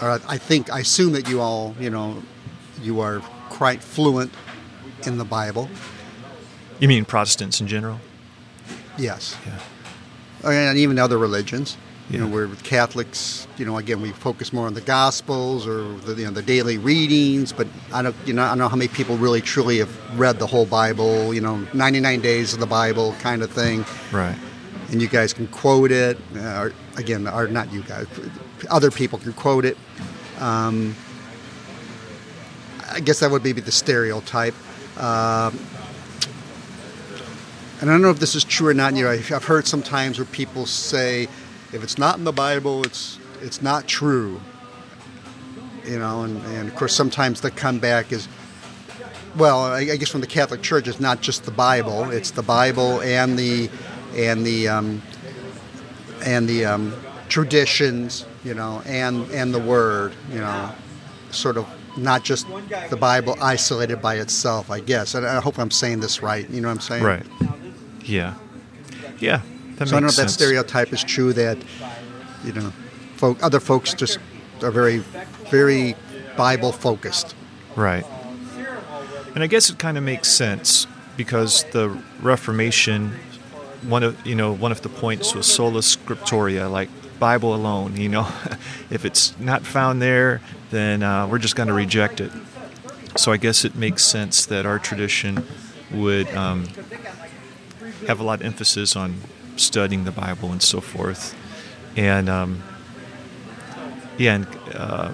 or 0.00 0.20
I 0.28 0.38
think 0.38 0.70
I 0.70 0.80
assume 0.80 1.12
that 1.14 1.28
you 1.28 1.40
all, 1.40 1.74
you 1.80 1.90
know, 1.90 2.22
you 2.82 3.00
are 3.00 3.20
quite 3.48 3.82
fluent 3.82 4.32
in 5.06 5.18
the 5.18 5.24
Bible. 5.24 5.68
You 6.78 6.88
mean 6.88 7.04
Protestants 7.04 7.60
in 7.60 7.66
general? 7.68 8.00
Yes. 8.98 9.36
Yeah. 10.44 10.50
and 10.50 10.78
even 10.78 10.98
other 10.98 11.18
religions. 11.18 11.76
You 12.10 12.18
know, 12.18 12.26
where 12.26 12.46
with 12.46 12.62
Catholics, 12.62 13.46
you 13.56 13.64
know, 13.64 13.78
again, 13.78 14.02
we 14.02 14.10
focus 14.10 14.52
more 14.52 14.66
on 14.66 14.74
the 14.74 14.82
Gospels 14.82 15.66
or 15.66 15.94
the, 16.00 16.14
you 16.14 16.24
know 16.26 16.30
the 16.30 16.42
daily 16.42 16.76
readings. 16.76 17.52
But 17.52 17.68
I 17.92 18.02
don't, 18.02 18.16
you 18.26 18.34
know, 18.34 18.42
I 18.42 18.48
don't 18.48 18.58
know 18.58 18.68
how 18.68 18.76
many 18.76 18.88
people 18.88 19.16
really 19.16 19.40
truly 19.40 19.78
have 19.78 20.18
read 20.18 20.38
the 20.38 20.46
whole 20.46 20.66
Bible. 20.66 21.32
You 21.32 21.40
know, 21.40 21.66
99 21.72 22.20
days 22.20 22.52
of 22.52 22.60
the 22.60 22.66
Bible 22.66 23.14
kind 23.20 23.42
of 23.42 23.50
thing. 23.50 23.84
Right. 24.10 24.36
And 24.90 25.00
you 25.00 25.08
guys 25.08 25.32
can 25.32 25.46
quote 25.46 25.90
it. 25.90 26.18
Uh, 26.36 26.40
or, 26.40 26.72
again, 26.96 27.26
or 27.26 27.48
not 27.48 27.72
you 27.72 27.82
guys, 27.82 28.06
other 28.68 28.90
people 28.90 29.18
can 29.18 29.32
quote 29.32 29.64
it. 29.64 29.78
Um, 30.38 30.94
I 32.90 33.00
guess 33.00 33.20
that 33.20 33.30
would 33.30 33.42
be 33.42 33.52
the 33.52 33.72
stereotype. 33.72 34.54
Um, 34.98 35.58
and 37.80 37.90
I 37.90 37.94
don't 37.94 38.02
know 38.02 38.10
if 38.10 38.20
this 38.20 38.34
is 38.34 38.44
true 38.44 38.68
or 38.68 38.74
not. 38.74 38.94
You 38.94 39.04
know, 39.04 39.10
I've 39.10 39.44
heard 39.44 39.66
sometimes 39.66 40.18
where 40.18 40.26
people 40.26 40.66
say, 40.66 41.28
if 41.72 41.82
it's 41.82 41.98
not 41.98 42.18
in 42.18 42.24
the 42.24 42.32
Bible, 42.32 42.84
it's 42.84 43.18
it's 43.40 43.62
not 43.62 43.86
true. 43.86 44.40
You 45.84 45.98
know, 45.98 46.22
and, 46.22 46.40
and 46.46 46.68
of 46.68 46.76
course 46.76 46.94
sometimes 46.94 47.40
the 47.40 47.50
comeback 47.50 48.12
is, 48.12 48.28
well, 49.36 49.62
I, 49.62 49.80
I 49.80 49.96
guess 49.96 50.10
from 50.10 50.20
the 50.20 50.28
Catholic 50.28 50.62
Church, 50.62 50.86
it's 50.86 51.00
not 51.00 51.20
just 51.20 51.44
the 51.44 51.50
Bible; 51.50 52.10
it's 52.10 52.30
the 52.30 52.42
Bible 52.42 53.00
and 53.00 53.38
the 53.38 53.68
and 54.14 54.46
the 54.46 54.68
um, 54.68 55.02
and 56.24 56.48
the 56.48 56.66
um, 56.66 56.94
traditions, 57.28 58.26
you 58.44 58.54
know, 58.54 58.82
and 58.86 59.28
and 59.32 59.52
the 59.52 59.58
Word, 59.58 60.12
you 60.30 60.38
know, 60.38 60.70
sort 61.30 61.56
of 61.56 61.66
not 61.96 62.22
just 62.22 62.46
the 62.90 62.96
Bible 62.96 63.36
isolated 63.40 64.00
by 64.00 64.16
itself. 64.16 64.70
I 64.70 64.80
guess, 64.80 65.14
and 65.14 65.26
I 65.26 65.40
hope 65.40 65.58
I'm 65.58 65.70
saying 65.70 66.00
this 66.00 66.22
right. 66.22 66.48
You 66.48 66.60
know 66.60 66.68
what 66.68 66.74
I'm 66.74 66.80
saying? 66.80 67.02
Right. 67.02 67.26
Yeah. 68.04 68.34
Yeah. 69.18 69.42
That 69.76 69.88
So 69.88 69.96
I 69.96 70.00
don't 70.00 70.02
know 70.02 70.08
if 70.08 70.16
that 70.16 70.22
sense. 70.22 70.34
stereotype 70.34 70.92
is 70.92 71.02
true 71.02 71.32
that, 71.32 71.58
you 72.44 72.52
know, 72.52 72.72
folk, 73.16 73.42
other 73.42 73.60
folks 73.60 73.94
just 73.94 74.18
are 74.62 74.70
very, 74.70 74.98
very 75.50 75.94
Bible 76.36 76.72
focused. 76.72 77.34
Right. 77.76 78.04
And 79.34 79.42
I 79.42 79.46
guess 79.46 79.70
it 79.70 79.78
kind 79.78 79.96
of 79.96 80.04
makes 80.04 80.28
sense 80.28 80.86
because 81.16 81.64
the 81.72 81.88
Reformation 82.20 83.14
one 83.82 84.02
of 84.02 84.26
you 84.26 84.34
know 84.34 84.52
one 84.52 84.72
of 84.72 84.82
the 84.82 84.88
points 84.88 85.34
was 85.34 85.46
sola 85.46 85.80
scriptura, 85.80 86.70
like 86.70 86.88
Bible 87.18 87.54
alone. 87.54 87.96
You 87.96 88.08
know, 88.08 88.28
if 88.90 89.04
it's 89.04 89.38
not 89.38 89.66
found 89.66 90.00
there, 90.00 90.40
then 90.70 91.02
uh, 91.02 91.26
we're 91.26 91.38
just 91.38 91.56
going 91.56 91.68
to 91.68 91.74
reject 91.74 92.20
it. 92.20 92.32
So 93.16 93.32
I 93.32 93.36
guess 93.36 93.64
it 93.64 93.74
makes 93.74 94.04
sense 94.04 94.46
that 94.46 94.64
our 94.64 94.78
tradition 94.78 95.44
would 95.92 96.32
um, 96.34 96.66
have 98.06 98.20
a 98.20 98.22
lot 98.22 98.40
of 98.40 98.46
emphasis 98.46 98.96
on 98.96 99.16
studying 99.56 100.04
the 100.04 100.12
Bible 100.12 100.52
and 100.52 100.62
so 100.62 100.80
forth. 100.80 101.36
And 101.96 102.28
um, 102.28 102.62
yeah, 104.18 104.34
and 104.34 104.46
uh, 104.74 105.12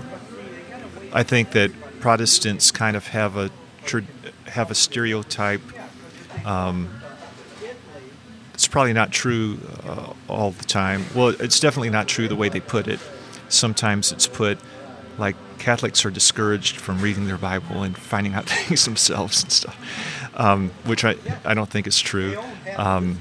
I 1.12 1.22
think 1.22 1.53
that 1.53 1.72
Protestants 2.01 2.70
kind 2.70 2.97
of 2.97 3.09
have 3.09 3.36
a 3.36 3.51
have 4.47 4.70
a 4.70 4.74
stereotype. 4.74 5.62
Um, 6.45 6.89
it's 8.55 8.68
probably 8.68 8.93
not 8.93 9.12
true 9.12 9.59
uh, 9.84 10.12
all 10.28 10.51
the 10.51 10.64
time. 10.64 11.05
Well, 11.14 11.28
it's 11.28 11.61
definitely 11.61 11.91
not 11.91 12.09
true 12.09 12.28
the 12.28 12.36
way 12.36 12.49
they 12.49 12.61
put 12.61 12.89
it. 12.89 13.01
Sometimes 13.49 14.12
it's 14.12 14.26
put 14.26 14.59
like 15.16 15.36
Catholics 15.59 16.05
are 16.05 16.11
discouraged 16.11 16.76
from 16.76 17.01
reading 17.01 17.26
their 17.26 17.39
Bible 17.39 17.82
and 17.82 17.97
finding 17.97 18.34
out 18.34 18.47
things 18.49 18.84
themselves 18.84 19.43
and 19.43 19.53
stuff, 19.53 19.76
um, 20.36 20.70
which 20.84 21.05
I, 21.05 21.16
I 21.45 21.55
don't 21.55 21.70
think 21.70 21.86
is 21.86 22.01
true. 22.01 22.39
Um, 22.76 23.18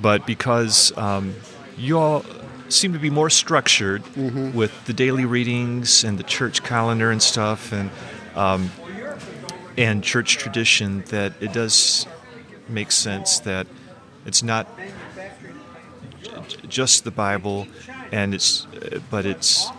but 0.00 0.26
because 0.26 0.96
um, 0.96 1.34
you 1.76 1.98
all 1.98 2.24
seem 2.68 2.92
to 2.92 2.98
be 2.98 3.10
more 3.10 3.30
structured 3.30 4.02
mm-hmm. 4.04 4.52
with 4.56 4.84
the 4.86 4.92
daily 4.92 5.24
readings 5.24 6.04
and 6.04 6.18
the 6.18 6.22
church 6.22 6.62
calendar 6.62 7.10
and 7.10 7.22
stuff, 7.22 7.72
and 7.72 7.90
um, 8.34 8.70
and 9.76 10.02
church 10.02 10.36
tradition, 10.38 11.02
that 11.08 11.32
it 11.40 11.52
does 11.52 12.06
make 12.68 12.92
sense 12.92 13.38
that 13.40 13.66
it's 14.26 14.42
not 14.42 14.68
just 16.68 17.04
the 17.04 17.10
Bible, 17.10 17.66
and 18.12 18.34
it's 18.34 18.66
but 19.10 19.24
it's 19.24 19.70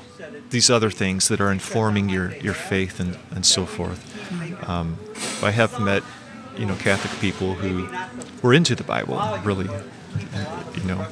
these 0.50 0.70
other 0.70 0.90
things 0.90 1.28
that 1.28 1.40
are 1.40 1.52
informing 1.52 2.10
your, 2.10 2.36
your 2.38 2.54
faith 2.54 3.00
and, 3.00 3.18
and 3.32 3.46
so 3.46 3.66
forth. 3.66 4.02
Um, 4.68 4.98
I 5.42 5.52
have 5.52 5.80
met, 5.80 6.04
you 6.58 6.66
know, 6.66 6.76
Catholic 6.76 7.20
people 7.22 7.54
who 7.54 7.88
were 8.42 8.54
into 8.54 8.76
the 8.76 8.84
Bible, 8.84 9.22
really, 9.44 9.70
you 10.76 10.84
know, 10.84 11.08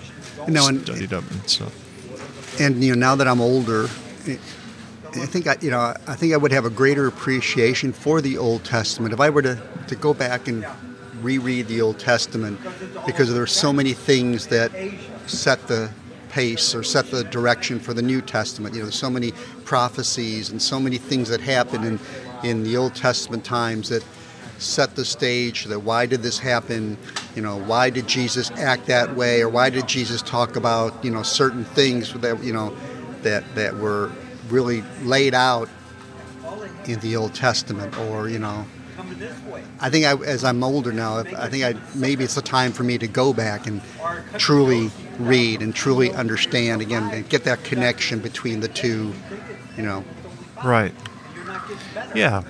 you 0.46 0.54
know 0.54 0.68
and, 0.68 0.82
studied 0.82 1.14
up 1.14 1.30
and 1.30 1.50
stuff. 1.50 2.60
And 2.60 2.84
you 2.84 2.96
know, 2.96 3.00
now 3.00 3.16
that 3.16 3.28
I'm 3.28 3.42
older, 3.42 3.86
I 3.86 5.26
think 5.26 5.48
I, 5.48 5.58
you 5.62 5.72
know, 5.72 5.96
I 6.08 6.16
think 6.16 6.34
I 6.34 6.38
would 6.38 6.52
have 6.52 6.66
a 6.66 6.70
greater 6.70 7.08
appreciation 7.08 7.94
for 7.94 8.22
the 8.22 8.38
Old 8.38 8.64
Testament 8.64 9.14
if 9.14 9.20
I 9.20 9.30
were 9.30 9.42
to, 9.42 9.62
to 9.88 9.96
go 9.96 10.14
back 10.14 10.48
and 10.48 10.66
reread 11.22 11.68
the 11.68 11.82
Old 11.82 12.00
Testament, 12.00 12.60
because 13.06 13.34
there 13.34 13.42
are 13.42 13.48
so 13.48 13.74
many 13.74 13.94
things 13.94 14.48
that 14.48 14.72
set 15.26 15.68
the 15.68 15.90
pace 16.30 16.76
or 16.76 16.84
set 16.84 17.10
the 17.10 17.24
direction 17.24 17.80
for 17.80 17.94
the 17.94 18.02
New 18.02 18.22
Testament. 18.22 18.76
You 18.76 18.82
know, 18.82 18.86
there's 18.86 18.96
so 18.96 19.10
many 19.10 19.32
prophecies 19.66 20.50
and 20.50 20.62
so 20.62 20.80
many 20.80 20.98
things 20.98 21.30
that 21.30 21.42
happen 21.42 21.84
in, 21.84 22.00
in 22.44 22.64
the 22.64 22.78
Old 22.78 22.94
Testament 22.94 23.44
times 23.44 23.90
that 23.90 24.04
set 24.60 24.96
the 24.96 25.06
stage 25.06 25.66
that 25.66 25.80
why 25.80 26.06
did 26.06 26.22
this 26.24 26.40
happen 26.40 26.98
you 27.36 27.42
know 27.42 27.58
why 27.58 27.90
did 27.90 28.08
jesus 28.08 28.50
act 28.52 28.88
that 28.88 29.16
way 29.16 29.42
or 29.42 29.50
why 29.50 29.70
did 29.70 29.88
jesus 29.88 30.22
talk 30.22 30.56
about 30.56 31.04
you 31.04 31.12
know 31.12 31.24
certain 31.24 31.64
things 31.64 32.14
that 32.14 32.44
you 32.44 32.54
know 32.54 32.76
that 33.22 33.44
that 33.56 33.76
were 33.76 34.12
really 34.50 34.84
laid 35.04 35.34
out 35.34 35.70
in 36.86 37.00
the 37.02 37.16
old 37.16 37.34
testament 37.34 37.98
or 38.00 38.30
you 38.30 38.40
know 38.40 38.66
I 39.80 39.90
think 39.90 40.06
I, 40.06 40.16
as 40.26 40.44
I'm 40.44 40.64
older 40.64 40.92
now, 40.92 41.20
I 41.20 41.50
think 41.50 41.64
I 41.64 41.76
maybe 41.96 42.24
it's 42.24 42.36
the 42.36 42.42
time 42.42 42.72
for 42.72 42.84
me 42.84 42.98
to 42.98 43.08
go 43.08 43.32
back 43.32 43.68
and 43.68 43.82
truly 44.38 44.90
read 45.20 45.62
and 45.62 45.74
truly 45.74 46.12
understand 46.12 46.82
again 46.82 47.10
and 47.14 47.28
get 47.30 47.44
that 47.44 47.64
connection 47.64 48.20
between 48.20 48.60
the 48.60 48.68
two. 48.68 49.14
You 49.78 49.84
know. 49.84 50.04
Right. 50.64 50.94
Yeah, 52.16 52.44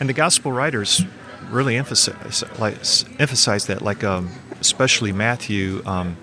and 0.00 0.08
the 0.08 0.12
gospel 0.12 0.50
writers 0.50 1.04
really 1.50 1.76
emphasize 1.76 2.44
like 2.58 2.76
emphasize 3.18 3.66
that, 3.66 3.82
like 3.82 4.04
um, 4.04 4.30
especially 4.60 5.12
Matthew. 5.12 5.82
Um, 5.86 6.16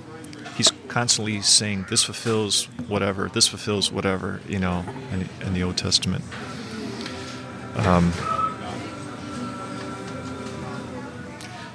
he's 0.56 0.72
constantly 0.88 1.42
saying 1.42 1.86
this 1.90 2.04
fulfills 2.04 2.66
whatever, 2.88 3.30
this 3.30 3.48
fulfills 3.48 3.92
whatever, 3.92 4.42
you 4.48 4.60
know, 4.60 4.86
in, 5.12 5.30
in 5.46 5.54
the 5.54 5.64
Old 5.64 5.78
Testament. 5.78 6.24
Um, 7.76 8.12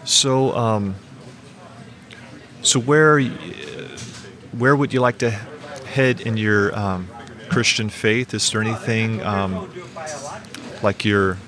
So, 0.07 0.55
um, 0.55 0.95
so 2.63 2.79
where 2.79 3.21
where 4.53 4.77
would 4.77 4.95
you 4.95 5.01
like 5.01 5.19
to 5.19 5.31
head 5.31 6.21
in 6.21 6.37
your 6.37 6.79
um, 6.79 7.09
Christian 7.51 7.89
faith? 7.89 8.33
Is 8.33 8.49
there 8.53 8.61
anything 8.61 9.21
um, 9.25 9.69
like 10.81 11.05
you're 11.05 11.39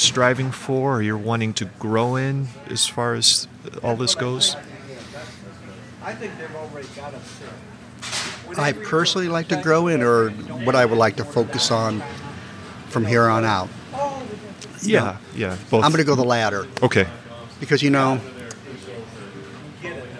striving 0.00 0.50
for, 0.50 0.96
or 0.96 1.02
you're 1.02 1.16
wanting 1.16 1.54
to 1.54 1.64
grow 1.78 2.16
in, 2.16 2.48
as 2.68 2.86
far 2.86 3.14
as 3.14 3.48
all 3.82 3.96
this 3.96 4.14
goes? 4.14 4.56
I 8.58 8.72
personally 8.72 9.28
like 9.28 9.48
to 9.48 9.60
grow 9.62 9.86
in, 9.86 10.02
or 10.02 10.30
what 10.30 10.74
I 10.74 10.84
would 10.84 10.98
like 10.98 11.16
to 11.16 11.24
focus 11.24 11.70
on 11.70 12.02
from 12.88 13.04
here 13.04 13.28
on 13.28 13.44
out. 13.44 13.68
Yeah, 14.82 15.18
yeah. 15.34 15.56
Both. 15.70 15.84
I'm 15.84 15.90
going 15.90 16.02
to 16.02 16.04
go 16.04 16.14
the 16.14 16.24
latter. 16.24 16.66
Okay 16.82 17.06
because 17.60 17.82
you 17.82 17.90
know, 17.90 18.20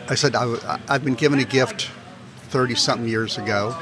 I 0.09 0.15
said 0.15 0.37
I, 0.37 0.79
have 0.89 1.05
been 1.05 1.15
given 1.15 1.39
a 1.41 1.45
gift 1.45 1.91
30 2.51 2.75
something 2.77 3.09
years 3.09 3.39
ago, 3.39 3.77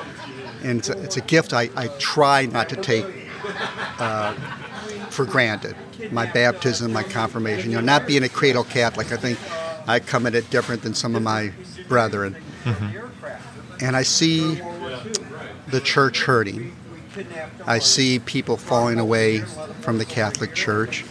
and 0.63 0.79
it's 0.79 0.89
a, 0.89 1.03
it's 1.03 1.17
a 1.17 1.21
gift 1.21 1.53
I, 1.53 1.69
I, 1.77 1.89
try 1.99 2.47
not 2.47 2.69
to 2.71 2.77
take 2.77 3.05
uh, 3.99 4.35
for 5.19 5.25
granted. 5.25 5.75
My 6.13 6.27
baptism, 6.27 6.93
my 6.93 7.03
confirmation, 7.03 7.73
you 7.73 7.77
know, 7.77 7.83
not 7.83 8.07
being 8.07 8.23
a 8.23 8.29
cradle 8.29 8.63
Catholic, 8.63 9.11
I 9.11 9.17
think 9.17 9.37
I 9.89 9.99
come 9.99 10.27
at 10.27 10.37
it 10.37 10.49
different 10.49 10.83
than 10.83 10.95
some 10.95 11.17
of 11.17 11.23
my 11.25 11.53
brethren. 11.89 12.37
Mm-hmm. 12.63 13.85
And 13.85 13.97
I 13.97 14.05
see 14.05 14.61
the 15.67 15.81
church 15.81 16.23
hurting. 16.23 16.73
I 17.67 17.81
see 17.81 18.21
people 18.21 18.57
falling 18.57 19.01
away 19.01 19.41
from 19.81 19.99
the 19.99 20.05
Catholic 20.05 20.55
Church. 20.55 21.05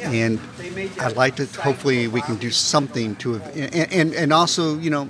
And 0.00 0.38
I'd 1.00 1.16
like 1.16 1.36
to. 1.36 1.46
Hopefully, 1.60 2.08
we 2.08 2.20
can 2.22 2.36
do 2.36 2.50
something 2.50 3.16
to, 3.16 3.36
and, 3.36 3.92
and 3.92 4.14
and 4.14 4.32
also, 4.32 4.78
you 4.78 4.90
know, 4.90 5.08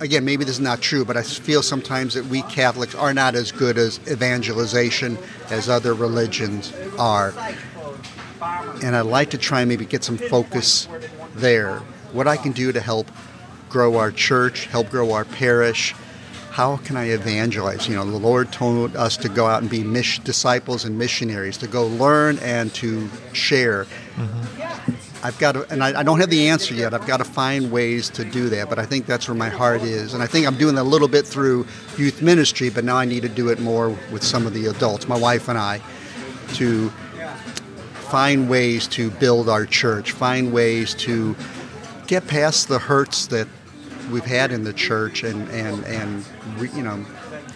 again, 0.00 0.24
maybe 0.24 0.44
this 0.44 0.54
is 0.54 0.60
not 0.60 0.80
true, 0.80 1.04
but 1.04 1.16
I 1.16 1.22
feel 1.22 1.62
sometimes 1.62 2.14
that 2.14 2.26
we 2.26 2.42
Catholics 2.42 2.94
are 2.94 3.14
not 3.14 3.34
as 3.34 3.52
good 3.52 3.78
as 3.78 3.98
evangelization 4.08 5.18
as 5.50 5.68
other 5.68 5.94
religions 5.94 6.72
are, 6.98 7.32
and 8.82 8.94
I'd 8.96 9.02
like 9.02 9.30
to 9.30 9.38
try 9.38 9.60
and 9.60 9.68
maybe 9.68 9.84
get 9.84 10.04
some 10.04 10.18
focus 10.18 10.88
there. 11.34 11.78
What 12.12 12.26
I 12.26 12.36
can 12.36 12.52
do 12.52 12.72
to 12.72 12.80
help 12.80 13.10
grow 13.68 13.96
our 13.96 14.10
church, 14.10 14.66
help 14.66 14.90
grow 14.90 15.12
our 15.12 15.24
parish. 15.24 15.94
How 16.58 16.76
can 16.78 16.96
I 16.96 17.10
evangelize? 17.10 17.86
You 17.86 17.94
know, 17.94 18.04
the 18.04 18.18
Lord 18.18 18.50
told 18.50 18.96
us 18.96 19.16
to 19.18 19.28
go 19.28 19.46
out 19.46 19.62
and 19.62 19.70
be 19.70 19.84
disciples 20.24 20.84
and 20.84 20.98
missionaries, 20.98 21.56
to 21.58 21.68
go 21.68 21.86
learn 21.86 22.36
and 22.40 22.74
to 22.74 23.08
share. 23.32 23.84
Mm-hmm. 24.16 25.24
I've 25.24 25.38
got 25.38 25.52
to, 25.52 25.68
and 25.70 25.84
I, 25.84 26.00
I, 26.00 26.02
don't 26.02 26.18
have 26.18 26.30
the 26.30 26.48
answer 26.48 26.74
yet. 26.74 26.94
I've 26.94 27.06
got 27.06 27.18
to 27.18 27.24
find 27.24 27.70
ways 27.70 28.08
to 28.08 28.24
do 28.24 28.48
that, 28.48 28.68
but 28.68 28.80
I 28.80 28.86
think 28.86 29.06
that's 29.06 29.28
where 29.28 29.36
my 29.36 29.48
heart 29.48 29.82
is. 29.82 30.14
And 30.14 30.20
I 30.20 30.26
think 30.26 30.48
I'm 30.48 30.56
doing 30.56 30.74
that 30.74 30.82
a 30.82 30.82
little 30.82 31.06
bit 31.06 31.24
through 31.24 31.64
youth 31.96 32.22
ministry, 32.22 32.70
but 32.70 32.82
now 32.82 32.96
I 32.96 33.04
need 33.04 33.22
to 33.22 33.28
do 33.28 33.50
it 33.50 33.60
more 33.60 33.90
with 34.10 34.24
some 34.24 34.44
of 34.44 34.52
the 34.52 34.66
adults, 34.66 35.06
my 35.06 35.16
wife 35.16 35.48
and 35.48 35.56
I, 35.56 35.80
to 36.54 36.88
find 38.10 38.50
ways 38.50 38.88
to 38.88 39.12
build 39.12 39.48
our 39.48 39.64
church, 39.64 40.10
find 40.10 40.52
ways 40.52 40.92
to 40.94 41.36
get 42.08 42.26
past 42.26 42.66
the 42.66 42.80
hurts 42.80 43.28
that 43.28 43.46
we've 44.10 44.24
had 44.24 44.52
in 44.52 44.64
the 44.64 44.72
church 44.72 45.22
and, 45.22 45.48
and, 45.50 45.84
and 45.84 46.24
you 46.74 46.82
know, 46.82 47.04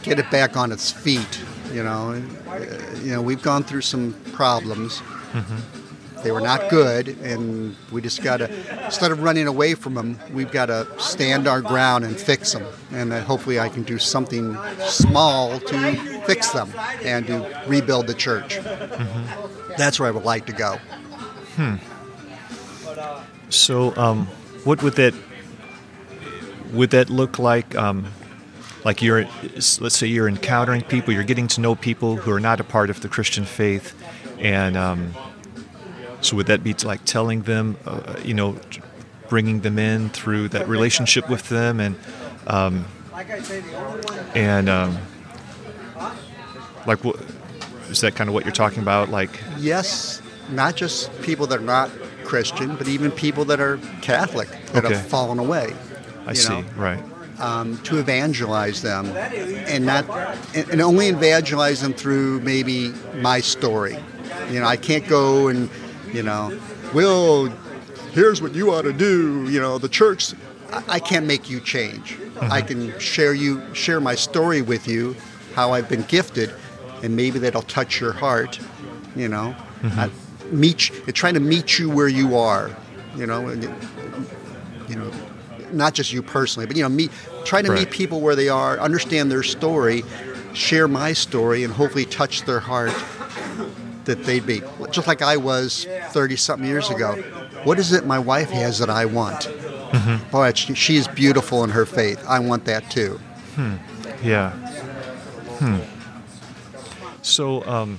get 0.02 0.18
it 0.18 0.30
back 0.30 0.56
on 0.56 0.72
its 0.72 0.90
feet. 0.90 1.40
You 1.72 1.82
know, 1.82 2.22
uh, 2.48 2.58
you 3.02 3.12
know, 3.12 3.22
we've 3.22 3.42
gone 3.42 3.64
through 3.64 3.82
some 3.82 4.14
problems. 4.32 4.98
Mm-hmm 5.32 5.78
they 6.22 6.30
were 6.30 6.40
not 6.40 6.70
good, 6.70 7.08
and 7.08 7.76
we 7.90 8.00
just 8.00 8.22
got 8.22 8.38
to, 8.38 8.84
instead 8.84 9.10
of 9.10 9.22
running 9.22 9.46
away 9.46 9.74
from 9.74 9.94
them, 9.94 10.18
we've 10.32 10.50
got 10.50 10.66
to 10.66 10.86
stand 10.98 11.48
our 11.48 11.60
ground 11.60 12.04
and 12.04 12.16
fix 12.16 12.52
them. 12.52 12.64
And 12.92 13.10
that 13.12 13.24
hopefully, 13.24 13.58
I 13.58 13.68
can 13.68 13.82
do 13.82 13.98
something 13.98 14.56
small 14.86 15.58
to 15.58 15.94
fix 16.26 16.50
them 16.50 16.72
and 17.02 17.26
to 17.26 17.62
rebuild 17.66 18.06
the 18.06 18.14
church. 18.14 18.56
Mm-hmm. 18.56 19.72
That's 19.76 19.98
where 19.98 20.08
I 20.08 20.12
would 20.12 20.24
like 20.24 20.46
to 20.46 20.52
go. 20.52 20.76
Hmm. 21.56 21.76
So, 23.48 23.94
um, 23.96 24.26
what 24.64 24.82
would 24.82 24.94
that 24.94 25.14
would 26.72 26.90
that 26.90 27.10
look 27.10 27.38
like? 27.38 27.74
Um, 27.76 28.06
like 28.84 29.00
you're, 29.00 29.26
let's 29.80 29.96
say 29.96 30.08
you're 30.08 30.28
encountering 30.28 30.82
people, 30.82 31.14
you're 31.14 31.22
getting 31.22 31.46
to 31.48 31.60
know 31.60 31.74
people 31.76 32.16
who 32.16 32.32
are 32.32 32.40
not 32.40 32.58
a 32.58 32.64
part 32.64 32.90
of 32.90 33.00
the 33.00 33.08
Christian 33.08 33.44
faith, 33.44 33.94
and 34.40 34.76
um, 34.76 35.12
so 36.20 36.34
would 36.36 36.46
that 36.46 36.64
be 36.64 36.74
like 36.82 37.04
telling 37.04 37.42
them, 37.42 37.76
uh, 37.86 38.16
you 38.24 38.34
know, 38.34 38.56
bringing 39.28 39.60
them 39.60 39.78
in 39.78 40.08
through 40.10 40.48
that 40.48 40.66
relationship 40.66 41.28
with 41.28 41.48
them, 41.48 41.78
and 41.78 41.94
um, 42.48 42.84
and 44.34 44.68
um, 44.68 44.98
like, 46.86 47.04
what 47.04 47.16
is 47.88 48.00
that 48.00 48.16
kind 48.16 48.28
of 48.28 48.34
what 48.34 48.44
you're 48.44 48.52
talking 48.52 48.82
about? 48.82 49.10
Like, 49.10 49.40
Yes, 49.58 50.20
not 50.50 50.74
just 50.74 51.10
people 51.22 51.46
that 51.48 51.60
are 51.60 51.62
not 51.62 51.90
Christian, 52.24 52.74
but 52.74 52.88
even 52.88 53.12
people 53.12 53.44
that 53.46 53.60
are 53.60 53.78
Catholic 54.00 54.48
that 54.72 54.84
Okay. 54.84 54.94
have 54.94 55.06
fallen 55.06 55.38
away. 55.38 55.72
I 56.26 56.32
see, 56.34 56.48
know, 56.48 56.64
right? 56.76 57.02
um, 57.38 57.78
to 57.78 57.98
evangelize 57.98 58.82
them, 58.82 59.06
and 59.06 59.84
not 59.84 60.08
and, 60.54 60.80
only 60.80 61.08
evangelize 61.08 61.80
them 61.80 61.92
through 61.92 62.40
maybe 62.40 62.92
my 63.16 63.40
story. 63.40 63.98
You 64.50 64.60
know, 64.60 64.66
I 64.66 64.76
can't 64.76 65.06
go 65.08 65.48
and 65.48 65.68
you 66.12 66.22
know, 66.22 66.58
well, 66.94 67.46
here's 68.12 68.42
what 68.42 68.54
you 68.54 68.72
ought 68.72 68.82
to 68.82 68.92
do. 68.92 69.48
You 69.50 69.60
know, 69.60 69.78
the 69.78 69.88
church. 69.88 70.34
I, 70.70 70.82
I 70.88 71.00
can't 71.00 71.26
make 71.26 71.50
you 71.50 71.60
change. 71.60 72.18
I 72.40 72.60
can 72.60 72.98
share 72.98 73.34
you 73.34 73.62
share 73.74 74.00
my 74.00 74.14
story 74.14 74.62
with 74.62 74.88
you, 74.88 75.14
how 75.54 75.72
I've 75.72 75.88
been 75.88 76.02
gifted, 76.02 76.52
and 77.02 77.14
maybe 77.16 77.38
that'll 77.38 77.62
touch 77.62 78.00
your 78.00 78.12
heart. 78.12 78.58
You 79.14 79.28
know, 79.28 79.54
I, 79.82 80.10
meet 80.50 80.88
you- 80.88 81.12
trying 81.12 81.34
to 81.34 81.40
meet 81.40 81.78
you 81.78 81.90
where 81.90 82.08
you 82.08 82.36
are. 82.36 82.70
You 83.16 83.26
know, 83.26 83.48
and 83.48 83.62
you 84.88 84.96
know, 84.96 85.10
not 85.72 85.94
just 85.94 86.12
you 86.12 86.22
personally, 86.22 86.66
but 86.66 86.76
you 86.76 86.82
know, 86.82 86.88
meet, 86.88 87.10
try 87.44 87.62
to 87.62 87.70
Right. 87.70 87.80
meet 87.80 87.90
people 87.90 88.20
where 88.20 88.36
they 88.36 88.48
are, 88.48 88.78
understand 88.78 89.30
their 89.30 89.42
story, 89.42 90.04
share 90.54 90.88
my 90.88 91.12
story, 91.12 91.64
and 91.64 91.72
hopefully 91.72 92.04
touch 92.04 92.42
their 92.44 92.60
heart 92.60 92.92
that 94.04 94.24
they'd 94.24 94.46
be 94.46 94.62
just 94.90 95.06
like 95.06 95.22
I 95.22 95.36
was 95.36 95.86
30 96.10 96.36
something 96.36 96.68
years 96.68 96.90
ago. 96.90 97.14
What 97.64 97.78
is 97.78 97.92
it 97.92 98.04
my 98.06 98.18
wife 98.18 98.50
has 98.50 98.78
that 98.80 98.90
I 98.90 99.04
want? 99.06 99.48
Boy, 100.30 100.52
she, 100.54 100.74
she 100.74 100.96
is 100.96 101.06
beautiful 101.08 101.62
in 101.64 101.70
her 101.70 101.86
faith. 101.86 102.22
I 102.28 102.38
want 102.40 102.64
that 102.64 102.90
too. 102.90 103.20
Yeah. 104.22 104.50
Hmm. 105.58 105.78
So, 107.22 107.64
um, 107.66 107.98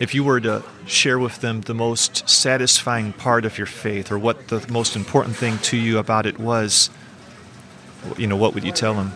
if 0.00 0.14
you 0.14 0.24
were 0.24 0.40
to 0.40 0.62
share 0.86 1.18
with 1.18 1.40
them 1.40 1.62
the 1.62 1.74
most 1.74 2.28
satisfying 2.28 3.12
part 3.12 3.44
of 3.44 3.58
your 3.58 3.66
faith, 3.66 4.10
or 4.10 4.18
what 4.18 4.48
the 4.48 4.66
most 4.70 4.96
important 4.96 5.36
thing 5.36 5.58
to 5.58 5.76
you 5.76 5.98
about 5.98 6.26
it 6.26 6.38
was, 6.38 6.90
you 8.16 8.26
know, 8.26 8.36
what 8.36 8.54
would 8.54 8.64
you 8.64 8.72
tell 8.72 8.94
them? 8.94 9.12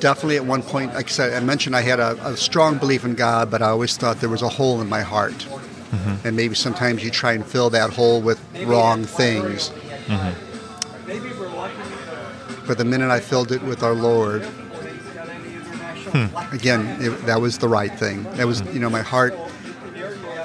Definitely 0.00 0.36
at 0.36 0.44
one 0.44 0.62
point, 0.62 0.92
like 0.94 1.06
I 1.06 1.10
said, 1.10 1.32
I 1.34 1.40
mentioned 1.44 1.74
I 1.74 1.80
had 1.80 1.98
a, 1.98 2.16
a 2.26 2.36
strong 2.36 2.76
belief 2.76 3.04
in 3.06 3.14
God, 3.14 3.50
but 3.50 3.62
I 3.62 3.68
always 3.68 3.96
thought 3.96 4.20
there 4.20 4.28
was 4.28 4.42
a 4.42 4.48
hole 4.50 4.82
in 4.82 4.88
my 4.88 5.00
heart. 5.00 5.32
Mm-hmm. 5.32 6.26
And 6.26 6.36
maybe 6.36 6.54
sometimes 6.54 7.02
you 7.02 7.10
try 7.10 7.32
and 7.32 7.46
fill 7.46 7.70
that 7.70 7.90
hole 7.90 8.20
with 8.20 8.38
wrong 8.66 9.04
things. 9.04 9.70
Mm-hmm. 10.06 10.32
But 12.66 12.76
the 12.78 12.84
minute 12.84 13.10
I 13.10 13.20
filled 13.20 13.52
it 13.52 13.62
with 13.62 13.82
our 13.82 13.94
Lord, 13.94 14.46
again, 16.14 16.96
it, 17.00 17.10
that 17.26 17.40
was 17.40 17.58
the 17.58 17.68
right 17.68 17.92
thing. 17.98 18.22
That 18.34 18.46
was, 18.46 18.62
you 18.72 18.80
know, 18.80 18.88
my 18.88 19.02
heart 19.02 19.34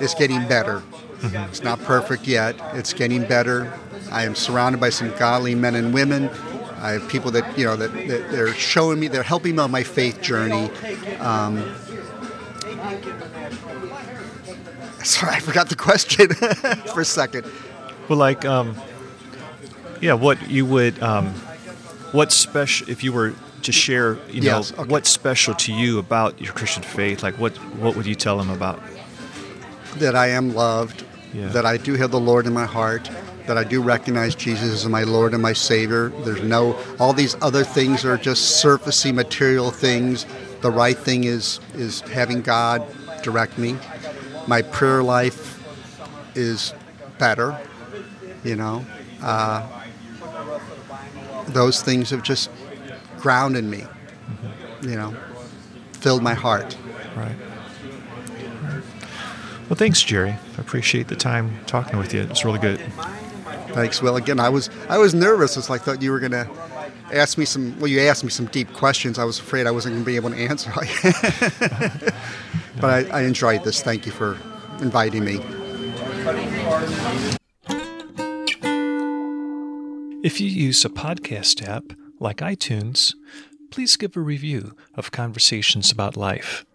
is 0.02 0.14
getting 0.16 0.48
better. 0.48 0.82
It's 1.22 1.64
not 1.64 1.80
perfect 1.82 2.28
yet. 2.28 2.56
It's 2.74 2.94
getting 2.94 3.26
better. 3.26 3.72
I 4.12 4.24
am 4.24 4.36
surrounded 4.36 4.80
by 4.80 4.90
some 4.90 5.16
godly 5.18 5.54
men 5.54 5.76
and 5.76 5.94
women. 5.94 6.30
I 6.82 6.92
have 6.92 7.08
people 7.10 7.30
that 7.32 7.58
you 7.58 7.66
know 7.66 7.76
that, 7.76 7.92
that 7.92 8.32
they're 8.32 8.54
showing 8.54 9.00
me, 9.00 9.10
they're 9.10 9.22
helping 9.22 9.58
me 9.58 9.62
on 9.62 9.70
my 9.70 9.84
faith 9.84 10.22
journey. 10.22 10.72
Um, 11.20 11.76
sorry, 15.04 15.36
I 15.36 15.40
forgot 15.42 15.70
the 15.70 15.76
question 15.76 16.34
for 16.94 17.02
a 17.02 17.06
second. 17.06 17.46
Well, 18.08 18.18
like, 18.18 18.46
um, 18.46 18.76
yeah, 20.02 20.14
what 20.14 20.50
you 20.50 20.66
would, 20.66 21.02
um, 21.04 21.28
what 22.14 22.32
special, 22.32 22.90
if 22.90 23.04
you 23.04 23.12
were 23.12 23.36
to 23.64 23.72
share, 23.72 24.18
you 24.30 24.42
know, 24.42 24.58
Yes, 24.58 24.72
okay. 24.74 24.84
what's 24.84 25.10
special 25.10 25.54
to 25.56 25.74
you 25.74 26.00
about 26.00 26.40
your 26.42 26.54
Christian 26.54 26.84
faith? 26.84 27.24
Like, 27.24 27.38
what, 27.38 27.56
what 27.80 27.96
would 27.96 28.06
you 28.06 28.16
tell 28.16 28.38
them 28.38 28.50
about? 28.50 28.82
that 29.98 30.16
I 30.16 30.28
am 30.28 30.54
loved, 30.54 31.04
Yeah. 31.34 31.48
that 31.50 31.66
I 31.66 31.76
do 31.78 31.96
have 31.96 32.12
the 32.12 32.20
Lord 32.20 32.46
in 32.46 32.54
my 32.54 32.66
heart, 32.66 33.10
that 33.48 33.58
I 33.58 33.64
do 33.64 33.82
recognize 33.82 34.36
Jesus 34.36 34.72
as 34.72 34.88
my 34.88 35.04
Lord 35.04 35.34
and 35.34 35.42
my 35.42 35.52
Savior. 35.54 36.10
There's 36.24 36.44
no, 36.44 36.78
all 37.00 37.12
these 37.12 37.36
other 37.42 37.64
things 37.64 38.06
are 38.06 38.16
just 38.16 38.64
surfacey 38.64 39.12
material 39.12 39.72
things. 39.72 40.28
The 40.62 40.70
right 40.70 40.96
thing 40.98 41.24
is 41.24 41.60
is 41.74 42.02
having 42.02 42.42
God 42.44 42.86
direct 43.24 43.58
me. 43.58 43.78
My 44.48 44.62
prayer 44.62 45.02
life 45.02 45.60
is 46.36 46.74
better, 47.18 47.58
you 48.44 48.56
know. 48.56 48.86
Uh, 49.24 49.68
those 51.48 51.82
things 51.82 52.12
have 52.12 52.22
just 52.24 52.50
grounded 53.20 53.66
me, 53.66 53.84
you 54.82 54.96
know, 54.96 55.16
filled 55.94 56.24
my 56.24 56.34
heart. 56.34 56.76
Right. 57.16 57.36
Well, 59.70 59.78
thanks, 59.78 60.02
Jerry. 60.02 60.32
I 60.32 60.62
appreciate 60.62 61.10
the 61.10 61.16
time 61.16 61.60
talking 61.68 62.00
with 62.00 62.14
you. 62.14 62.22
It's 62.22 62.44
really 62.44 62.58
good. 62.58 62.80
Thanks. 63.70 64.02
Well, 64.02 64.16
again, 64.16 64.40
I 64.40 64.50
was 64.50 64.68
I 64.90 64.98
was 64.98 65.14
nervous. 65.14 65.58
It's 65.58 65.70
like 65.70 65.82
I 65.82 65.84
thought 65.84 66.02
you 66.02 66.12
were 66.12 66.20
gonna 66.20 66.50
ask 67.14 67.38
me 67.38 67.46
some. 67.46 67.80
Well, 67.80 67.88
you 67.88 68.02
asked 68.02 68.24
me 68.24 68.32
some 68.32 68.48
deep 68.48 68.74
questions. 68.74 69.20
I 69.20 69.26
was 69.26 69.38
afraid 69.38 69.68
I 69.68 69.72
wasn't 69.72 69.94
gonna 69.94 70.06
be 70.06 70.16
able 70.16 70.32
to 70.32 70.38
answer. 70.38 70.72
but 72.82 72.84
I, 72.84 73.06
I 73.12 73.22
enjoyed 73.22 73.64
this. 73.64 73.84
Thank 73.84 74.08
you 74.08 74.12
for 74.12 74.38
inviting 74.82 75.24
me. 75.24 75.40
If 80.24 80.42
you 80.42 80.50
use 80.50 80.84
a 80.84 80.90
podcast 80.90 81.68
app 81.68 81.84
like 82.20 82.38
iTunes, 82.38 83.14
please 83.72 83.98
give 83.98 84.16
a 84.16 84.22
review 84.22 84.76
of 84.96 85.12
Conversations 85.12 85.92
About 85.92 86.18
Life. 86.18 86.66